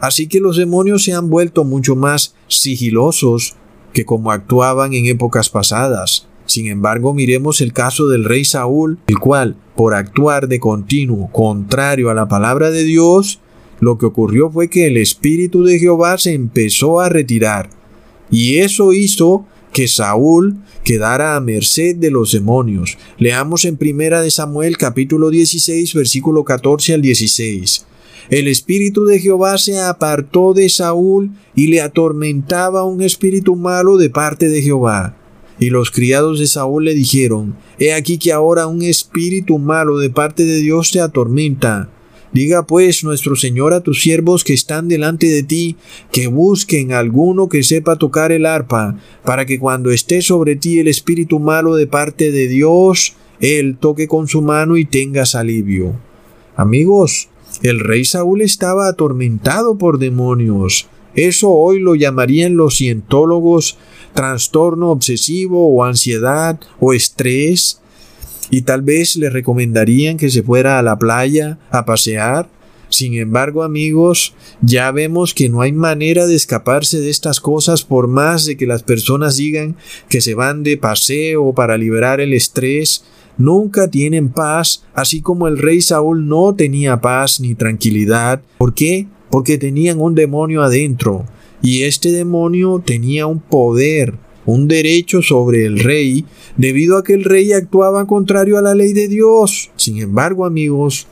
Así 0.00 0.28
que 0.28 0.40
los 0.40 0.56
demonios 0.56 1.04
se 1.04 1.12
han 1.12 1.30
vuelto 1.30 1.64
mucho 1.64 1.96
más 1.96 2.34
sigilosos 2.48 3.56
que 3.92 4.04
como 4.04 4.30
actuaban 4.30 4.92
en 4.94 5.06
épocas 5.06 5.48
pasadas. 5.48 6.28
Sin 6.48 6.66
embargo, 6.66 7.12
miremos 7.12 7.60
el 7.60 7.74
caso 7.74 8.08
del 8.08 8.24
rey 8.24 8.42
Saúl, 8.42 8.98
el 9.06 9.18
cual, 9.18 9.56
por 9.76 9.92
actuar 9.92 10.48
de 10.48 10.58
continuo 10.58 11.30
contrario 11.30 12.08
a 12.08 12.14
la 12.14 12.26
palabra 12.26 12.70
de 12.70 12.84
Dios, 12.84 13.38
lo 13.80 13.98
que 13.98 14.06
ocurrió 14.06 14.50
fue 14.50 14.70
que 14.70 14.86
el 14.86 14.96
Espíritu 14.96 15.62
de 15.62 15.78
Jehová 15.78 16.16
se 16.16 16.32
empezó 16.32 17.00
a 17.00 17.10
retirar, 17.10 17.68
y 18.30 18.56
eso 18.56 18.94
hizo 18.94 19.44
que 19.74 19.88
Saúl 19.88 20.56
quedara 20.84 21.36
a 21.36 21.40
merced 21.40 21.96
de 21.96 22.10
los 22.10 22.32
demonios. 22.32 22.96
Leamos 23.18 23.66
en 23.66 23.76
Primera 23.76 24.22
de 24.22 24.30
Samuel 24.30 24.78
capítulo 24.78 25.28
16 25.28 25.92
versículo 25.92 26.44
14 26.44 26.94
al 26.94 27.02
16. 27.02 27.84
El 28.30 28.48
espíritu 28.48 29.04
de 29.04 29.20
Jehová 29.20 29.58
se 29.58 29.78
apartó 29.78 30.54
de 30.54 30.70
Saúl 30.70 31.30
y 31.54 31.66
le 31.66 31.82
atormentaba 31.82 32.84
un 32.84 33.02
espíritu 33.02 33.54
malo 33.54 33.98
de 33.98 34.08
parte 34.08 34.48
de 34.48 34.62
Jehová. 34.62 35.14
Y 35.58 35.70
los 35.70 35.90
criados 35.90 36.38
de 36.38 36.46
Saúl 36.46 36.84
le 36.84 36.94
dijeron, 36.94 37.56
He 37.78 37.92
aquí 37.92 38.18
que 38.18 38.32
ahora 38.32 38.66
un 38.66 38.82
espíritu 38.82 39.58
malo 39.58 39.98
de 39.98 40.10
parte 40.10 40.44
de 40.44 40.58
Dios 40.58 40.90
te 40.92 41.00
atormenta. 41.00 41.90
Diga 42.32 42.66
pues 42.66 43.04
nuestro 43.04 43.36
Señor 43.36 43.72
a 43.72 43.80
tus 43.80 44.02
siervos 44.02 44.44
que 44.44 44.52
están 44.52 44.88
delante 44.88 45.28
de 45.28 45.42
ti, 45.42 45.76
que 46.12 46.26
busquen 46.26 46.92
alguno 46.92 47.48
que 47.48 47.62
sepa 47.62 47.96
tocar 47.96 48.32
el 48.32 48.44
arpa, 48.44 48.98
para 49.24 49.46
que 49.46 49.58
cuando 49.58 49.90
esté 49.90 50.20
sobre 50.20 50.54
ti 50.54 50.78
el 50.78 50.88
espíritu 50.88 51.40
malo 51.40 51.74
de 51.74 51.86
parte 51.86 52.30
de 52.30 52.48
Dios, 52.48 53.14
él 53.40 53.78
toque 53.80 54.08
con 54.08 54.28
su 54.28 54.42
mano 54.42 54.76
y 54.76 54.84
tengas 54.84 55.34
alivio. 55.34 55.94
Amigos, 56.54 57.28
el 57.62 57.80
rey 57.80 58.04
Saúl 58.04 58.42
estaba 58.42 58.88
atormentado 58.88 59.78
por 59.78 59.98
demonios. 59.98 60.88
Eso 61.14 61.50
hoy 61.50 61.80
lo 61.80 61.94
llamarían 61.94 62.56
los 62.56 62.76
cientólogos 62.76 63.78
trastorno 64.18 64.90
obsesivo 64.90 65.72
o 65.72 65.84
ansiedad 65.84 66.58
o 66.80 66.92
estrés 66.92 67.80
y 68.50 68.62
tal 68.62 68.82
vez 68.82 69.14
le 69.14 69.30
recomendarían 69.30 70.16
que 70.16 70.28
se 70.28 70.42
fuera 70.42 70.80
a 70.80 70.82
la 70.82 70.98
playa 70.98 71.60
a 71.70 71.84
pasear. 71.84 72.48
Sin 72.88 73.14
embargo, 73.14 73.62
amigos, 73.62 74.34
ya 74.60 74.90
vemos 74.90 75.34
que 75.34 75.48
no 75.48 75.60
hay 75.60 75.70
manera 75.70 76.26
de 76.26 76.34
escaparse 76.34 76.98
de 76.98 77.10
estas 77.10 77.38
cosas 77.38 77.84
por 77.84 78.08
más 78.08 78.44
de 78.44 78.56
que 78.56 78.66
las 78.66 78.82
personas 78.82 79.36
digan 79.36 79.76
que 80.08 80.20
se 80.20 80.34
van 80.34 80.64
de 80.64 80.76
paseo 80.76 81.52
para 81.52 81.78
liberar 81.78 82.20
el 82.20 82.34
estrés. 82.34 83.04
Nunca 83.36 83.86
tienen 83.86 84.30
paz, 84.30 84.82
así 84.94 85.20
como 85.20 85.46
el 85.46 85.58
rey 85.58 85.80
Saúl 85.80 86.26
no 86.26 86.56
tenía 86.56 87.00
paz 87.00 87.38
ni 87.38 87.54
tranquilidad. 87.54 88.40
¿Por 88.58 88.74
qué? 88.74 89.06
Porque 89.30 89.58
tenían 89.58 90.00
un 90.00 90.16
demonio 90.16 90.64
adentro 90.64 91.24
y 91.62 91.82
este 91.82 92.12
demonio 92.12 92.82
tenía 92.84 93.26
un 93.26 93.40
poder, 93.40 94.14
un 94.46 94.68
derecho 94.68 95.22
sobre 95.22 95.64
el 95.64 95.78
rey, 95.78 96.24
debido 96.56 96.96
a 96.96 97.04
que 97.04 97.14
el 97.14 97.24
rey 97.24 97.52
actuaba 97.52 98.06
contrario 98.06 98.58
a 98.58 98.62
la 98.62 98.74
ley 98.74 98.92
de 98.92 99.08
Dios. 99.08 99.70
Sin 99.76 99.98
embargo, 99.98 100.46
amigos, 100.46 101.06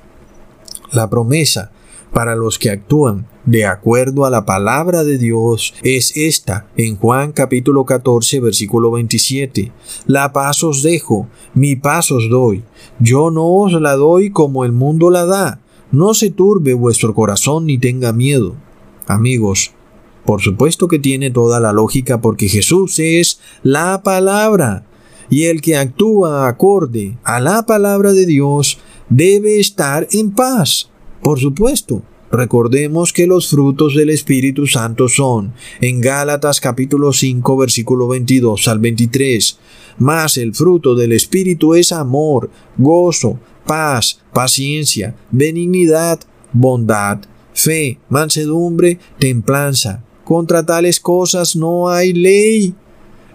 la 0.92 1.10
promesa 1.10 1.72
para 2.12 2.34
los 2.34 2.58
que 2.58 2.70
actúan 2.70 3.26
de 3.44 3.66
acuerdo 3.66 4.24
a 4.24 4.30
la 4.30 4.44
palabra 4.44 5.04
de 5.04 5.18
Dios 5.18 5.74
es 5.82 6.16
esta 6.16 6.66
en 6.76 6.96
Juan 6.96 7.32
capítulo 7.32 7.84
14 7.84 8.40
versículo 8.40 8.90
27. 8.90 9.70
La 10.06 10.32
paz 10.32 10.64
os 10.64 10.82
dejo, 10.82 11.28
mi 11.54 11.76
paz 11.76 12.10
os 12.10 12.28
doy. 12.30 12.64
Yo 12.98 13.30
no 13.30 13.46
os 13.46 13.72
la 13.74 13.96
doy 13.96 14.30
como 14.30 14.64
el 14.64 14.72
mundo 14.72 15.10
la 15.10 15.26
da. 15.26 15.60
No 15.92 16.14
se 16.14 16.30
turbe 16.30 16.74
vuestro 16.74 17.14
corazón 17.14 17.66
ni 17.66 17.78
tenga 17.78 18.12
miedo. 18.12 18.56
Amigos, 19.06 19.75
por 20.26 20.42
supuesto 20.42 20.88
que 20.88 20.98
tiene 20.98 21.30
toda 21.30 21.60
la 21.60 21.72
lógica 21.72 22.20
porque 22.20 22.48
Jesús 22.48 22.98
es 22.98 23.40
la 23.62 24.02
palabra 24.02 24.84
y 25.30 25.44
el 25.44 25.60
que 25.60 25.76
actúa 25.76 26.48
acorde 26.48 27.16
a 27.24 27.40
la 27.40 27.64
palabra 27.64 28.12
de 28.12 28.26
Dios 28.26 28.78
debe 29.08 29.60
estar 29.60 30.06
en 30.12 30.32
paz. 30.32 30.90
Por 31.22 31.40
supuesto. 31.40 32.02
Recordemos 32.30 33.12
que 33.12 33.28
los 33.28 33.48
frutos 33.48 33.94
del 33.94 34.10
Espíritu 34.10 34.66
Santo 34.66 35.08
son, 35.08 35.54
en 35.80 36.00
Gálatas 36.00 36.60
capítulo 36.60 37.12
5 37.12 37.56
versículo 37.56 38.08
22 38.08 38.66
al 38.66 38.80
23, 38.80 39.58
mas 39.98 40.36
el 40.36 40.52
fruto 40.52 40.96
del 40.96 41.12
Espíritu 41.12 41.74
es 41.74 41.92
amor, 41.92 42.50
gozo, 42.76 43.38
paz, 43.64 44.20
paciencia, 44.32 45.14
benignidad, 45.30 46.18
bondad, 46.52 47.20
fe, 47.54 48.00
mansedumbre, 48.08 48.98
templanza. 49.18 50.02
Contra 50.26 50.66
tales 50.66 50.98
cosas 50.98 51.54
no 51.54 51.88
hay 51.88 52.12
ley. 52.12 52.74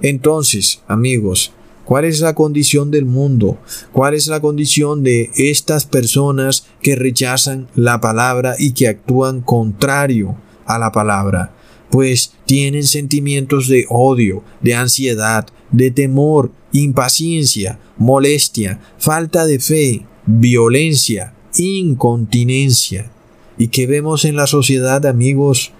Entonces, 0.01 0.81
amigos, 0.89 1.53
¿cuál 1.85 2.03
es 2.03 2.19
la 2.19 2.35
condición 2.35 2.91
del 2.91 3.05
mundo? 3.05 3.57
¿Cuál 3.93 4.13
es 4.13 4.27
la 4.27 4.41
condición 4.41 5.01
de 5.01 5.31
estas 5.37 5.85
personas 5.85 6.65
que 6.81 6.97
rechazan 6.97 7.69
la 7.75 8.01
palabra 8.01 8.55
y 8.59 8.73
que 8.73 8.89
actúan 8.89 9.39
contrario 9.39 10.35
a 10.65 10.77
la 10.79 10.91
palabra? 10.91 11.53
Pues 11.89 12.33
tienen 12.45 12.83
sentimientos 12.83 13.69
de 13.69 13.85
odio, 13.87 14.43
de 14.59 14.75
ansiedad, 14.75 15.47
de 15.71 15.91
temor, 15.91 16.51
impaciencia, 16.73 17.79
molestia, 17.97 18.81
falta 18.97 19.45
de 19.45 19.59
fe, 19.59 20.05
violencia, 20.25 21.33
incontinencia. 21.55 23.09
¿Y 23.57 23.69
qué 23.69 23.87
vemos 23.87 24.25
en 24.25 24.35
la 24.35 24.45
sociedad, 24.45 25.05
amigos? 25.05 25.71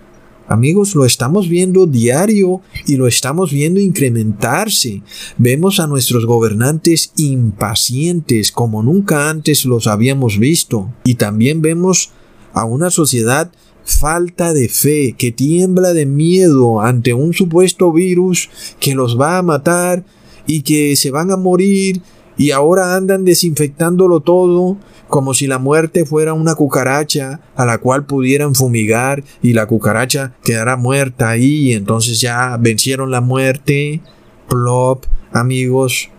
Amigos, 0.51 0.95
lo 0.95 1.05
estamos 1.05 1.47
viendo 1.47 1.85
diario 1.85 2.59
y 2.85 2.97
lo 2.97 3.07
estamos 3.07 3.53
viendo 3.53 3.79
incrementarse. 3.79 5.01
Vemos 5.37 5.79
a 5.79 5.87
nuestros 5.87 6.25
gobernantes 6.25 7.13
impacientes 7.15 8.51
como 8.51 8.83
nunca 8.83 9.29
antes 9.29 9.63
los 9.63 9.87
habíamos 9.87 10.39
visto. 10.39 10.93
Y 11.05 11.15
también 11.15 11.61
vemos 11.61 12.11
a 12.51 12.65
una 12.65 12.89
sociedad 12.89 13.49
falta 13.85 14.53
de 14.53 14.67
fe, 14.67 15.15
que 15.17 15.31
tiembla 15.31 15.93
de 15.93 16.05
miedo 16.05 16.81
ante 16.81 17.13
un 17.13 17.33
supuesto 17.33 17.93
virus 17.93 18.49
que 18.81 18.93
los 18.93 19.17
va 19.17 19.37
a 19.37 19.43
matar 19.43 20.03
y 20.47 20.63
que 20.63 20.97
se 20.97 21.11
van 21.11 21.31
a 21.31 21.37
morir 21.37 22.01
y 22.41 22.49
ahora 22.49 22.95
andan 22.95 23.23
desinfectándolo 23.23 24.21
todo 24.21 24.75
como 25.09 25.35
si 25.35 25.45
la 25.45 25.59
muerte 25.59 26.05
fuera 26.05 26.33
una 26.33 26.55
cucaracha 26.55 27.39
a 27.55 27.65
la 27.67 27.77
cual 27.77 28.07
pudieran 28.07 28.55
fumigar 28.55 29.23
y 29.43 29.53
la 29.53 29.67
cucaracha 29.67 30.33
quedara 30.43 30.75
muerta 30.75 31.29
ahí 31.29 31.69
y 31.69 31.73
entonces 31.73 32.19
ya 32.19 32.57
vencieron 32.59 33.11
la 33.11 33.21
muerte. 33.21 34.01
Plop, 34.49 35.05
amigos. 35.31 36.09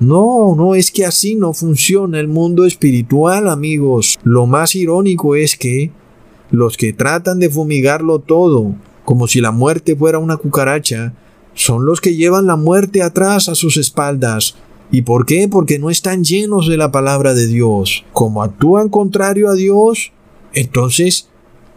No, 0.00 0.56
no 0.56 0.74
es 0.74 0.90
que 0.90 1.06
así 1.06 1.36
no 1.36 1.52
funciona 1.52 2.18
el 2.18 2.26
mundo 2.26 2.64
espiritual, 2.64 3.48
amigos. 3.48 4.18
Lo 4.24 4.46
más 4.46 4.74
irónico 4.74 5.36
es 5.36 5.56
que 5.56 5.92
los 6.50 6.76
que 6.76 6.92
tratan 6.92 7.38
de 7.38 7.50
fumigarlo 7.50 8.18
todo, 8.18 8.74
como 9.04 9.28
si 9.28 9.40
la 9.40 9.52
muerte 9.52 9.94
fuera 9.94 10.18
una 10.18 10.38
cucaracha, 10.38 11.12
son 11.54 11.86
los 11.86 12.00
que 12.00 12.16
llevan 12.16 12.46
la 12.46 12.56
muerte 12.56 13.00
atrás 13.00 13.48
a 13.48 13.54
sus 13.54 13.76
espaldas. 13.76 14.56
¿Y 14.90 15.02
por 15.02 15.26
qué? 15.26 15.48
Porque 15.48 15.78
no 15.78 15.90
están 15.90 16.24
llenos 16.24 16.66
de 16.66 16.76
la 16.76 16.90
palabra 16.90 17.34
de 17.34 17.46
Dios. 17.46 18.04
Como 18.12 18.42
actúan 18.42 18.88
contrario 18.88 19.48
a 19.48 19.54
Dios, 19.54 20.12
entonces 20.54 21.28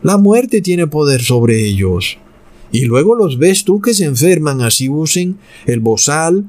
la 0.01 0.17
muerte 0.17 0.61
tiene 0.61 0.87
poder 0.87 1.21
sobre 1.21 1.65
ellos. 1.65 2.17
Y 2.71 2.85
luego 2.85 3.15
los 3.15 3.37
ves 3.37 3.65
tú 3.65 3.81
que 3.81 3.93
se 3.93 4.05
enferman, 4.05 4.61
así 4.61 4.87
usen 4.87 5.37
el 5.65 5.81
bozal, 5.81 6.45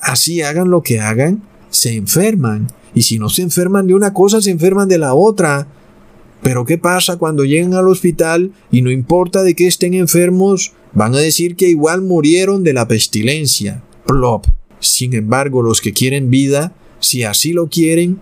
así 0.00 0.40
hagan 0.40 0.70
lo 0.70 0.82
que 0.82 1.00
hagan, 1.00 1.42
se 1.70 1.94
enferman. 1.94 2.68
Y 2.94 3.02
si 3.02 3.18
no 3.18 3.28
se 3.28 3.42
enferman 3.42 3.86
de 3.86 3.94
una 3.94 4.14
cosa, 4.14 4.40
se 4.40 4.50
enferman 4.50 4.88
de 4.88 4.96
la 4.96 5.12
otra. 5.12 5.68
Pero 6.42 6.64
¿qué 6.64 6.78
pasa 6.78 7.18
cuando 7.18 7.44
llegan 7.44 7.74
al 7.74 7.88
hospital 7.88 8.52
y 8.70 8.80
no 8.80 8.90
importa 8.90 9.42
de 9.42 9.54
qué 9.54 9.66
estén 9.66 9.92
enfermos, 9.92 10.72
van 10.94 11.14
a 11.14 11.18
decir 11.18 11.56
que 11.56 11.68
igual 11.68 12.00
murieron 12.00 12.64
de 12.64 12.72
la 12.72 12.88
pestilencia? 12.88 13.82
Plop. 14.06 14.46
Sin 14.80 15.14
embargo, 15.14 15.62
los 15.62 15.80
que 15.80 15.92
quieren 15.92 16.30
vida, 16.30 16.74
si 17.00 17.24
así 17.24 17.52
lo 17.52 17.68
quieren, 17.68 18.20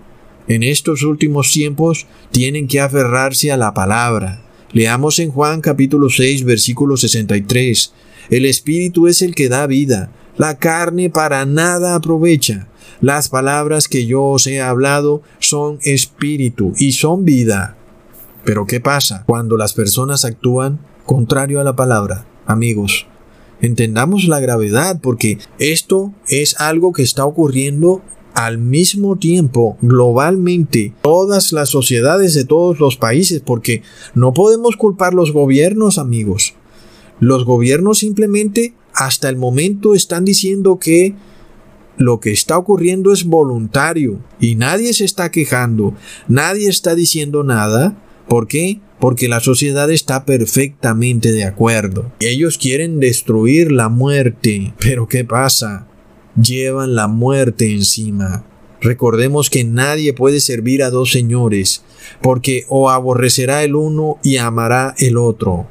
en 0.48 0.62
estos 0.62 1.02
últimos 1.02 1.50
tiempos 1.52 2.06
tienen 2.30 2.68
que 2.68 2.80
aferrarse 2.80 3.50
a 3.50 3.56
la 3.56 3.72
palabra. 3.74 4.42
Leamos 4.72 5.18
en 5.18 5.30
Juan 5.30 5.60
capítulo 5.60 6.10
6 6.10 6.44
versículo 6.44 6.96
63. 6.96 7.92
El 8.30 8.44
Espíritu 8.44 9.06
es 9.06 9.22
el 9.22 9.34
que 9.34 9.48
da 9.48 9.66
vida, 9.66 10.10
la 10.36 10.58
carne 10.58 11.10
para 11.10 11.46
nada 11.46 11.94
aprovecha. 11.94 12.66
Las 13.00 13.28
palabras 13.28 13.86
que 13.86 14.06
yo 14.06 14.22
os 14.24 14.46
he 14.46 14.60
hablado 14.60 15.22
son 15.38 15.78
espíritu 15.82 16.72
y 16.78 16.92
son 16.92 17.24
vida. 17.24 17.76
Pero 18.44 18.66
¿qué 18.66 18.80
pasa 18.80 19.24
cuando 19.26 19.56
las 19.56 19.74
personas 19.74 20.24
actúan 20.24 20.80
contrario 21.06 21.60
a 21.60 21.64
la 21.64 21.76
palabra? 21.76 22.26
Amigos, 22.46 23.06
entendamos 23.60 24.24
la 24.24 24.40
gravedad 24.40 25.00
porque 25.00 25.38
esto 25.58 26.12
es 26.28 26.60
algo 26.60 26.92
que 26.92 27.02
está 27.02 27.24
ocurriendo 27.24 28.02
al 28.34 28.58
mismo 28.58 29.16
tiempo 29.16 29.76
globalmente 29.80 30.92
todas 31.02 31.52
las 31.52 31.68
sociedades 31.68 32.34
de 32.34 32.44
todos 32.44 32.80
los 32.80 32.96
países 32.96 33.40
porque 33.40 33.82
no 34.14 34.34
podemos 34.34 34.76
culpar 34.76 35.14
los 35.14 35.32
gobiernos 35.32 35.98
amigos 35.98 36.54
los 37.20 37.44
gobiernos 37.44 37.98
simplemente 37.98 38.74
hasta 38.92 39.28
el 39.28 39.36
momento 39.36 39.94
están 39.94 40.24
diciendo 40.24 40.78
que 40.78 41.14
lo 41.96 42.18
que 42.18 42.32
está 42.32 42.58
ocurriendo 42.58 43.12
es 43.12 43.24
voluntario 43.24 44.18
y 44.40 44.56
nadie 44.56 44.92
se 44.94 45.04
está 45.04 45.30
quejando 45.30 45.94
nadie 46.26 46.68
está 46.68 46.96
diciendo 46.96 47.44
nada 47.44 47.96
¿Por 48.28 48.48
qué? 48.48 48.80
Porque 49.04 49.28
la 49.28 49.40
sociedad 49.40 49.90
está 49.90 50.24
perfectamente 50.24 51.30
de 51.30 51.44
acuerdo. 51.44 52.10
Ellos 52.20 52.56
quieren 52.56 53.00
destruir 53.00 53.70
la 53.70 53.90
muerte. 53.90 54.72
Pero 54.80 55.08
¿qué 55.08 55.26
pasa? 55.26 55.86
Llevan 56.42 56.94
la 56.94 57.06
muerte 57.06 57.70
encima. 57.70 58.46
Recordemos 58.80 59.50
que 59.50 59.62
nadie 59.62 60.14
puede 60.14 60.40
servir 60.40 60.82
a 60.82 60.88
dos 60.88 61.12
señores, 61.12 61.84
porque 62.22 62.64
o 62.70 62.88
aborrecerá 62.88 63.62
el 63.62 63.74
uno 63.76 64.16
y 64.22 64.38
amará 64.38 64.94
el 64.96 65.18
otro. 65.18 65.66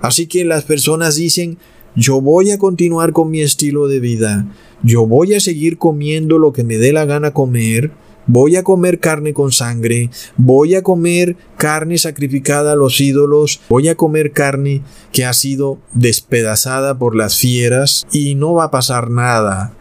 Así 0.00 0.26
que 0.26 0.44
las 0.44 0.64
personas 0.64 1.14
dicen, 1.14 1.58
yo 1.94 2.20
voy 2.20 2.50
a 2.50 2.58
continuar 2.58 3.12
con 3.12 3.30
mi 3.30 3.42
estilo 3.42 3.86
de 3.86 4.00
vida, 4.00 4.52
yo 4.82 5.06
voy 5.06 5.34
a 5.34 5.40
seguir 5.40 5.78
comiendo 5.78 6.36
lo 6.40 6.52
que 6.52 6.64
me 6.64 6.78
dé 6.78 6.92
la 6.92 7.04
gana 7.04 7.32
comer, 7.32 7.92
voy 8.26 8.56
a 8.56 8.62
comer 8.62 9.00
carne 9.00 9.32
con 9.32 9.52
sangre, 9.52 10.10
voy 10.36 10.74
a 10.74 10.82
comer 10.82 11.36
carne 11.56 11.98
sacrificada 11.98 12.72
a 12.72 12.76
los 12.76 13.00
ídolos, 13.00 13.60
voy 13.68 13.88
a 13.88 13.96
comer 13.96 14.32
carne 14.32 14.82
que 15.12 15.24
ha 15.24 15.32
sido 15.32 15.78
despedazada 15.92 16.98
por 16.98 17.16
las 17.16 17.38
fieras 17.38 18.06
y 18.12 18.34
no 18.34 18.54
va 18.54 18.64
a 18.64 18.70
pasar 18.70 19.10
nada. 19.10 19.74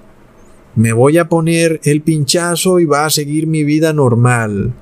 Me 0.76 0.94
voy 0.94 1.18
a 1.18 1.28
poner 1.28 1.82
el 1.84 2.02
pinchazo 2.02 2.80
y 2.80 2.86
va 2.86 3.06
a 3.06 3.10
seguir 3.10 3.46
mi 3.46 3.64
vida 3.64 3.92
normal. 3.92 4.74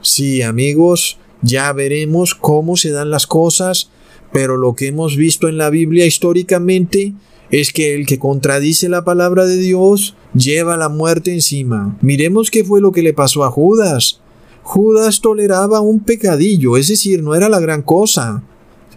Sí, 0.00 0.42
amigos, 0.42 1.18
ya 1.42 1.72
veremos 1.72 2.34
cómo 2.34 2.76
se 2.76 2.90
dan 2.90 3.10
las 3.10 3.26
cosas, 3.26 3.90
pero 4.32 4.56
lo 4.56 4.74
que 4.74 4.88
hemos 4.88 5.16
visto 5.16 5.48
en 5.48 5.56
la 5.56 5.70
Biblia 5.70 6.06
históricamente 6.06 7.14
es 7.50 7.72
que 7.72 7.94
el 7.94 8.06
que 8.06 8.18
contradice 8.18 8.88
la 8.88 9.04
palabra 9.04 9.46
de 9.46 9.56
Dios 9.56 10.16
lleva 10.34 10.76
la 10.76 10.88
muerte 10.88 11.32
encima. 11.32 11.96
Miremos 12.02 12.50
qué 12.50 12.64
fue 12.64 12.80
lo 12.80 12.92
que 12.92 13.02
le 13.02 13.14
pasó 13.14 13.44
a 13.44 13.50
Judas. 13.50 14.20
Judas 14.62 15.20
toleraba 15.20 15.80
un 15.80 16.00
pecadillo, 16.00 16.76
es 16.76 16.88
decir, 16.88 17.22
no 17.22 17.34
era 17.34 17.48
la 17.48 17.60
gran 17.60 17.82
cosa. 17.82 18.42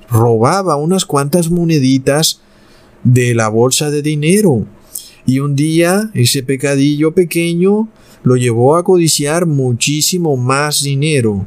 Robaba 0.09 0.75
unas 0.75 1.05
cuantas 1.05 1.49
moneditas 1.49 2.41
de 3.03 3.33
la 3.33 3.47
bolsa 3.47 3.89
de 3.89 4.01
dinero. 4.01 4.65
Y 5.25 5.39
un 5.39 5.55
día 5.55 6.11
ese 6.13 6.43
pecadillo 6.43 7.13
pequeño 7.13 7.87
lo 8.23 8.35
llevó 8.35 8.75
a 8.75 8.83
codiciar 8.83 9.45
muchísimo 9.45 10.35
más 10.35 10.81
dinero. 10.81 11.45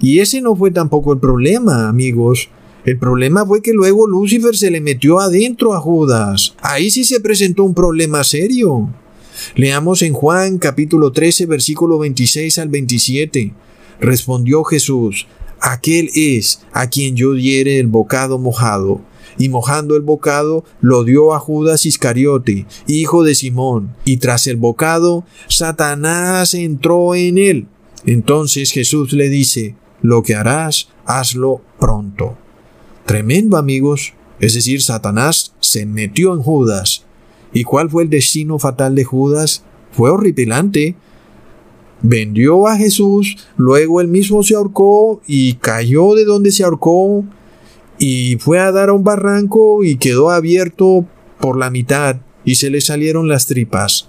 Y 0.00 0.20
ese 0.20 0.40
no 0.40 0.54
fue 0.54 0.70
tampoco 0.70 1.12
el 1.12 1.18
problema, 1.18 1.88
amigos. 1.88 2.48
El 2.84 2.98
problema 2.98 3.46
fue 3.46 3.62
que 3.62 3.72
luego 3.72 4.06
Lucifer 4.06 4.54
se 4.54 4.70
le 4.70 4.82
metió 4.82 5.18
adentro 5.18 5.72
a 5.72 5.80
Judas. 5.80 6.54
Ahí 6.60 6.90
sí 6.90 7.04
se 7.04 7.18
presentó 7.18 7.64
un 7.64 7.72
problema 7.72 8.22
serio. 8.24 8.90
Leamos 9.56 10.02
en 10.02 10.12
Juan 10.12 10.58
capítulo 10.58 11.10
13 11.10 11.46
versículo 11.46 11.98
26 11.98 12.58
al 12.58 12.68
27. 12.68 13.54
Respondió 14.00 14.64
Jesús, 14.64 15.26
aquel 15.60 16.10
es 16.14 16.60
a 16.72 16.90
quien 16.90 17.16
yo 17.16 17.32
diere 17.32 17.78
el 17.78 17.86
bocado 17.86 18.38
mojado. 18.38 19.00
Y 19.38 19.48
mojando 19.48 19.96
el 19.96 20.02
bocado 20.02 20.64
lo 20.82 21.04
dio 21.04 21.32
a 21.32 21.38
Judas 21.38 21.86
Iscariote, 21.86 22.66
hijo 22.86 23.24
de 23.24 23.34
Simón. 23.34 23.96
Y 24.04 24.18
tras 24.18 24.46
el 24.46 24.56
bocado, 24.56 25.24
Satanás 25.48 26.52
entró 26.52 27.14
en 27.14 27.38
él. 27.38 27.66
Entonces 28.04 28.72
Jesús 28.72 29.14
le 29.14 29.30
dice, 29.30 29.74
lo 30.02 30.22
que 30.22 30.34
harás, 30.34 30.88
hazlo 31.06 31.62
pronto. 31.80 32.36
Tremendo 33.06 33.56
amigos, 33.56 34.14
es 34.40 34.54
decir, 34.54 34.82
Satanás 34.82 35.54
se 35.60 35.86
metió 35.86 36.32
en 36.32 36.40
Judas. 36.40 37.04
¿Y 37.52 37.64
cuál 37.64 37.90
fue 37.90 38.02
el 38.02 38.10
destino 38.10 38.58
fatal 38.58 38.94
de 38.94 39.04
Judas? 39.04 39.62
Fue 39.92 40.10
horripilante. 40.10 40.96
Vendió 42.02 42.66
a 42.66 42.76
Jesús, 42.76 43.36
luego 43.56 44.00
él 44.00 44.08
mismo 44.08 44.42
se 44.42 44.54
ahorcó 44.54 45.22
y 45.26 45.54
cayó 45.54 46.14
de 46.14 46.24
donde 46.24 46.50
se 46.50 46.64
ahorcó 46.64 47.24
y 47.98 48.36
fue 48.36 48.58
a 48.58 48.72
dar 48.72 48.90
a 48.90 48.92
un 48.92 49.04
barranco 49.04 49.84
y 49.84 49.96
quedó 49.96 50.30
abierto 50.30 51.06
por 51.40 51.56
la 51.56 51.70
mitad 51.70 52.16
y 52.44 52.56
se 52.56 52.68
le 52.68 52.80
salieron 52.80 53.28
las 53.28 53.46
tripas. 53.46 54.08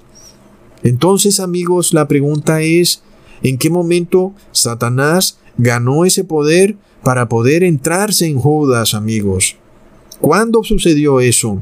Entonces 0.84 1.40
amigos, 1.40 1.94
la 1.94 2.08
pregunta 2.08 2.62
es, 2.62 3.02
¿en 3.44 3.58
qué 3.58 3.70
momento 3.70 4.34
Satanás 4.52 5.40
ganó 5.58 6.04
ese 6.04 6.24
poder 6.24 6.76
para 7.06 7.30
poder 7.30 7.64
entrarse 7.64 8.26
en 8.26 8.40
Judas, 8.40 8.96
amigos. 8.96 9.58
¿Cuándo 10.20 10.64
sucedió 10.64 11.20
eso? 11.20 11.62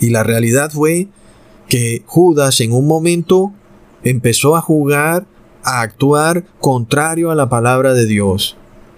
Y 0.00 0.08
la 0.08 0.22
realidad 0.22 0.70
fue 0.72 1.08
que 1.68 2.02
Judas 2.06 2.62
en 2.62 2.72
un 2.72 2.86
momento 2.86 3.52
empezó 4.04 4.56
a 4.56 4.62
jugar, 4.62 5.26
a 5.62 5.82
actuar 5.82 6.46
contrario 6.60 7.30
a 7.30 7.34
la 7.34 7.50
palabra 7.50 7.92
de 7.92 8.06
Dios. 8.06 8.56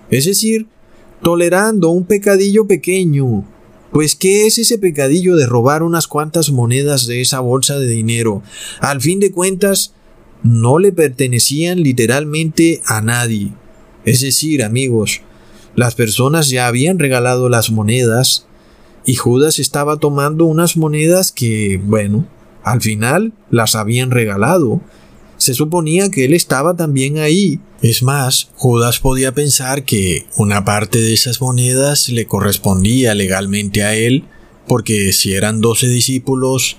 Es 0.09 0.25
decir, 0.27 0.69
tolerando 1.21 1.91
un 1.91 2.05
pecadillo 2.05 2.69
pequeño. 2.69 3.45
Pues, 3.91 4.15
¿qué 4.15 4.47
es 4.47 4.57
ese 4.57 4.79
pecadillo 4.79 5.35
de 5.35 5.47
robar 5.47 5.83
unas 5.83 6.07
cuantas 6.07 6.53
monedas 6.53 7.09
de 7.09 7.23
esa 7.23 7.41
bolsa 7.41 7.77
de 7.77 7.89
dinero? 7.89 8.45
Al 8.79 9.01
fin 9.01 9.19
de 9.19 9.33
cuentas, 9.33 9.95
no 10.45 10.79
le 10.79 10.93
pertenecían 10.93 11.83
literalmente 11.83 12.83
a 12.87 13.01
nadie. 13.01 13.53
Es 14.05 14.21
decir, 14.21 14.63
amigos, 14.63 15.23
las 15.81 15.95
personas 15.95 16.51
ya 16.51 16.67
habían 16.67 16.99
regalado 16.99 17.49
las 17.49 17.71
monedas 17.71 18.45
y 19.07 19.15
Judas 19.15 19.59
estaba 19.59 19.97
tomando 19.97 20.45
unas 20.45 20.77
monedas 20.77 21.33
que, 21.33 21.81
bueno, 21.83 22.29
al 22.63 22.83
final 22.83 23.33
las 23.51 23.75
habían 23.75 24.11
regalado. 24.11 24.83
Se 25.39 25.55
suponía 25.55 26.11
que 26.11 26.27
él 26.27 26.35
estaba 26.35 26.77
también 26.77 27.17
ahí. 27.17 27.61
Es 27.81 28.03
más, 28.03 28.51
Judas 28.57 28.99
podía 28.99 29.33
pensar 29.33 29.87
que 29.87 30.27
una 30.37 30.67
parte 30.67 31.01
de 31.01 31.15
esas 31.15 31.41
monedas 31.41 32.11
le 32.11 32.27
correspondía 32.27 33.15
legalmente 33.15 33.83
a 33.83 33.97
él, 33.97 34.25
porque 34.69 35.15
si 35.15 35.33
eran 35.33 35.63
doce 35.63 35.89
discípulos, 35.89 36.77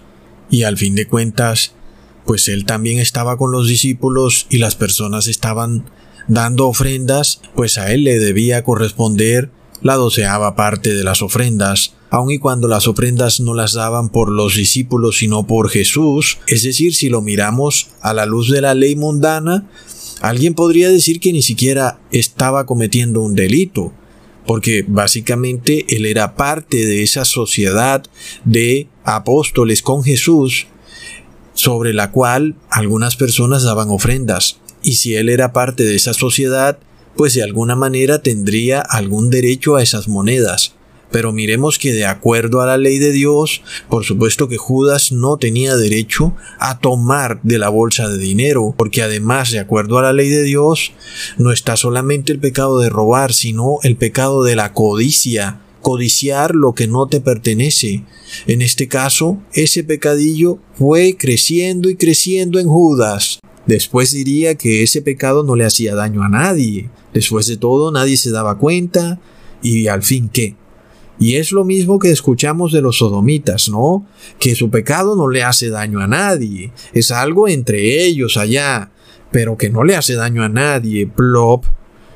y 0.51 0.61
al 0.61 0.77
fin 0.77 0.93
de 0.93 1.07
cuentas, 1.07 1.71
pues 2.23 2.47
él 2.49 2.65
también 2.65 2.99
estaba 2.99 3.35
con 3.35 3.51
los 3.51 3.67
discípulos 3.67 4.45
y 4.51 4.59
las 4.59 4.75
personas 4.75 5.25
estaban 5.25 5.85
dando 6.31 6.69
ofrendas, 6.69 7.41
pues 7.55 7.77
a 7.77 7.91
él 7.91 8.05
le 8.05 8.17
debía 8.17 8.63
corresponder 8.63 9.51
la 9.81 9.95
doceava 9.95 10.55
parte 10.55 10.93
de 10.93 11.03
las 11.03 11.21
ofrendas, 11.21 11.93
aun 12.09 12.31
y 12.31 12.39
cuando 12.39 12.69
las 12.69 12.87
ofrendas 12.87 13.41
no 13.41 13.53
las 13.53 13.73
daban 13.73 14.07
por 14.09 14.31
los 14.31 14.55
discípulos 14.55 15.17
sino 15.17 15.45
por 15.45 15.69
Jesús, 15.69 16.37
es 16.47 16.63
decir, 16.63 16.95
si 16.95 17.09
lo 17.09 17.21
miramos 17.21 17.89
a 18.01 18.13
la 18.13 18.25
luz 18.25 18.49
de 18.49 18.61
la 18.61 18.73
ley 18.75 18.95
mundana, 18.95 19.67
alguien 20.21 20.53
podría 20.53 20.87
decir 20.87 21.19
que 21.19 21.33
ni 21.33 21.41
siquiera 21.41 21.99
estaba 22.11 22.65
cometiendo 22.65 23.21
un 23.21 23.35
delito, 23.35 23.91
porque 24.47 24.85
básicamente 24.87 25.85
él 25.97 26.05
era 26.05 26.35
parte 26.35 26.85
de 26.85 27.03
esa 27.03 27.25
sociedad 27.25 28.03
de 28.45 28.87
apóstoles 29.03 29.81
con 29.81 30.01
Jesús, 30.01 30.67
sobre 31.53 31.93
la 31.93 32.11
cual 32.11 32.55
algunas 32.69 33.17
personas 33.17 33.63
daban 33.63 33.89
ofrendas, 33.89 34.60
y 34.83 34.93
si 34.93 35.15
él 35.15 35.29
era 35.29 35.53
parte 35.53 35.83
de 35.83 35.95
esa 35.95 36.13
sociedad, 36.13 36.79
pues 37.15 37.33
de 37.33 37.43
alguna 37.43 37.75
manera 37.75 38.21
tendría 38.21 38.81
algún 38.81 39.29
derecho 39.29 39.75
a 39.75 39.83
esas 39.83 40.07
monedas. 40.07 40.73
Pero 41.11 41.33
miremos 41.33 41.77
que 41.77 41.91
de 41.91 42.05
acuerdo 42.05 42.61
a 42.61 42.65
la 42.65 42.77
ley 42.77 42.97
de 42.97 43.11
Dios, 43.11 43.61
por 43.89 44.05
supuesto 44.05 44.47
que 44.47 44.57
Judas 44.57 45.11
no 45.11 45.35
tenía 45.37 45.75
derecho 45.75 46.33
a 46.57 46.79
tomar 46.79 47.41
de 47.43 47.59
la 47.59 47.67
bolsa 47.67 48.07
de 48.07 48.17
dinero, 48.17 48.73
porque 48.77 49.01
además 49.01 49.51
de 49.51 49.59
acuerdo 49.59 49.99
a 49.99 50.03
la 50.03 50.13
ley 50.13 50.29
de 50.29 50.43
Dios, 50.43 50.93
no 51.37 51.51
está 51.51 51.75
solamente 51.75 52.31
el 52.31 52.39
pecado 52.39 52.79
de 52.79 52.89
robar, 52.89 53.33
sino 53.33 53.79
el 53.83 53.97
pecado 53.97 54.43
de 54.43 54.55
la 54.55 54.71
codicia, 54.71 55.59
codiciar 55.81 56.55
lo 56.55 56.73
que 56.73 56.87
no 56.87 57.07
te 57.07 57.19
pertenece. 57.19 58.05
En 58.47 58.61
este 58.61 58.87
caso, 58.87 59.37
ese 59.53 59.83
pecadillo 59.83 60.59
fue 60.75 61.17
creciendo 61.17 61.89
y 61.89 61.97
creciendo 61.97 62.57
en 62.57 62.67
Judas. 62.67 63.39
Después 63.65 64.11
diría 64.11 64.55
que 64.55 64.83
ese 64.83 65.01
pecado 65.01 65.43
no 65.43 65.55
le 65.55 65.65
hacía 65.65 65.95
daño 65.95 66.23
a 66.23 66.29
nadie. 66.29 66.89
Después 67.13 67.47
de 67.47 67.57
todo, 67.57 67.91
nadie 67.91 68.17
se 68.17 68.31
daba 68.31 68.57
cuenta. 68.57 69.19
Y 69.61 69.87
al 69.87 70.03
fin, 70.03 70.29
¿qué? 70.29 70.55
Y 71.19 71.35
es 71.35 71.51
lo 71.51 71.63
mismo 71.63 71.99
que 71.99 72.11
escuchamos 72.11 72.71
de 72.71 72.81
los 72.81 72.97
sodomitas, 72.97 73.69
¿no? 73.69 74.07
Que 74.39 74.55
su 74.55 74.71
pecado 74.71 75.15
no 75.15 75.29
le 75.29 75.43
hace 75.43 75.69
daño 75.69 75.99
a 75.99 76.07
nadie. 76.07 76.71
Es 76.93 77.11
algo 77.11 77.47
entre 77.47 78.03
ellos 78.03 78.37
allá. 78.37 78.91
Pero 79.31 79.55
que 79.55 79.69
no 79.69 79.83
le 79.83 79.95
hace 79.95 80.15
daño 80.15 80.43
a 80.43 80.49
nadie. 80.49 81.05
Plop. 81.05 81.65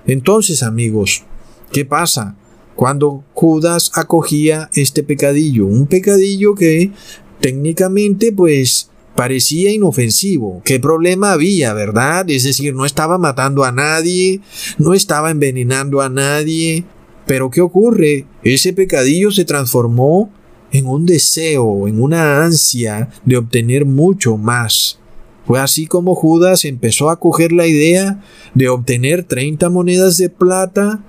Entonces, 0.08 0.64
amigos, 0.64 1.24
¿qué 1.72 1.86
pasa? 1.86 2.36
Cuando 2.76 3.24
Judas 3.34 3.92
acogía 3.94 4.72
este 4.74 5.04
pecadillo. 5.04 5.68
Un 5.68 5.86
pecadillo 5.86 6.56
que 6.56 6.92
técnicamente, 7.40 8.32
pues, 8.32 8.90
parecía 9.16 9.72
inofensivo. 9.72 10.62
¿Qué 10.64 10.80
problema 10.80 11.32
había, 11.32 11.74
verdad? 11.74 12.30
Es 12.30 12.44
decir, 12.44 12.74
no 12.76 12.86
estaba 12.86 13.18
matando 13.18 13.64
a 13.64 13.72
nadie, 13.72 14.42
no 14.78 14.94
estaba 14.94 15.32
envenenando 15.32 16.02
a 16.02 16.10
nadie. 16.10 16.84
Pero 17.26 17.50
¿qué 17.50 17.62
ocurre? 17.62 18.26
Ese 18.44 18.74
pecadillo 18.74 19.32
se 19.32 19.46
transformó 19.46 20.30
en 20.72 20.86
un 20.88 21.06
deseo, 21.06 21.88
en 21.88 22.02
una 22.02 22.44
ansia 22.44 23.10
de 23.24 23.38
obtener 23.38 23.86
mucho 23.86 24.38
más. 24.38 25.00
Fue 25.46 25.60
así 25.60 25.88
como 25.88 26.16
Judas 26.16 26.66
empezó 26.66 27.10
a 27.10 27.20
coger 27.20 27.52
la 27.52 27.68
idea 27.68 28.22
de 28.54 28.68
obtener 28.70 29.24
30 29.24 29.70
monedas 29.70 30.18
de 30.18 30.30
plata 30.30 31.02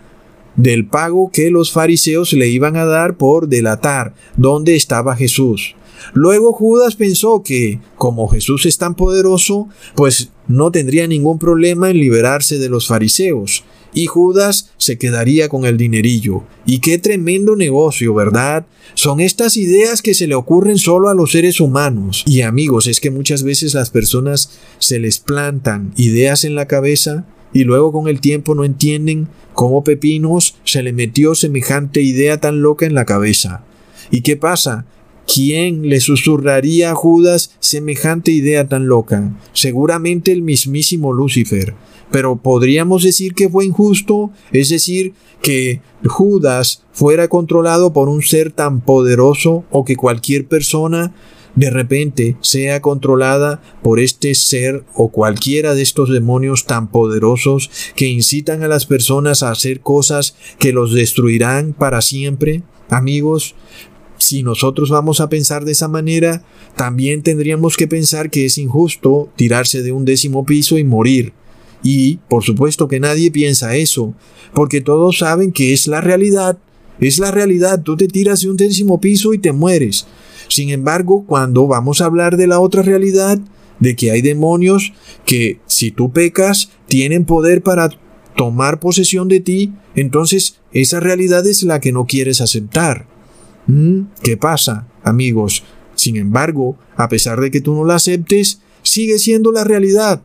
del 0.57 0.87
pago 0.87 1.31
que 1.33 1.51
los 1.51 1.73
fariseos 1.73 2.33
le 2.33 2.49
iban 2.49 2.77
a 2.77 2.85
dar 2.85 3.17
por 3.17 3.49
delatar 3.49 4.15
dónde 4.37 4.77
estaba 4.77 5.17
Jesús. 5.17 5.75
Luego 6.13 6.53
Judas 6.53 6.97
pensó 6.97 7.43
que, 7.43 7.81
como 7.97 8.29
Jesús 8.29 8.67
es 8.67 8.79
tan 8.79 8.95
poderoso, 8.95 9.69
pues 9.95 10.31
no 10.49 10.71
tendría 10.71 11.07
ningún 11.07 11.39
problema 11.39 11.91
en 11.91 11.99
liberarse 11.99 12.59
de 12.59 12.69
los 12.69 12.87
fariseos, 12.87 13.65
y 13.97 14.07
Judas 14.07 14.73
se 14.77 14.99
quedaría 14.99 15.49
con 15.49 15.65
el 15.65 15.79
dinerillo. 15.79 16.45
Y 16.67 16.81
qué 16.81 16.99
tremendo 16.99 17.57
negocio, 17.57 18.13
¿verdad? 18.13 18.67
Son 18.93 19.21
estas 19.21 19.57
ideas 19.57 20.03
que 20.03 20.13
se 20.13 20.27
le 20.27 20.35
ocurren 20.35 20.77
solo 20.77 21.09
a 21.09 21.15
los 21.15 21.33
seres 21.33 21.61
humanos. 21.61 22.23
Y 22.27 22.43
amigos, 22.43 22.87
es 22.89 23.01
que 23.01 23.11
muchas 23.11 23.43
veces 23.43 23.73
las 23.73 23.89
personas 23.89 24.51
se 24.79 24.99
les 24.99 25.19
plantan 25.19 25.95
ideas 25.97 26.45
en 26.45 26.55
la 26.55 26.67
cabeza 26.67 27.25
y 27.55 27.65
luego 27.65 27.91
con 27.91 28.07
el 28.07 28.21
tiempo 28.21 28.55
no 28.55 28.65
entienden 28.65 29.29
cómo 29.55 29.83
Pepinos 29.83 30.57
se 30.65 30.83
le 30.83 30.93
metió 30.93 31.35
semejante 31.35 32.03
idea 32.03 32.39
tan 32.39 32.61
loca 32.61 32.85
en 32.85 32.95
la 32.95 33.07
cabeza. 33.07 33.65
¿Y 34.11 34.21
qué 34.21 34.37
pasa? 34.37 34.85
¿Quién 35.33 35.89
le 35.89 36.01
susurraría 36.01 36.93
a 36.93 36.95
Judas 36.95 37.57
semejante 37.59 38.31
idea 38.31 38.69
tan 38.69 38.87
loca? 38.87 39.37
Seguramente 39.53 40.33
el 40.33 40.43
mismísimo 40.43 41.13
Lucifer. 41.13 41.75
Pero 42.11 42.37
podríamos 42.37 43.03
decir 43.03 43.35
que 43.35 43.49
fue 43.49 43.65
injusto, 43.65 44.31
es 44.53 44.69
decir, 44.69 45.15
que 45.43 45.81
Judas 46.05 46.83
fuera 46.93 47.29
controlado 47.29 47.93
por 47.93 48.09
un 48.09 48.23
ser 48.23 48.53
tan 48.53 48.81
poderoso 48.81 49.65
o 49.71 49.85
que 49.85 49.97
cualquier 49.97 50.47
persona 50.47 51.13
de 51.57 51.71
repente 51.71 52.37
sea 52.43 52.81
controlada 52.81 53.61
por 53.83 53.99
este 53.99 54.35
ser 54.35 54.85
o 54.95 55.09
cualquiera 55.09 55.75
de 55.75 55.83
estos 55.83 56.11
demonios 56.11 56.67
tan 56.67 56.89
poderosos 56.89 57.71
que 57.97 58.07
incitan 58.07 58.63
a 58.63 58.69
las 58.69 58.87
personas 58.87 59.43
a 59.43 59.51
hacer 59.51 59.81
cosas 59.81 60.37
que 60.59 60.73
los 60.73 60.95
destruirán 60.95 61.73
para 61.73 62.03
siempre? 62.03 62.63
Amigos, 62.89 63.57
si 64.19 64.43
nosotros 64.43 64.91
vamos 64.91 65.21
a 65.21 65.29
pensar 65.29 65.65
de 65.65 65.73
esa 65.73 65.89
manera, 65.89 66.43
también 66.77 67.23
tendríamos 67.23 67.77
que 67.77 67.89
pensar 67.89 68.31
que 68.31 68.47
es 68.47 68.59
injusto 68.59 69.29
tirarse 69.37 69.83
de 69.83 69.93
un 69.93 70.05
décimo 70.05 70.45
piso 70.45 70.79
y 70.79 70.85
morir. 70.85 71.33
Y, 71.83 72.17
por 72.29 72.43
supuesto 72.43 72.89
que 72.89 73.01
nadie 73.01 73.31
piensa 73.31 73.77
eso, 73.77 74.15
porque 74.55 74.81
todos 74.81 75.19
saben 75.19 75.53
que 75.53 75.73
es 75.73 75.87
la 75.87 76.01
realidad. 76.01 76.59
Es 76.99 77.19
la 77.19 77.31
realidad, 77.31 77.83
tú 77.83 77.97
te 77.97 78.09
tiras 78.09 78.41
de 78.41 78.51
un 78.51 78.57
décimo 78.57 79.01
piso 79.01 79.35
y 79.35 79.39
te 79.39 79.53
mueres. 79.53 80.07
Sin 80.49 80.71
embargo, 80.71 81.25
cuando 81.27 81.67
vamos 81.67 82.01
a 82.01 82.07
hablar 82.07 82.37
de 82.37 82.47
la 82.47 82.61
otra 82.61 82.83
realidad, 82.83 83.39
de 83.81 83.95
que 83.95 84.11
hay 84.11 84.23
demonios 84.23 84.93
que 85.25 85.61
si 85.67 85.91
tú 85.91 86.11
pecas 86.13 86.71
tienen 86.89 87.25
poder 87.25 87.63
para 87.63 87.91
tomar 88.37 88.81
posesión 88.81 89.29
de 89.29 89.41
ti, 89.41 89.73
entonces 89.95 90.59
esa 90.73 91.01
realidad 91.01 91.47
es 91.47 91.63
la 91.63 91.81
que 91.81 91.93
no 91.93 92.07
quieres 92.07 92.41
aceptar. 92.41 93.07
¿Mm? 93.67 94.03
¿Qué 94.23 94.37
pasa, 94.37 94.87
amigos? 95.03 95.65
Sin 95.95 96.17
embargo, 96.17 96.77
a 96.97 97.09
pesar 97.09 97.41
de 97.41 97.51
que 97.51 97.61
tú 97.61 97.75
no 97.75 97.85
la 97.85 97.97
aceptes, 97.97 98.61
sigue 98.83 99.19
siendo 99.19 99.53
la 99.53 99.65
realidad. 99.65 100.23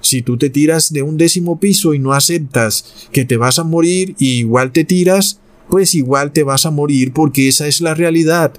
Si 0.00 0.20
tú 0.20 0.36
te 0.36 0.50
tiras 0.50 0.92
de 0.92 1.02
un 1.02 1.16
décimo 1.16 1.60
piso 1.60 1.94
y 1.94 1.98
no 1.98 2.12
aceptas 2.12 3.08
que 3.12 3.24
te 3.24 3.36
vas 3.36 3.58
a 3.58 3.64
morir 3.64 4.16
y 4.18 4.38
igual 4.38 4.72
te 4.72 4.84
tiras, 4.84 5.38
pues 5.70 5.94
igual 5.94 6.32
te 6.32 6.42
vas 6.42 6.66
a 6.66 6.70
morir 6.70 7.12
porque 7.12 7.48
esa 7.48 7.66
es 7.68 7.80
la 7.80 7.94
realidad. 7.94 8.52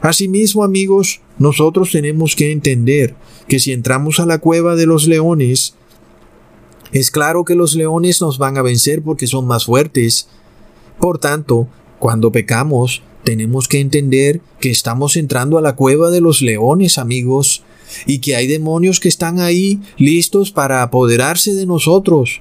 Asimismo, 0.00 0.64
amigos, 0.64 1.20
nosotros 1.38 1.90
tenemos 1.90 2.36
que 2.36 2.52
entender 2.52 3.14
que 3.48 3.58
si 3.58 3.72
entramos 3.72 4.20
a 4.20 4.26
la 4.26 4.38
cueva 4.38 4.76
de 4.76 4.86
los 4.86 5.08
leones, 5.08 5.74
es 6.92 7.10
claro 7.10 7.44
que 7.44 7.54
los 7.54 7.74
leones 7.74 8.20
nos 8.20 8.38
van 8.38 8.58
a 8.58 8.62
vencer 8.62 9.02
porque 9.02 9.26
son 9.26 9.46
más 9.46 9.64
fuertes. 9.64 10.28
Por 11.00 11.18
tanto, 11.18 11.68
cuando 11.98 12.30
pecamos, 12.30 13.02
tenemos 13.24 13.68
que 13.68 13.80
entender 13.80 14.40
que 14.60 14.70
estamos 14.70 15.16
entrando 15.16 15.58
a 15.58 15.62
la 15.62 15.74
cueva 15.76 16.10
de 16.10 16.20
los 16.20 16.42
leones, 16.42 16.98
amigos, 16.98 17.62
y 18.06 18.18
que 18.18 18.36
hay 18.36 18.46
demonios 18.46 19.00
que 19.00 19.08
están 19.08 19.38
ahí 19.38 19.78
listos 19.98 20.50
para 20.50 20.82
apoderarse 20.82 21.54
de 21.54 21.66
nosotros. 21.66 22.40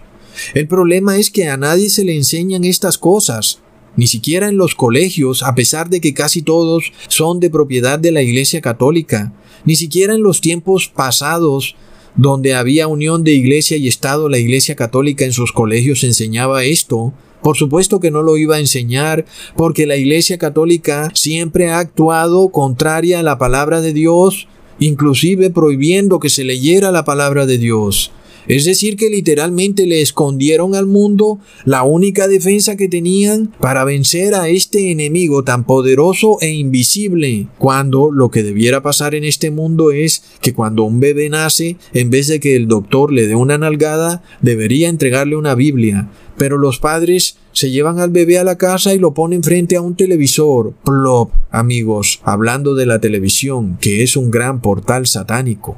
El 0.53 0.67
problema 0.67 1.17
es 1.17 1.29
que 1.29 1.49
a 1.49 1.57
nadie 1.57 1.89
se 1.89 2.03
le 2.03 2.15
enseñan 2.15 2.63
estas 2.63 2.97
cosas, 2.97 3.59
ni 3.95 4.07
siquiera 4.07 4.47
en 4.47 4.57
los 4.57 4.75
colegios, 4.75 5.43
a 5.43 5.53
pesar 5.55 5.89
de 5.89 5.99
que 5.99 6.13
casi 6.13 6.41
todos 6.41 6.93
son 7.09 7.39
de 7.39 7.49
propiedad 7.49 7.99
de 7.99 8.11
la 8.11 8.21
Iglesia 8.21 8.61
Católica, 8.61 9.33
ni 9.65 9.75
siquiera 9.75 10.13
en 10.13 10.23
los 10.23 10.41
tiempos 10.41 10.87
pasados, 10.87 11.75
donde 12.15 12.53
había 12.53 12.87
unión 12.87 13.23
de 13.23 13.33
Iglesia 13.33 13.77
y 13.77 13.87
Estado, 13.87 14.29
la 14.29 14.37
Iglesia 14.37 14.75
Católica 14.75 15.25
en 15.25 15.33
sus 15.33 15.51
colegios 15.51 16.03
enseñaba 16.03 16.63
esto, 16.63 17.13
por 17.41 17.57
supuesto 17.57 17.99
que 17.99 18.11
no 18.11 18.21
lo 18.21 18.37
iba 18.37 18.55
a 18.55 18.59
enseñar, 18.59 19.25
porque 19.55 19.85
la 19.85 19.95
Iglesia 19.95 20.37
Católica 20.37 21.09
siempre 21.13 21.69
ha 21.69 21.79
actuado 21.79 22.49
contraria 22.49 23.19
a 23.19 23.23
la 23.23 23.37
palabra 23.37 23.81
de 23.81 23.93
Dios, 23.93 24.47
inclusive 24.79 25.49
prohibiendo 25.49 26.19
que 26.19 26.29
se 26.29 26.43
leyera 26.43 26.91
la 26.91 27.05
palabra 27.05 27.45
de 27.45 27.57
Dios. 27.57 28.11
Es 28.47 28.65
decir, 28.65 28.95
que 28.95 29.09
literalmente 29.09 29.85
le 29.85 30.01
escondieron 30.01 30.75
al 30.75 30.87
mundo 30.87 31.39
la 31.65 31.83
única 31.83 32.27
defensa 32.27 32.75
que 32.75 32.87
tenían 32.87 33.47
para 33.59 33.83
vencer 33.83 34.33
a 34.33 34.49
este 34.49 34.91
enemigo 34.91 35.43
tan 35.43 35.63
poderoso 35.63 36.37
e 36.41 36.51
invisible, 36.51 37.47
cuando 37.57 38.11
lo 38.11 38.31
que 38.31 38.43
debiera 38.43 38.81
pasar 38.81 39.15
en 39.15 39.23
este 39.23 39.51
mundo 39.51 39.91
es 39.91 40.23
que 40.41 40.53
cuando 40.53 40.83
un 40.83 40.99
bebé 40.99 41.29
nace, 41.29 41.77
en 41.93 42.09
vez 42.09 42.27
de 42.27 42.39
que 42.39 42.55
el 42.55 42.67
doctor 42.67 43.11
le 43.11 43.27
dé 43.27 43.35
una 43.35 43.57
nalgada, 43.57 44.23
debería 44.41 44.89
entregarle 44.89 45.35
una 45.35 45.55
Biblia. 45.55 46.09
Pero 46.37 46.57
los 46.57 46.79
padres 46.79 47.37
se 47.51 47.69
llevan 47.69 47.99
al 47.99 48.09
bebé 48.09 48.39
a 48.39 48.43
la 48.43 48.57
casa 48.57 48.93
y 48.93 48.99
lo 48.99 49.13
ponen 49.13 49.43
frente 49.43 49.75
a 49.75 49.81
un 49.81 49.95
televisor. 49.95 50.73
Plop, 50.83 51.31
amigos, 51.51 52.19
hablando 52.23 52.73
de 52.73 52.85
la 52.87 52.99
televisión, 52.99 53.77
que 53.79 54.01
es 54.01 54.15
un 54.15 54.31
gran 54.31 54.61
portal 54.61 55.05
satánico 55.05 55.77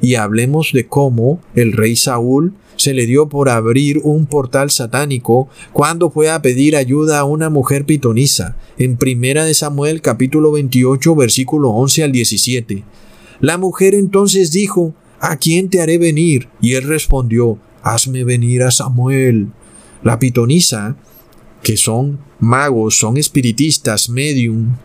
y 0.00 0.14
hablemos 0.14 0.72
de 0.72 0.86
cómo 0.86 1.40
el 1.54 1.72
rey 1.72 1.96
Saúl 1.96 2.54
se 2.76 2.94
le 2.94 3.04
dio 3.06 3.28
por 3.28 3.50
abrir 3.50 4.00
un 4.02 4.26
portal 4.26 4.70
satánico 4.70 5.48
cuando 5.72 6.10
fue 6.10 6.30
a 6.30 6.40
pedir 6.40 6.76
ayuda 6.76 7.18
a 7.18 7.24
una 7.24 7.50
mujer 7.50 7.84
pitonisa, 7.84 8.56
en 8.78 8.96
Primera 8.96 9.44
de 9.44 9.52
Samuel 9.52 10.00
capítulo 10.00 10.52
28 10.52 11.14
versículo 11.14 11.70
11 11.70 12.04
al 12.04 12.12
17. 12.12 12.84
La 13.40 13.58
mujer 13.58 13.94
entonces 13.94 14.50
dijo, 14.52 14.94
¿A 15.20 15.36
quién 15.36 15.68
te 15.68 15.82
haré 15.82 15.98
venir? 15.98 16.48
Y 16.62 16.74
él 16.74 16.84
respondió, 16.84 17.58
Hazme 17.82 18.24
venir 18.24 18.62
a 18.62 18.70
Samuel. 18.70 19.48
La 20.02 20.18
pitonisa, 20.18 20.96
que 21.62 21.76
son 21.76 22.18
magos, 22.38 22.96
son 22.98 23.18
espiritistas, 23.18 24.08
medium, 24.08 24.76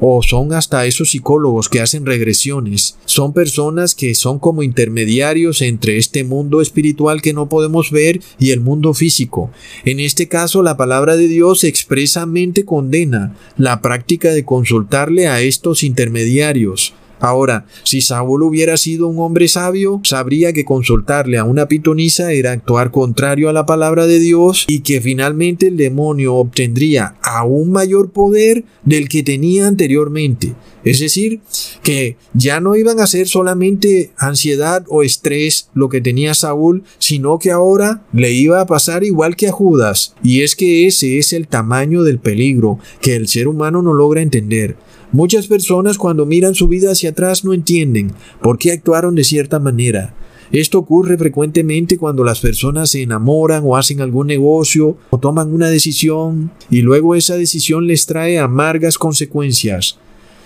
o 0.00 0.22
son 0.22 0.52
hasta 0.52 0.86
esos 0.86 1.10
psicólogos 1.10 1.68
que 1.68 1.80
hacen 1.80 2.06
regresiones. 2.06 2.96
Son 3.04 3.32
personas 3.32 3.94
que 3.94 4.14
son 4.14 4.38
como 4.38 4.62
intermediarios 4.62 5.62
entre 5.62 5.98
este 5.98 6.24
mundo 6.24 6.60
espiritual 6.60 7.22
que 7.22 7.32
no 7.32 7.48
podemos 7.48 7.90
ver 7.90 8.20
y 8.38 8.50
el 8.50 8.60
mundo 8.60 8.94
físico. 8.94 9.50
En 9.84 10.00
este 10.00 10.28
caso, 10.28 10.62
la 10.62 10.76
palabra 10.76 11.16
de 11.16 11.28
Dios 11.28 11.64
expresamente 11.64 12.64
condena 12.64 13.36
la 13.56 13.82
práctica 13.82 14.32
de 14.32 14.44
consultarle 14.44 15.28
a 15.28 15.40
estos 15.40 15.84
intermediarios. 15.84 16.94
Ahora, 17.20 17.66
si 17.84 18.00
Saúl 18.00 18.42
hubiera 18.42 18.76
sido 18.76 19.06
un 19.06 19.18
hombre 19.18 19.46
sabio, 19.48 20.00
sabría 20.04 20.52
que 20.52 20.64
consultarle 20.64 21.38
a 21.38 21.44
una 21.44 21.66
pitonisa 21.66 22.32
era 22.32 22.52
actuar 22.52 22.90
contrario 22.90 23.48
a 23.48 23.52
la 23.52 23.66
palabra 23.66 24.06
de 24.06 24.18
Dios 24.18 24.64
y 24.68 24.80
que 24.80 25.00
finalmente 25.00 25.68
el 25.68 25.76
demonio 25.76 26.34
obtendría 26.34 27.16
aún 27.22 27.70
mayor 27.70 28.10
poder 28.10 28.64
del 28.84 29.08
que 29.08 29.22
tenía 29.22 29.66
anteriormente. 29.66 30.54
Es 30.82 31.00
decir, 31.00 31.40
que 31.82 32.16
ya 32.32 32.60
no 32.60 32.74
iban 32.74 33.00
a 33.00 33.06
ser 33.06 33.28
solamente 33.28 34.12
ansiedad 34.16 34.84
o 34.88 35.02
estrés 35.02 35.68
lo 35.74 35.90
que 35.90 36.00
tenía 36.00 36.32
Saúl, 36.32 36.84
sino 36.98 37.38
que 37.38 37.50
ahora 37.50 38.02
le 38.12 38.32
iba 38.32 38.60
a 38.60 38.66
pasar 38.66 39.04
igual 39.04 39.36
que 39.36 39.48
a 39.48 39.52
Judas. 39.52 40.14
Y 40.22 40.40
es 40.40 40.56
que 40.56 40.86
ese 40.86 41.18
es 41.18 41.32
el 41.34 41.48
tamaño 41.48 42.02
del 42.02 42.18
peligro 42.18 42.78
que 43.02 43.16
el 43.16 43.28
ser 43.28 43.46
humano 43.46 43.82
no 43.82 43.92
logra 43.92 44.22
entender. 44.22 44.76
Muchas 45.12 45.48
personas 45.48 45.98
cuando 45.98 46.24
miran 46.24 46.54
su 46.54 46.68
vida 46.68 46.92
hacia 46.92 47.10
atrás 47.10 47.44
no 47.44 47.52
entienden 47.52 48.12
por 48.40 48.58
qué 48.58 48.70
actuaron 48.70 49.16
de 49.16 49.24
cierta 49.24 49.58
manera. 49.58 50.14
Esto 50.52 50.78
ocurre 50.78 51.18
frecuentemente 51.18 51.96
cuando 51.96 52.22
las 52.22 52.40
personas 52.40 52.90
se 52.90 53.02
enamoran 53.02 53.62
o 53.64 53.76
hacen 53.76 54.00
algún 54.00 54.28
negocio 54.28 54.96
o 55.10 55.18
toman 55.18 55.52
una 55.52 55.68
decisión 55.68 56.52
y 56.70 56.82
luego 56.82 57.16
esa 57.16 57.36
decisión 57.36 57.88
les 57.88 58.06
trae 58.06 58.38
amargas 58.38 58.98
consecuencias. 58.98 59.98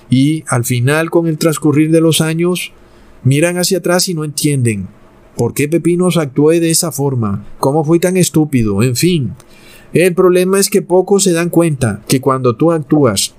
Y 0.09 0.45
al 0.49 0.65
final, 0.65 1.11
con 1.11 1.27
el 1.27 1.39
transcurrir 1.39 1.91
de 1.91 2.01
los 2.01 2.23
años, 2.23 2.73
miran 3.23 3.59
hacia 3.59 3.79
atrás 3.79 4.09
y 4.09 4.15
no 4.15 4.25
entienden 4.25 4.89
por 5.37 5.53
qué 5.53 5.69
Pepinos 5.69 6.17
actué 6.17 6.61
de 6.61 6.71
esa 6.71 6.93
forma, 6.93 7.47
cómo 7.59 7.85
fui 7.85 7.99
tan 7.99 8.17
estúpido, 8.17 8.83
en 8.83 8.97
fin. 8.97 9.33
El 9.93 10.15
problema 10.15 10.59
es 10.59 10.71
que 10.71 10.83
pocos 10.83 11.25
se 11.25 11.33
dan 11.33 11.51
cuenta 11.51 12.03
que 12.09 12.21
cuando 12.21 12.57
tú 12.57 12.73
actúas 12.73 13.34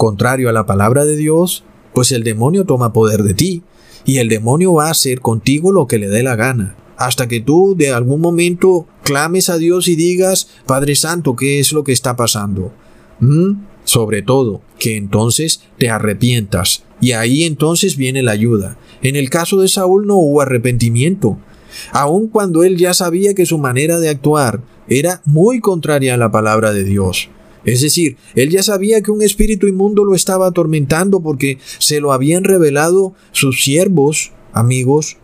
contrario 0.00 0.48
a 0.48 0.52
la 0.52 0.64
palabra 0.64 1.04
de 1.04 1.14
Dios, 1.14 1.62
pues 1.92 2.10
el 2.10 2.24
demonio 2.24 2.64
toma 2.64 2.90
poder 2.90 3.22
de 3.22 3.34
ti 3.34 3.62
y 4.06 4.16
el 4.16 4.30
demonio 4.30 4.72
va 4.72 4.86
a 4.86 4.92
hacer 4.92 5.20
contigo 5.20 5.72
lo 5.72 5.86
que 5.86 5.98
le 5.98 6.08
dé 6.08 6.22
la 6.22 6.36
gana, 6.36 6.74
hasta 6.96 7.28
que 7.28 7.42
tú 7.42 7.74
de 7.76 7.92
algún 7.92 8.22
momento 8.22 8.86
clames 9.02 9.50
a 9.50 9.58
Dios 9.58 9.88
y 9.88 9.96
digas, 9.96 10.48
Padre 10.64 10.96
Santo, 10.96 11.36
¿qué 11.36 11.60
es 11.60 11.74
lo 11.74 11.84
que 11.84 11.92
está 11.92 12.16
pasando? 12.16 12.72
¿Mm? 13.20 13.56
Sobre 13.84 14.22
todo, 14.22 14.62
que 14.78 14.96
entonces 14.96 15.60
te 15.76 15.90
arrepientas, 15.90 16.82
y 17.02 17.12
ahí 17.12 17.44
entonces 17.44 17.98
viene 17.98 18.22
la 18.22 18.32
ayuda. 18.32 18.78
En 19.02 19.16
el 19.16 19.28
caso 19.28 19.60
de 19.60 19.68
Saúl 19.68 20.06
no 20.06 20.16
hubo 20.16 20.40
arrepentimiento, 20.40 21.36
aun 21.92 22.28
cuando 22.28 22.64
él 22.64 22.78
ya 22.78 22.94
sabía 22.94 23.34
que 23.34 23.44
su 23.44 23.58
manera 23.58 24.00
de 24.00 24.08
actuar 24.08 24.62
era 24.88 25.20
muy 25.26 25.60
contraria 25.60 26.14
a 26.14 26.16
la 26.16 26.30
palabra 26.30 26.72
de 26.72 26.84
Dios. 26.84 27.28
Es 27.64 27.82
decir, 27.82 28.16
él 28.34 28.50
ya 28.50 28.62
sabía 28.62 29.02
que 29.02 29.10
un 29.10 29.22
espíritu 29.22 29.66
inmundo 29.66 30.04
lo 30.04 30.14
estaba 30.14 30.46
atormentando 30.46 31.20
porque 31.20 31.58
se 31.78 32.00
lo 32.00 32.12
habían 32.12 32.44
revelado 32.44 33.14
sus 33.32 33.62
siervos, 33.62 34.32
amigos. 34.52 35.18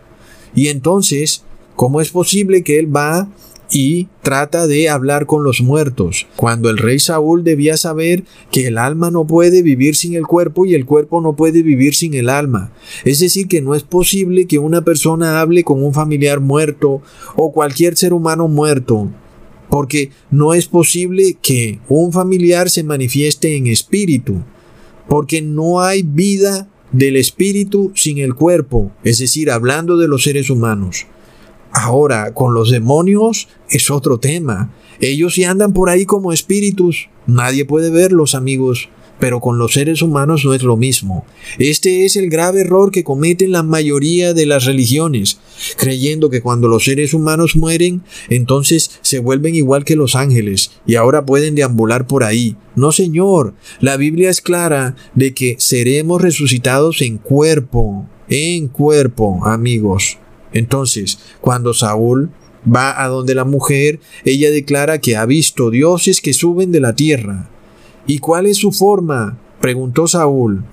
Y 0.55 0.69
entonces, 0.69 1.45
¿cómo 1.77 2.01
es 2.01 2.11
posible 2.11 2.63
que 2.63 2.79
él 2.79 2.95
va 2.95 3.29
y 3.71 4.09
trata 4.23 4.67
de 4.67 4.89
hablar 4.89 5.27
con 5.27 5.43
los 5.43 5.61
muertos, 5.61 6.27
cuando 6.37 6.71
el 6.71 6.79
rey 6.79 6.99
Saúl 6.99 7.43
debía 7.43 7.77
saber 7.77 8.25
que 8.51 8.67
el 8.69 8.79
alma 8.79 9.11
no 9.11 9.27
puede 9.27 9.63
vivir 9.63 9.97
sin 9.97 10.15
el 10.15 10.27
cuerpo 10.27 10.67
y 10.67 10.75
el 10.75 10.87
cuerpo 10.87 11.21
no 11.21 11.35
puede 11.35 11.63
vivir 11.63 11.95
sin 11.95 12.15
el 12.15 12.29
alma. 12.29 12.73
Es 13.05 13.21
decir, 13.21 13.49
que 13.49 13.63
no 13.63 13.75
es 13.75 13.83
posible 13.83 14.47
que 14.47 14.59
una 14.59 14.83
persona 14.83 15.41
hable 15.41 15.65
con 15.65 15.83
un 15.83 15.95
familiar 15.95 16.41
muerto 16.41 17.03
o 17.35 17.53
cualquier 17.53 17.97
ser 17.97 18.13
humano 18.13 18.49
muerto 18.49 19.11
porque 19.71 20.11
no 20.31 20.55
es 20.55 20.67
posible 20.67 21.37
que 21.41 21.81
un 21.89 22.13
familiar 22.13 22.71
se 22.71 22.83
manifieste 22.83 23.57
en 23.57 23.67
espíritu, 23.67 24.43
porque 25.09 25.43
no 25.43 25.81
hay 25.81 26.03
vida 26.03 26.69
del 26.93 27.17
espíritu 27.17 27.93
sin 27.95 28.19
el 28.19 28.35
cuerpo, 28.35 28.91
es 29.05 29.19
decir, 29.19 29.51
hablando 29.51 29.97
de 29.97 30.09
los 30.09 30.23
seres 30.23 30.51
humanos. 30.51 31.07
Ahora, 31.73 32.33
con 32.33 32.55
los 32.55 32.71
demonios 32.71 33.49
es 33.69 33.91
otro 33.91 34.19
tema. 34.19 34.73
Ellos 35.01 35.35
sí 35.35 35.45
andan 35.45 35.75
por 35.75 35.91
ahí 35.91 36.07
como 36.07 36.33
espíritus. 36.33 37.11
Nadie 37.27 37.67
puede 37.67 37.91
verlos, 37.91 38.35
amigos 38.35 38.89
pero 39.19 39.41
con 39.41 39.59
los 39.59 39.73
seres 39.73 40.03
humanos 40.03 40.45
no 40.45 40.55
es 40.55 40.63
lo 40.63 40.77
mismo. 40.77 41.25
Este 41.59 42.05
es 42.05 42.17
el 42.17 42.29
grave 42.29 42.63
error 42.63 42.91
que 42.91 43.05
cometen 43.05 43.53
la 43.53 43.63
mayoría 43.63 44.35
de 44.35 44.47
las 44.47 44.65
religiones, 44.65 45.39
creyendo 45.77 46.31
que 46.31 46.43
cuando 46.43 46.69
los 46.69 46.85
seres 46.85 47.15
humanos 47.15 47.57
mueren, 47.57 48.03
entonces 48.29 48.99
se 49.03 49.19
vuelven 49.19 49.55
igual 49.55 49.85
que 49.85 49.97
los 49.97 50.15
ángeles 50.15 50.73
y 50.87 50.97
ahora 50.97 51.25
pueden 51.25 51.55
deambular 51.55 52.07
por 52.07 52.25
ahí. 52.25 52.57
No, 52.75 52.93
señor, 52.93 53.55
la 53.81 53.97
Biblia 53.97 54.31
es 54.31 54.41
clara 54.41 54.97
de 55.15 55.33
que 55.33 55.57
seremos 55.59 56.21
resucitados 56.21 57.01
en 57.01 57.19
cuerpo, 57.19 58.07
en 58.29 58.69
cuerpo, 58.69 59.47
amigos. 59.47 60.19
Entonces, 60.53 61.19
cuando 61.41 61.75
Saúl 61.75 62.31
va 62.67 63.03
a 63.03 63.09
donde 63.09 63.35
la 63.35 63.45
mujer, 63.45 64.01
ella 64.25 64.51
declara 64.51 65.01
que 65.01 65.17
ha 65.17 65.25
visto 65.25 65.71
dioses 65.71 66.21
que 66.21 66.33
suben 66.33 66.73
de 66.73 66.81
la 66.81 66.95
tierra 66.95 67.51
¿Y 68.07 68.19
cuál 68.19 68.47
es 68.47 68.59
su 68.59 68.73
forma? 68.73 69.39
preguntó 69.61 70.07
Saúl. 70.07 70.65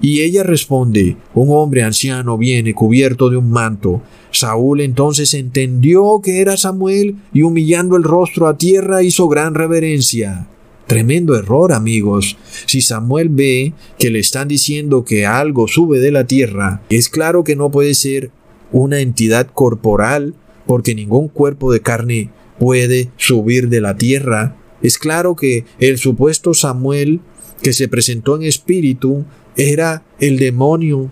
Y 0.00 0.22
ella 0.22 0.42
responde, 0.42 1.16
un 1.34 1.48
hombre 1.50 1.82
anciano 1.82 2.38
viene 2.38 2.74
cubierto 2.74 3.28
de 3.28 3.36
un 3.36 3.50
manto. 3.50 4.02
Saúl 4.30 4.80
entonces 4.80 5.34
entendió 5.34 6.20
que 6.22 6.40
era 6.40 6.56
Samuel 6.56 7.16
y 7.32 7.42
humillando 7.42 7.96
el 7.96 8.02
rostro 8.02 8.46
a 8.46 8.56
tierra 8.56 9.02
hizo 9.02 9.28
gran 9.28 9.54
reverencia. 9.54 10.46
Tremendo 10.86 11.36
error, 11.36 11.72
amigos. 11.72 12.36
Si 12.66 12.80
Samuel 12.80 13.28
ve 13.28 13.74
que 13.98 14.10
le 14.10 14.18
están 14.18 14.48
diciendo 14.48 15.04
que 15.04 15.26
algo 15.26 15.68
sube 15.68 16.00
de 16.00 16.10
la 16.10 16.26
tierra, 16.26 16.82
es 16.88 17.08
claro 17.08 17.44
que 17.44 17.54
no 17.54 17.70
puede 17.70 17.94
ser 17.94 18.30
una 18.72 19.00
entidad 19.00 19.46
corporal, 19.46 20.34
porque 20.66 20.94
ningún 20.94 21.28
cuerpo 21.28 21.72
de 21.72 21.80
carne 21.80 22.30
puede 22.58 23.10
subir 23.16 23.68
de 23.68 23.80
la 23.80 23.96
tierra. 23.96 24.56
Es 24.82 24.98
claro 24.98 25.36
que 25.36 25.64
el 25.78 25.98
supuesto 25.98 26.54
Samuel 26.54 27.20
que 27.62 27.72
se 27.72 27.88
presentó 27.88 28.36
en 28.36 28.42
espíritu 28.42 29.24
era 29.56 30.02
el 30.18 30.38
demonio, 30.38 31.10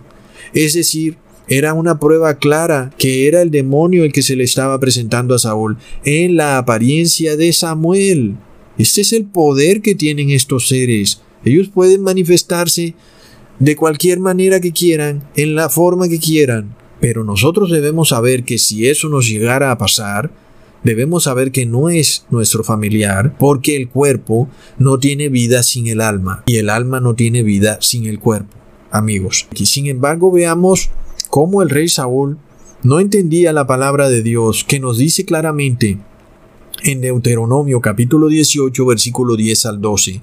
es 0.53 0.73
decir, 0.73 1.17
era 1.47 1.73
una 1.73 1.99
prueba 1.99 2.37
clara 2.37 2.91
que 2.97 3.27
era 3.27 3.41
el 3.41 3.49
demonio 3.49 4.03
el 4.03 4.11
que 4.11 4.21
se 4.21 4.35
le 4.35 4.43
estaba 4.43 4.79
presentando 4.79 5.33
a 5.33 5.39
Saúl 5.39 5.77
en 6.05 6.35
la 6.35 6.57
apariencia 6.57 7.35
de 7.35 7.51
Samuel. 7.53 8.35
Este 8.77 9.01
es 9.01 9.13
el 9.13 9.25
poder 9.25 9.81
que 9.81 9.95
tienen 9.95 10.29
estos 10.29 10.67
seres. 10.67 11.21
Ellos 11.43 11.69
pueden 11.73 12.01
manifestarse 12.01 12.93
de 13.59 13.75
cualquier 13.75 14.19
manera 14.19 14.61
que 14.61 14.71
quieran, 14.71 15.23
en 15.35 15.55
la 15.55 15.69
forma 15.69 16.07
que 16.07 16.19
quieran, 16.19 16.75
pero 17.01 17.23
nosotros 17.23 17.71
debemos 17.71 18.09
saber 18.09 18.43
que 18.43 18.57
si 18.57 18.87
eso 18.87 19.09
nos 19.09 19.27
llegara 19.27 19.71
a 19.71 19.77
pasar, 19.77 20.31
debemos 20.83 21.23
saber 21.23 21.51
que 21.51 21.65
no 21.65 21.89
es 21.89 22.25
nuestro 22.29 22.63
familiar 22.63 23.35
porque 23.37 23.75
el 23.75 23.89
cuerpo 23.89 24.49
no 24.77 24.99
tiene 24.99 25.29
vida 25.29 25.63
sin 25.63 25.87
el 25.87 26.01
alma 26.01 26.43
y 26.45 26.57
el 26.57 26.69
alma 26.69 26.99
no 26.99 27.15
tiene 27.15 27.43
vida 27.43 27.79
sin 27.81 28.05
el 28.05 28.19
cuerpo, 28.19 28.55
amigos. 28.91 29.47
Y 29.55 29.65
sin 29.65 29.87
embargo 29.87 30.31
veamos 30.31 30.89
cómo 31.29 31.61
el 31.61 31.69
rey 31.69 31.89
Saúl 31.89 32.37
no 32.81 32.99
entendía 32.99 33.53
la 33.53 33.67
palabra 33.67 34.09
de 34.09 34.23
Dios 34.23 34.63
que 34.63 34.79
nos 34.79 34.97
dice 34.97 35.25
claramente 35.25 35.97
en 36.83 37.01
Deuteronomio 37.01 37.81
capítulo 37.81 38.27
18 38.27 38.85
versículo 38.85 39.35
10 39.35 39.65
al 39.65 39.81
12. 39.81 40.21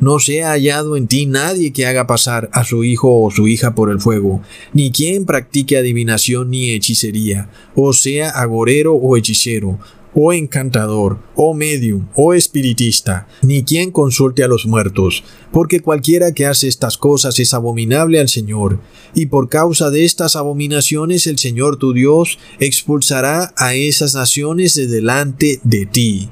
No 0.00 0.18
se 0.18 0.42
ha 0.42 0.50
hallado 0.50 0.96
en 0.96 1.06
ti 1.06 1.26
nadie 1.26 1.72
que 1.72 1.86
haga 1.86 2.06
pasar 2.06 2.50
a 2.52 2.64
su 2.64 2.84
hijo 2.84 3.22
o 3.22 3.30
su 3.30 3.48
hija 3.48 3.74
por 3.74 3.90
el 3.90 4.00
fuego, 4.00 4.42
ni 4.72 4.90
quien 4.90 5.24
practique 5.24 5.76
adivinación 5.76 6.50
ni 6.50 6.70
hechicería, 6.70 7.50
o 7.74 7.92
sea 7.92 8.30
agorero 8.30 8.94
o 8.94 9.16
hechicero, 9.16 9.78
o 10.14 10.32
encantador, 10.32 11.18
o 11.34 11.54
medium, 11.54 12.06
o 12.14 12.34
espiritista, 12.34 13.26
ni 13.42 13.64
quien 13.64 13.90
consulte 13.90 14.44
a 14.44 14.48
los 14.48 14.66
muertos, 14.66 15.24
porque 15.52 15.80
cualquiera 15.80 16.32
que 16.32 16.46
hace 16.46 16.68
estas 16.68 16.98
cosas 16.98 17.38
es 17.38 17.54
abominable 17.54 18.20
al 18.20 18.28
Señor, 18.28 18.80
y 19.14 19.26
por 19.26 19.48
causa 19.48 19.90
de 19.90 20.04
estas 20.04 20.36
abominaciones 20.36 21.26
el 21.26 21.38
Señor 21.38 21.76
tu 21.76 21.92
Dios 21.92 22.38
expulsará 22.58 23.54
a 23.56 23.74
esas 23.74 24.14
naciones 24.14 24.74
de 24.74 24.86
delante 24.86 25.60
de 25.64 25.86
ti. 25.86 26.30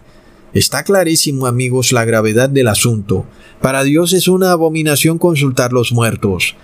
Está 0.53 0.83
clarísimo, 0.83 1.47
amigos, 1.47 1.93
la 1.93 2.05
gravedad 2.05 2.51
del 2.51 2.67
asunto. 2.67 3.25
Para 3.63 3.85
Dios 3.85 4.13
es 4.13 4.27
una 4.27 4.51
abominación 4.51 5.17
consultar 5.17 5.73
los 5.73 5.93
muertos. 5.93 6.57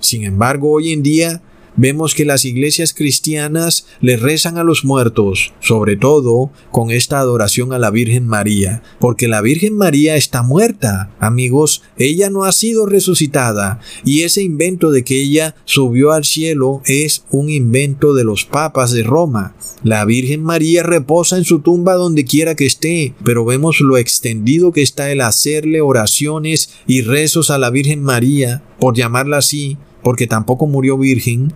Sin 0.00 0.24
embargo, 0.24 0.72
hoy 0.72 0.92
en 0.92 1.02
día 1.02 1.42
vemos 1.76 2.14
que 2.14 2.24
las 2.24 2.44
iglesias 2.44 2.94
cristianas 2.94 3.86
le 4.00 4.16
rezan 4.16 4.58
a 4.58 4.64
los 4.64 4.84
muertos, 4.84 5.52
sobre 5.60 5.96
todo 5.96 6.50
con 6.70 6.90
esta 6.90 7.18
adoración 7.18 7.72
a 7.72 7.78
la 7.78 7.90
Virgen 7.90 8.26
María, 8.26 8.82
porque 9.00 9.28
la 9.28 9.40
Virgen 9.40 9.76
María 9.76 10.16
está 10.16 10.42
muerta, 10.42 11.10
amigos, 11.18 11.82
ella 11.96 12.30
no 12.30 12.44
ha 12.44 12.52
sido 12.52 12.86
resucitada, 12.86 13.80
y 14.04 14.22
ese 14.22 14.42
invento 14.42 14.90
de 14.90 15.04
que 15.04 15.20
ella 15.20 15.54
subió 15.64 16.12
al 16.12 16.24
cielo 16.24 16.82
es 16.86 17.24
un 17.30 17.50
invento 17.50 18.14
de 18.14 18.24
los 18.24 18.44
papas 18.44 18.92
de 18.92 19.02
Roma. 19.02 19.54
La 19.82 20.04
Virgen 20.04 20.42
María 20.42 20.82
reposa 20.82 21.36
en 21.36 21.44
su 21.44 21.60
tumba 21.60 21.94
donde 21.94 22.24
quiera 22.24 22.54
que 22.54 22.66
esté, 22.66 23.14
pero 23.22 23.44
vemos 23.44 23.80
lo 23.80 23.98
extendido 23.98 24.72
que 24.72 24.82
está 24.82 25.10
el 25.10 25.20
hacerle 25.20 25.80
oraciones 25.80 26.70
y 26.86 27.02
rezos 27.02 27.50
a 27.50 27.58
la 27.58 27.70
Virgen 27.70 28.02
María, 28.02 28.62
por 28.78 28.96
llamarla 28.96 29.38
así, 29.38 29.76
porque 30.04 30.28
tampoco 30.28 30.68
murió 30.68 30.96
virgen. 30.96 31.52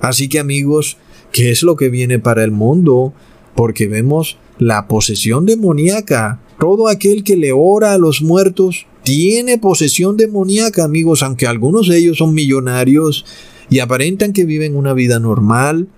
Así 0.00 0.28
que 0.28 0.38
amigos, 0.38 0.98
¿qué 1.32 1.50
es 1.50 1.62
lo 1.62 1.76
que 1.76 1.88
viene 1.88 2.18
para 2.18 2.44
el 2.44 2.50
mundo? 2.50 3.14
Porque 3.54 3.86
vemos 3.86 4.36
la 4.58 4.88
posesión 4.88 5.46
demoníaca. 5.46 6.40
Todo 6.58 6.88
aquel 6.88 7.24
que 7.24 7.36
le 7.36 7.52
ora 7.52 7.94
a 7.94 7.98
los 7.98 8.20
muertos 8.20 8.86
tiene 9.02 9.56
posesión 9.56 10.16
demoníaca, 10.16 10.84
amigos, 10.84 11.22
aunque 11.22 11.46
algunos 11.46 11.88
de 11.88 11.98
ellos 11.98 12.18
son 12.18 12.34
millonarios 12.34 13.24
y 13.70 13.78
aparentan 13.78 14.32
que 14.32 14.44
viven 14.44 14.76
una 14.76 14.92
vida 14.92 15.20
normal. 15.20 15.88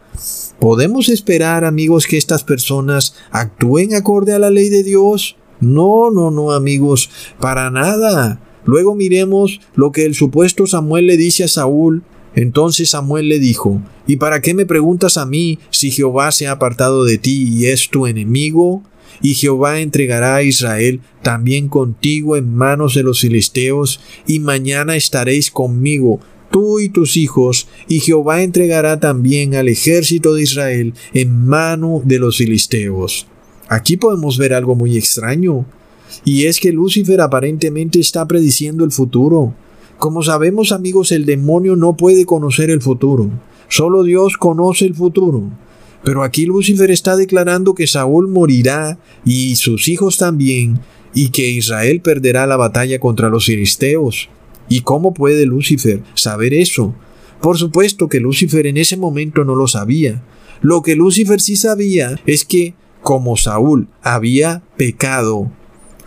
¿Podemos 0.61 1.09
esperar, 1.09 1.65
amigos, 1.65 2.07
que 2.07 2.19
estas 2.19 2.45
personas 2.45 3.15
actúen 3.31 3.95
acorde 3.95 4.35
a 4.35 4.39
la 4.39 4.51
ley 4.51 4.69
de 4.69 4.83
Dios? 4.83 5.37
No, 5.61 6.11
no, 6.11 6.31
no, 6.31 6.53
amigos, 6.53 7.09
para 7.41 7.71
nada. 7.71 8.41
Luego 8.69 8.95
miremos 8.95 9.63
lo 9.77 9.93
que 9.93 10.05
el 10.05 10.15
supuesto 10.15 10.67
Samuel 10.67 11.07
le 11.07 11.17
dice 11.17 11.43
a 11.43 11.49
Saúl. 11.49 12.03
Entonces 12.35 12.91
Samuel 12.91 13.31
le 13.31 13.39
dijo, 13.39 13.81
¿Y 14.07 14.17
para 14.17 14.43
qué 14.43 14.53
me 14.53 14.67
preguntas 14.67 15.17
a 15.17 15.25
mí 15.25 15.59
si 15.71 15.91
Jehová 15.91 16.33
se 16.33 16.49
ha 16.49 16.51
apartado 16.51 17.07
de 17.07 17.17
ti 17.17 17.49
y 17.51 17.65
es 17.65 17.89
tu 17.89 18.07
enemigo? 18.07 18.83
Y 19.23 19.33
Jehová 19.33 19.81
entregará 19.81 20.37
a 20.37 20.43
Israel 20.43 21.01
también 21.23 21.69
contigo 21.69 22.37
en 22.37 22.55
manos 22.55 22.95
de 22.95 23.05
los 23.05 23.21
filisteos, 23.21 24.01
y 24.27 24.39
mañana 24.39 24.97
estaréis 24.97 25.51
conmigo, 25.51 26.21
tú 26.51 26.79
y 26.79 26.91
tus 26.91 27.17
hijos, 27.17 27.69
y 27.89 28.01
Jehová 28.01 28.43
entregará 28.43 29.01
también 29.01 29.55
al 29.55 29.69
ejército 29.69 30.35
de 30.35 30.43
Israel 30.43 30.93
en 31.15 31.47
mano 31.47 32.03
de 32.05 32.19
los 32.19 32.37
filisteos. 32.37 33.27
Aquí 33.67 33.97
podemos 33.97 34.37
ver 34.37 34.53
algo 34.53 34.75
muy 34.75 34.99
extraño. 34.99 35.65
Y 36.25 36.47
es 36.47 36.61
que 36.61 36.73
Lucifer 36.73 37.21
aparentemente 37.21 38.01
está 38.01 38.27
prediciendo 38.27 38.85
el 38.85 38.93
futuro. 38.93 39.55
Como 39.99 40.23
sabemos 40.23 40.73
amigos, 40.73 41.13
el 41.13 41.27
demonio 41.27 41.75
no 41.77 41.97
puede 41.97 42.25
conocer 42.25 42.71
el 42.71 42.81
futuro. 42.81 43.31
Solo 43.69 44.05
Dios 44.05 44.37
conoce 44.37 44.87
el 44.87 44.95
futuro. 44.95 45.51
Pero 46.05 46.23
aquí 46.23 46.47
Lucifer 46.47 46.91
está 46.91 47.17
declarando 47.17 47.75
que 47.75 47.87
Saúl 47.87 48.29
morirá 48.29 48.99
y 49.25 49.57
sus 49.57 49.89
hijos 49.89 50.17
también, 50.17 50.81
y 51.15 51.31
que 51.31 51.51
Israel 51.51 52.01
perderá 52.01 52.47
la 52.47 52.57
batalla 52.57 53.01
contra 53.01 53.29
los 53.29 53.47
filisteos. 53.47 54.29
¿Y 54.69 54.83
cómo 54.83 55.15
puede 55.15 55.47
Lucifer 55.47 56.03
saber 56.15 56.55
eso? 56.55 56.95
Por 57.41 57.59
supuesto 57.59 58.09
que 58.09 58.21
Lucifer 58.21 58.67
en 58.67 58.77
ese 58.77 58.97
momento 58.97 59.45
no 59.45 59.55
lo 59.55 59.67
sabía. 59.67 60.23
Lo 60.61 60.83
que 60.83 60.97
Lucifer 60.97 61.41
sí 61.41 61.57
sabía 61.57 62.21
es 62.27 62.45
que, 62.45 62.75
como 63.03 63.37
Saúl 63.37 63.89
había 64.03 64.63
pecado 64.77 65.51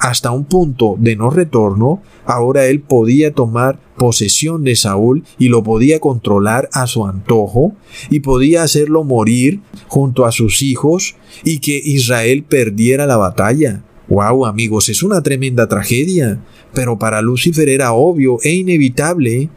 hasta 0.02 0.32
un 0.32 0.46
punto 0.46 0.96
de 0.98 1.16
no 1.16 1.30
retorno, 1.30 2.02
ahora 2.26 2.66
él 2.66 2.82
podía 2.82 3.34
tomar 3.34 3.80
posesión 3.98 4.64
de 4.64 4.76
Saúl 4.76 5.24
y 5.38 5.50
lo 5.50 5.62
podía 5.62 6.00
controlar 6.00 6.70
a 6.74 6.88
su 6.88 7.06
antojo 7.06 7.74
y 8.10 8.22
podía 8.22 8.64
hacerlo 8.64 9.04
morir 9.04 9.60
junto 9.88 10.26
a 10.26 10.32
sus 10.32 10.64
hijos 10.64 11.16
y 11.44 11.60
que 11.60 11.78
Israel 11.78 12.44
perdiera 12.44 13.06
la 13.06 13.18
batalla. 13.18 13.84
Wow, 14.08 14.48
amigos, 14.48 14.90
es 14.90 15.04
una 15.04 15.22
tremenda 15.22 15.68
tragedia, 15.68 16.40
pero 16.74 16.98
para 16.98 17.22
Lucifer 17.22 17.70
era 17.70 17.94
obvio 17.94 18.40
e 18.42 18.54
inevitable 18.54 19.50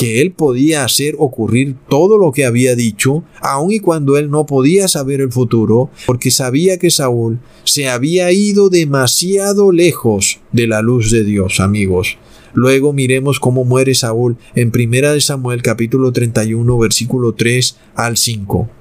que 0.00 0.22
él 0.22 0.32
podía 0.32 0.82
hacer 0.82 1.14
ocurrir 1.18 1.76
todo 1.90 2.16
lo 2.16 2.32
que 2.32 2.46
había 2.46 2.74
dicho, 2.74 3.22
aun 3.42 3.70
y 3.70 3.80
cuando 3.80 4.16
él 4.16 4.30
no 4.30 4.46
podía 4.46 4.88
saber 4.88 5.20
el 5.20 5.30
futuro, 5.30 5.90
porque 6.06 6.30
sabía 6.30 6.78
que 6.78 6.90
Saúl 6.90 7.38
se 7.64 7.90
había 7.90 8.32
ido 8.32 8.70
demasiado 8.70 9.72
lejos 9.72 10.40
de 10.52 10.66
la 10.66 10.80
luz 10.80 11.10
de 11.10 11.22
Dios, 11.22 11.60
amigos. 11.60 12.16
Luego 12.54 12.94
miremos 12.94 13.38
cómo 13.40 13.66
muere 13.66 13.94
Saúl 13.94 14.38
en 14.54 14.72
1 14.74 15.20
Samuel 15.20 15.60
capítulo 15.60 16.12
31 16.12 16.78
versículo 16.78 17.34
3 17.34 17.76
al 17.94 18.16
5 18.16 18.79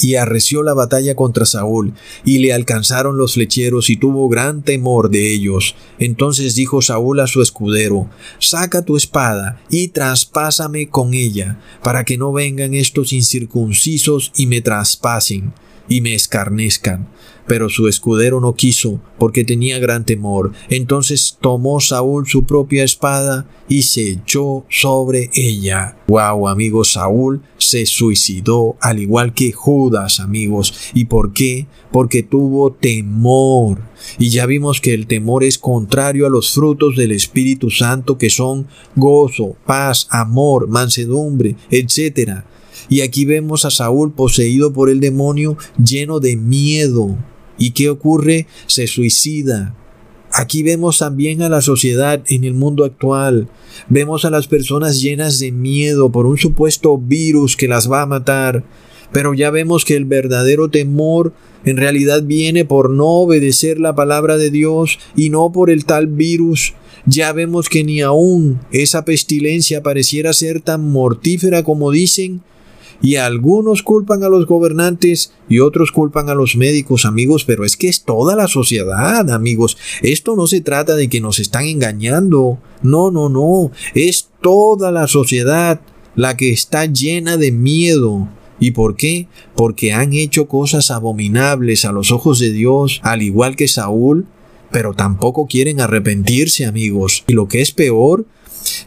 y 0.00 0.14
arreció 0.14 0.62
la 0.62 0.74
batalla 0.74 1.14
contra 1.14 1.46
Saúl, 1.46 1.94
y 2.24 2.38
le 2.38 2.52
alcanzaron 2.52 3.16
los 3.16 3.34
flecheros 3.34 3.90
y 3.90 3.96
tuvo 3.96 4.28
gran 4.28 4.62
temor 4.62 5.10
de 5.10 5.32
ellos. 5.32 5.74
Entonces 5.98 6.54
dijo 6.54 6.82
Saúl 6.82 7.20
a 7.20 7.26
su 7.26 7.42
escudero, 7.42 8.08
Saca 8.38 8.84
tu 8.84 8.96
espada 8.96 9.60
y 9.70 9.88
traspásame 9.88 10.88
con 10.88 11.14
ella, 11.14 11.60
para 11.82 12.04
que 12.04 12.18
no 12.18 12.32
vengan 12.32 12.74
estos 12.74 13.12
incircuncisos 13.12 14.32
y 14.36 14.46
me 14.46 14.60
traspasen 14.60 15.52
y 15.88 16.00
me 16.00 16.14
escarnezcan. 16.14 17.08
Pero 17.46 17.68
su 17.68 17.88
escudero 17.88 18.40
no 18.40 18.54
quiso, 18.54 19.00
porque 19.18 19.44
tenía 19.44 19.80
gran 19.80 20.04
temor. 20.04 20.52
Entonces 20.68 21.36
tomó 21.40 21.80
Saúl 21.80 22.28
su 22.28 22.44
propia 22.44 22.84
espada 22.84 23.46
y 23.68 23.82
se 23.82 24.08
echó 24.08 24.64
sobre 24.68 25.30
ella. 25.34 25.96
Wow, 26.06 26.46
amigos, 26.46 26.92
Saúl 26.92 27.42
se 27.58 27.86
suicidó, 27.86 28.76
al 28.80 29.00
igual 29.00 29.34
que 29.34 29.50
Judas, 29.50 30.20
amigos. 30.20 30.90
¿Y 30.94 31.06
por 31.06 31.32
qué? 31.32 31.66
Porque 31.90 32.22
tuvo 32.22 32.72
temor. 32.72 33.80
Y 34.18 34.30
ya 34.30 34.46
vimos 34.46 34.80
que 34.80 34.94
el 34.94 35.06
temor 35.06 35.44
es 35.44 35.58
contrario 35.58 36.26
a 36.26 36.30
los 36.30 36.52
frutos 36.52 36.96
del 36.96 37.12
Espíritu 37.12 37.70
Santo, 37.70 38.16
que 38.16 38.30
son 38.30 38.68
gozo, 38.96 39.56
paz, 39.66 40.06
amor, 40.10 40.68
mansedumbre, 40.68 41.56
etc. 41.70 42.44
Y 42.90 43.00
aquí 43.00 43.24
vemos 43.24 43.64
a 43.64 43.70
Saúl 43.70 44.12
poseído 44.12 44.72
por 44.72 44.90
el 44.90 45.00
demonio, 45.00 45.56
lleno 45.82 46.20
de 46.20 46.36
miedo. 46.36 47.16
¿Y 47.56 47.70
qué 47.70 47.88
ocurre? 47.88 48.46
Se 48.66 48.86
suicida. 48.86 49.74
Aquí 50.32 50.62
vemos 50.62 50.98
también 50.98 51.42
a 51.42 51.48
la 51.48 51.60
sociedad 51.60 52.22
en 52.28 52.44
el 52.44 52.54
mundo 52.54 52.84
actual. 52.84 53.48
Vemos 53.88 54.24
a 54.24 54.30
las 54.30 54.46
personas 54.46 55.00
llenas 55.00 55.38
de 55.38 55.52
miedo 55.52 56.10
por 56.10 56.26
un 56.26 56.36
supuesto 56.36 56.98
virus 56.98 57.56
que 57.56 57.68
las 57.68 57.90
va 57.90 58.02
a 58.02 58.06
matar. 58.06 58.64
Pero 59.12 59.34
ya 59.34 59.50
vemos 59.50 59.84
que 59.84 59.96
el 59.96 60.04
verdadero 60.04 60.68
temor 60.68 61.32
en 61.64 61.76
realidad 61.76 62.22
viene 62.22 62.64
por 62.64 62.90
no 62.90 63.06
obedecer 63.06 63.78
la 63.78 63.94
palabra 63.94 64.36
de 64.36 64.50
Dios 64.50 64.98
y 65.16 65.30
no 65.30 65.52
por 65.52 65.70
el 65.70 65.84
tal 65.84 66.06
virus. 66.06 66.74
Ya 67.06 67.32
vemos 67.32 67.68
que 67.68 67.84
ni 67.84 68.00
aún 68.00 68.60
esa 68.72 69.04
pestilencia 69.04 69.82
pareciera 69.82 70.32
ser 70.32 70.60
tan 70.60 70.90
mortífera 70.90 71.62
como 71.62 71.90
dicen, 71.90 72.42
y 73.02 73.16
algunos 73.16 73.82
culpan 73.82 74.22
a 74.24 74.28
los 74.28 74.46
gobernantes 74.46 75.32
y 75.48 75.60
otros 75.60 75.92
culpan 75.92 76.28
a 76.28 76.34
los 76.34 76.56
médicos, 76.56 77.04
amigos, 77.04 77.44
pero 77.44 77.64
es 77.64 77.76
que 77.76 77.88
es 77.88 78.04
toda 78.04 78.36
la 78.36 78.48
sociedad, 78.48 79.30
amigos. 79.30 79.76
Esto 80.02 80.36
no 80.36 80.46
se 80.46 80.60
trata 80.60 80.96
de 80.96 81.08
que 81.08 81.20
nos 81.20 81.38
están 81.38 81.64
engañando. 81.64 82.58
No, 82.82 83.10
no, 83.10 83.28
no. 83.28 83.70
Es 83.94 84.28
toda 84.42 84.90
la 84.90 85.06
sociedad 85.06 85.80
la 86.14 86.36
que 86.36 86.50
está 86.50 86.86
llena 86.86 87.36
de 87.36 87.52
miedo. 87.52 88.28
¿Y 88.58 88.72
por 88.72 88.96
qué? 88.96 89.26
Porque 89.56 89.92
han 89.92 90.12
hecho 90.12 90.46
cosas 90.46 90.90
abominables 90.90 91.86
a 91.86 91.92
los 91.92 92.12
ojos 92.12 92.38
de 92.38 92.52
Dios, 92.52 93.00
al 93.02 93.22
igual 93.22 93.56
que 93.56 93.68
Saúl, 93.68 94.26
pero 94.70 94.92
tampoco 94.92 95.46
quieren 95.46 95.80
arrepentirse, 95.80 96.66
amigos. 96.66 97.24
Y 97.26 97.32
lo 97.32 97.48
que 97.48 97.62
es 97.62 97.72
peor, 97.72 98.26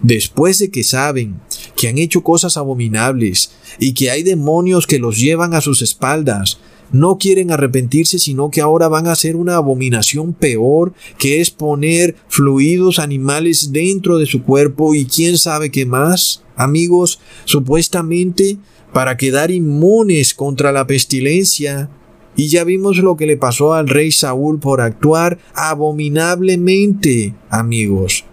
después 0.02 0.60
de 0.60 0.70
que 0.72 0.84
saben 0.84 1.40
que 1.76 1.88
han 1.88 1.98
hecho 1.98 2.24
cosas 2.24 2.58
abominables 2.58 3.52
y 3.80 3.94
que 3.94 4.12
hay 4.12 4.24
demonios 4.24 4.88
que 4.88 5.00
los 5.00 5.20
llevan 5.20 5.54
a 5.54 5.62
sus 5.62 5.82
espaldas, 5.82 6.60
no 6.92 7.18
quieren 7.18 7.52
arrepentirse, 7.52 8.20
sino 8.20 8.52
que 8.52 8.62
ahora 8.62 8.88
van 8.88 9.08
a 9.08 9.14
hacer 9.14 9.36
una 9.36 9.56
abominación 9.56 10.34
peor, 10.34 10.94
que 11.18 11.42
es 11.42 11.50
poner 11.50 12.16
fluidos 12.28 13.00
animales 13.00 13.72
dentro 13.72 14.20
de 14.20 14.28
su 14.28 14.44
cuerpo 14.44 14.94
y 14.94 15.06
quién 15.06 15.38
sabe 15.38 15.72
qué 15.72 15.86
más. 15.86 16.44
Amigos, 16.56 17.20
supuestamente 17.46 18.60
para 18.94 19.18
quedar 19.18 19.52
inmunes 19.52 20.34
contra 20.34 20.72
la 20.72 20.88
pestilencia. 20.88 21.90
Y 22.36 22.48
ya 22.48 22.64
vimos 22.64 22.98
lo 22.98 23.18
que 23.18 23.26
le 23.26 23.38
pasó 23.38 23.74
al 23.74 23.90
rey 23.90 24.12
Saúl 24.12 24.60
por 24.60 24.82
actuar 24.82 25.40
abominablemente, 25.56 27.34
amigos. 27.50 28.26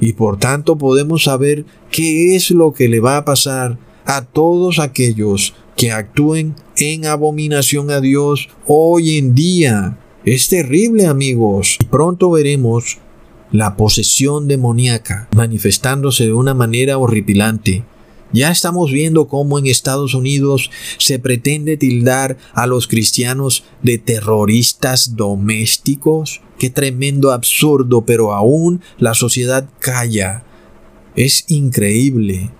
Y 0.00 0.14
por 0.14 0.38
tanto 0.38 0.76
podemos 0.76 1.24
saber 1.24 1.64
qué 1.90 2.36
es 2.36 2.50
lo 2.50 2.72
que 2.72 2.88
le 2.88 3.00
va 3.00 3.16
a 3.16 3.24
pasar 3.24 3.78
a 4.04 4.24
todos 4.24 4.78
aquellos 4.78 5.54
que 5.76 5.92
actúen 5.92 6.54
en 6.76 7.06
abominación 7.06 7.90
a 7.90 8.00
Dios 8.00 8.48
hoy 8.66 9.16
en 9.16 9.34
día. 9.34 9.98
Es 10.24 10.48
terrible, 10.48 11.06
amigos. 11.06 11.78
Y 11.80 11.84
pronto 11.84 12.30
veremos 12.30 12.98
la 13.52 13.76
posesión 13.76 14.48
demoníaca 14.48 15.28
manifestándose 15.34 16.24
de 16.24 16.32
una 16.32 16.54
manera 16.54 16.98
horripilante. 16.98 17.84
Ya 18.32 18.50
estamos 18.50 18.90
viendo 18.90 19.28
cómo 19.28 19.60
en 19.60 19.66
Estados 19.66 20.12
Unidos 20.12 20.70
se 20.98 21.20
pretende 21.20 21.76
tildar 21.76 22.36
a 22.52 22.66
los 22.66 22.88
cristianos 22.88 23.62
de 23.82 23.98
terroristas 23.98 25.14
domésticos. 25.14 26.40
Qué 26.58 26.70
tremendo 26.70 27.32
absurdo, 27.32 28.04
pero 28.04 28.32
aún 28.32 28.80
la 28.98 29.14
sociedad 29.14 29.68
calla. 29.80 30.44
Es 31.16 31.44
increíble. 31.48 32.50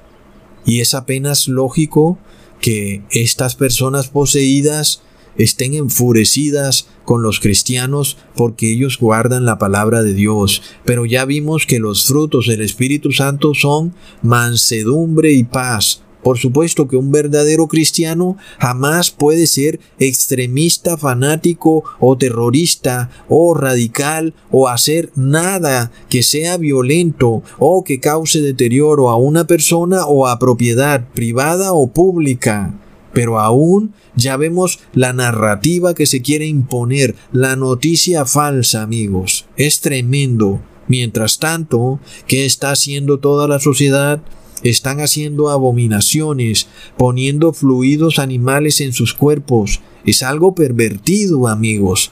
Y 0.64 0.80
es 0.80 0.94
apenas 0.94 1.48
lógico 1.48 2.18
que 2.60 3.02
estas 3.10 3.56
personas 3.56 4.08
poseídas 4.08 5.02
estén 5.36 5.74
enfurecidas 5.74 6.86
con 7.04 7.22
los 7.22 7.40
cristianos 7.40 8.16
porque 8.36 8.72
ellos 8.72 8.98
guardan 8.98 9.44
la 9.44 9.58
palabra 9.58 10.02
de 10.02 10.14
Dios. 10.14 10.62
Pero 10.84 11.04
ya 11.06 11.24
vimos 11.24 11.66
que 11.66 11.78
los 11.78 12.06
frutos 12.06 12.46
del 12.46 12.62
Espíritu 12.62 13.12
Santo 13.12 13.54
son 13.54 13.94
mansedumbre 14.22 15.32
y 15.32 15.44
paz, 15.44 16.03
por 16.24 16.38
supuesto 16.38 16.88
que 16.88 16.96
un 16.96 17.12
verdadero 17.12 17.68
cristiano 17.68 18.38
jamás 18.58 19.10
puede 19.10 19.46
ser 19.46 19.78
extremista, 19.98 20.96
fanático 20.96 21.84
o 22.00 22.16
terrorista 22.16 23.10
o 23.28 23.52
radical 23.52 24.32
o 24.50 24.68
hacer 24.68 25.10
nada 25.14 25.92
que 26.08 26.22
sea 26.22 26.56
violento 26.56 27.42
o 27.58 27.84
que 27.84 28.00
cause 28.00 28.40
deterioro 28.40 29.10
a 29.10 29.16
una 29.16 29.46
persona 29.46 30.06
o 30.06 30.26
a 30.26 30.38
propiedad 30.38 31.06
privada 31.12 31.74
o 31.74 31.88
pública. 31.88 32.74
Pero 33.12 33.38
aún 33.38 33.92
ya 34.16 34.38
vemos 34.38 34.80
la 34.94 35.12
narrativa 35.12 35.94
que 35.94 36.06
se 36.06 36.22
quiere 36.22 36.46
imponer, 36.46 37.14
la 37.32 37.54
noticia 37.54 38.24
falsa, 38.24 38.80
amigos. 38.80 39.44
Es 39.56 39.80
tremendo. 39.80 40.60
Mientras 40.88 41.38
tanto, 41.38 42.00
¿qué 42.26 42.46
está 42.46 42.70
haciendo 42.70 43.18
toda 43.18 43.46
la 43.46 43.58
sociedad? 43.58 44.20
Están 44.64 45.00
haciendo 45.00 45.50
abominaciones, 45.50 46.66
poniendo 46.96 47.52
fluidos 47.52 48.18
animales 48.18 48.80
en 48.80 48.92
sus 48.92 49.14
cuerpos. 49.14 49.80
Es 50.04 50.22
algo 50.22 50.54
pervertido, 50.54 51.46
amigos. 51.46 52.10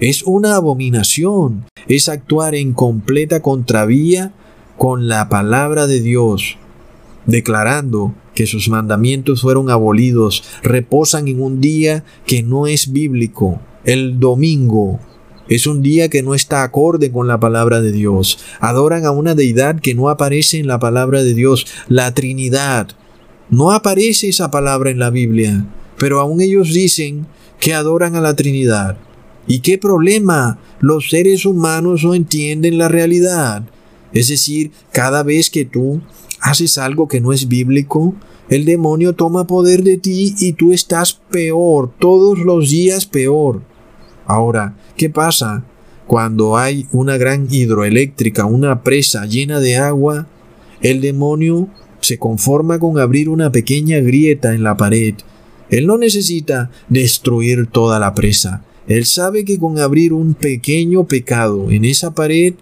Es 0.00 0.22
una 0.24 0.56
abominación. 0.56 1.66
Es 1.86 2.08
actuar 2.08 2.54
en 2.54 2.72
completa 2.72 3.42
contravía 3.42 4.32
con 4.78 5.08
la 5.08 5.28
palabra 5.28 5.86
de 5.86 6.00
Dios, 6.00 6.56
declarando 7.26 8.14
que 8.34 8.46
sus 8.46 8.70
mandamientos 8.70 9.42
fueron 9.42 9.68
abolidos, 9.68 10.42
reposan 10.62 11.28
en 11.28 11.42
un 11.42 11.60
día 11.60 12.04
que 12.26 12.42
no 12.42 12.66
es 12.66 12.90
bíblico, 12.90 13.60
el 13.84 14.18
domingo, 14.18 14.98
es 15.50 15.66
un 15.66 15.82
día 15.82 16.08
que 16.08 16.22
no 16.22 16.34
está 16.34 16.62
acorde 16.62 17.10
con 17.10 17.26
la 17.26 17.40
palabra 17.40 17.80
de 17.80 17.90
Dios. 17.90 18.38
Adoran 18.60 19.04
a 19.04 19.10
una 19.10 19.34
deidad 19.34 19.80
que 19.80 19.94
no 19.94 20.08
aparece 20.08 20.58
en 20.58 20.68
la 20.68 20.78
palabra 20.78 21.24
de 21.24 21.34
Dios, 21.34 21.66
la 21.88 22.14
Trinidad. 22.14 22.88
No 23.50 23.72
aparece 23.72 24.28
esa 24.28 24.52
palabra 24.52 24.92
en 24.92 25.00
la 25.00 25.10
Biblia, 25.10 25.66
pero 25.98 26.20
aún 26.20 26.40
ellos 26.40 26.72
dicen 26.72 27.26
que 27.58 27.74
adoran 27.74 28.14
a 28.14 28.20
la 28.20 28.36
Trinidad. 28.36 28.96
¿Y 29.48 29.58
qué 29.58 29.76
problema? 29.76 30.60
Los 30.78 31.10
seres 31.10 31.44
humanos 31.44 32.04
no 32.04 32.14
entienden 32.14 32.78
la 32.78 32.86
realidad. 32.86 33.64
Es 34.12 34.28
decir, 34.28 34.70
cada 34.92 35.24
vez 35.24 35.50
que 35.50 35.64
tú 35.64 36.00
haces 36.40 36.78
algo 36.78 37.08
que 37.08 37.20
no 37.20 37.32
es 37.32 37.48
bíblico, 37.48 38.14
el 38.48 38.64
demonio 38.64 39.14
toma 39.14 39.48
poder 39.48 39.82
de 39.82 39.96
ti 39.96 40.36
y 40.38 40.52
tú 40.52 40.72
estás 40.72 41.12
peor, 41.12 41.90
todos 41.98 42.38
los 42.38 42.70
días 42.70 43.06
peor. 43.06 43.62
Ahora, 44.26 44.76
¿qué 45.00 45.08
pasa 45.08 45.64
cuando 46.06 46.58
hay 46.58 46.86
una 46.92 47.16
gran 47.16 47.46
hidroeléctrica, 47.50 48.44
una 48.44 48.82
presa 48.82 49.24
llena 49.24 49.58
de 49.58 49.78
agua? 49.78 50.26
El 50.82 51.00
demonio 51.00 51.68
se 52.02 52.18
conforma 52.18 52.78
con 52.78 52.98
abrir 52.98 53.30
una 53.30 53.50
pequeña 53.50 54.00
grieta 54.00 54.52
en 54.52 54.62
la 54.62 54.76
pared. 54.76 55.14
Él 55.70 55.86
no 55.86 55.96
necesita 55.96 56.70
destruir 56.90 57.66
toda 57.66 57.98
la 57.98 58.14
presa. 58.14 58.62
Él 58.88 59.06
sabe 59.06 59.46
que 59.46 59.58
con 59.58 59.78
abrir 59.78 60.12
un 60.12 60.34
pequeño 60.34 61.04
pecado 61.04 61.70
en 61.70 61.86
esa 61.86 62.14
pared, 62.14 62.52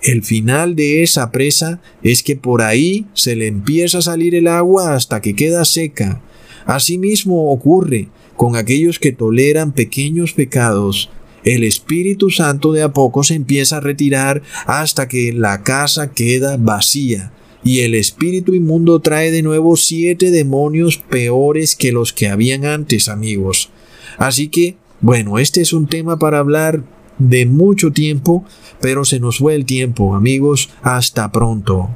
el 0.00 0.22
final 0.22 0.76
de 0.76 1.02
esa 1.02 1.32
presa 1.32 1.80
es 2.04 2.22
que 2.22 2.36
por 2.36 2.62
ahí 2.62 3.04
se 3.14 3.34
le 3.34 3.48
empieza 3.48 3.98
a 3.98 4.02
salir 4.02 4.36
el 4.36 4.46
agua 4.46 4.94
hasta 4.94 5.20
que 5.20 5.34
queda 5.34 5.64
seca. 5.64 6.22
Asimismo 6.66 7.50
ocurre 7.50 8.10
con 8.36 8.54
aquellos 8.54 9.00
que 9.00 9.10
toleran 9.10 9.72
pequeños 9.72 10.34
pecados, 10.34 11.10
el 11.44 11.62
Espíritu 11.64 12.30
Santo 12.30 12.72
de 12.72 12.82
a 12.82 12.92
poco 12.92 13.22
se 13.22 13.34
empieza 13.34 13.76
a 13.76 13.80
retirar 13.80 14.42
hasta 14.66 15.08
que 15.08 15.32
la 15.32 15.62
casa 15.62 16.12
queda 16.12 16.56
vacía. 16.56 17.32
Y 17.62 17.80
el 17.80 17.94
espíritu 17.94 18.52
inmundo 18.52 19.00
trae 19.00 19.30
de 19.30 19.40
nuevo 19.40 19.76
siete 19.76 20.30
demonios 20.30 20.98
peores 20.98 21.74
que 21.76 21.92
los 21.92 22.12
que 22.12 22.28
habían 22.28 22.66
antes, 22.66 23.08
amigos. 23.08 23.70
Así 24.18 24.48
que, 24.48 24.76
bueno, 25.00 25.38
este 25.38 25.62
es 25.62 25.72
un 25.72 25.86
tema 25.86 26.18
para 26.18 26.40
hablar 26.40 26.84
de 27.18 27.46
mucho 27.46 27.90
tiempo, 27.90 28.44
pero 28.82 29.06
se 29.06 29.18
nos 29.18 29.38
fue 29.38 29.54
el 29.54 29.64
tiempo, 29.64 30.14
amigos. 30.14 30.68
Hasta 30.82 31.32
pronto. 31.32 31.88